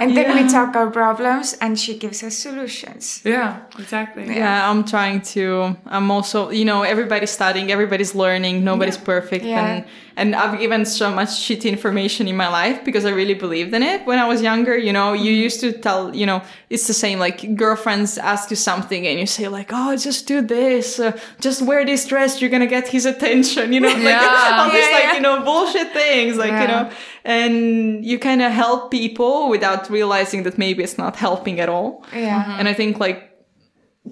[0.00, 3.20] And then we talk our problems and she gives us solutions.
[3.24, 4.24] yeah, exactly.
[4.36, 5.76] yeah, I'm trying to.
[5.86, 9.66] I'm also, you know, everybody's studying, everybody's learning, nobody's perfect, Yeah.
[9.66, 9.84] and
[10.20, 13.82] and I've given so much shitty information in my life because I really believed in
[13.92, 14.74] it when I was younger.
[14.86, 16.40] You know, you used to tell, you know,
[16.74, 17.16] it's the same.
[17.26, 21.12] Like girlfriends ask you something and you say like, oh, just do this, uh,
[21.46, 23.72] just wear this dress, you're gonna get his attention.
[23.74, 24.58] You know, like Yeah.
[24.60, 25.14] all these Yeah, like yeah.
[25.16, 26.82] you know bullshit things, like you know,
[27.24, 32.04] and you kind of help people without realizing that maybe it's not helping at all.
[32.14, 32.58] Yeah.
[32.58, 33.18] And I think like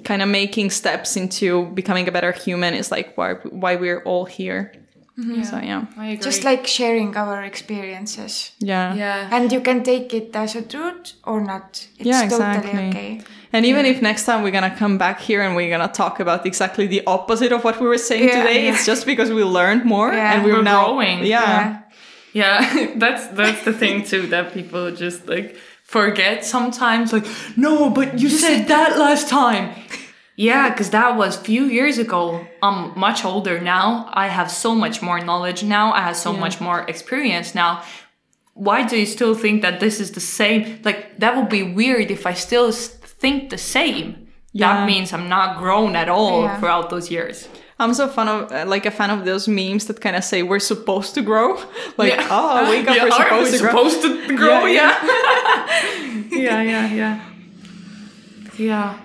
[0.05, 4.25] kind of making steps into becoming a better human is like why why we're all
[4.41, 4.63] here.
[5.19, 5.43] Mm-hmm.
[5.43, 5.87] So yeah.
[5.97, 6.23] I agree.
[6.23, 8.53] Just like sharing our experiences.
[8.61, 8.95] Yeah.
[8.95, 9.29] yeah.
[9.33, 11.87] And you can take it as a truth or not.
[11.99, 12.89] It's Yeah, totally exactly.
[12.89, 13.21] okay.
[13.53, 16.47] And even if next time we're gonna come back here and we're gonna talk about
[16.47, 18.73] exactly the opposite of what we were saying Yeah, today, yeah.
[18.75, 20.35] it's just because we learned more Yeah.
[20.35, 21.25] and we're, We're now growing.
[21.25, 21.25] Yeah.
[21.25, 21.83] Yeah.
[22.35, 27.13] Yeah, that's that's the thing too that people just like forget sometimes.
[27.13, 27.27] Like,
[27.57, 29.75] no, but you said that last time.
[30.41, 32.47] Yeah, because that was few years ago.
[32.63, 34.09] I'm much older now.
[34.25, 35.93] I have so much more knowledge now.
[35.93, 37.83] I have so much more experience now.
[38.55, 40.63] Why do you still think that this is the same?
[40.85, 42.71] Like that would be weird if I still
[43.21, 44.29] think the same.
[44.53, 44.67] Yeah.
[44.67, 46.59] That means I'm not grown at all Yeah.
[46.61, 47.49] throughout those years.
[47.81, 50.43] I'm so fun of uh, like a fan of those memes that kind of say
[50.45, 51.57] we're supposed to grow.
[51.99, 52.29] Like, Yeah.
[52.31, 53.71] oh, wake up, Yeah, we're are supposed we to grow.
[53.89, 54.67] supposed to grow?
[54.67, 54.95] Yeah,
[56.31, 56.39] Yeah.
[56.47, 57.21] Yeah, yeah, yeah.
[58.57, 58.99] Yeah.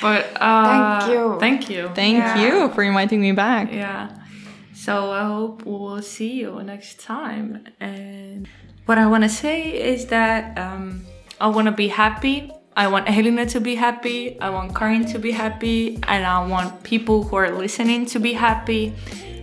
[0.00, 1.36] But uh Thank you.
[1.40, 1.90] Thank you.
[1.94, 2.42] Thank Yeah.
[2.42, 3.72] you for inviting me back.
[3.72, 4.08] yeah.
[4.74, 7.64] So I hope we'll see you next time.
[7.78, 8.48] And
[8.86, 11.06] what I want to say is that um,
[11.40, 12.50] I want to be happy.
[12.76, 14.40] I want Helina to be happy.
[14.40, 16.00] I want Karin to be happy.
[16.08, 18.92] And I want people who are listening to be happy.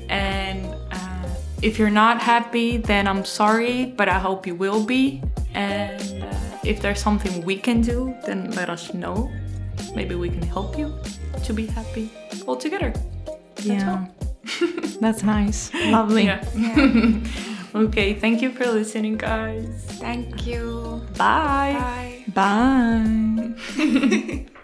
[0.09, 1.29] And uh,
[1.61, 5.21] if you're not happy, then I'm sorry, but I hope you will be.
[5.53, 6.35] And uh,
[6.65, 9.31] if there's something we can do, then let us know.
[9.95, 10.93] Maybe we can help you
[11.43, 12.09] to be happy
[12.47, 12.93] all together.
[13.55, 14.07] That's all.
[15.01, 15.73] That's nice.
[15.73, 16.25] Lovely.
[16.25, 16.43] Yeah.
[17.75, 19.85] okay, thank you for listening, guys.
[19.99, 21.01] Thank you.
[21.17, 22.23] Bye.
[22.33, 23.55] Bye.
[23.77, 24.45] Bye.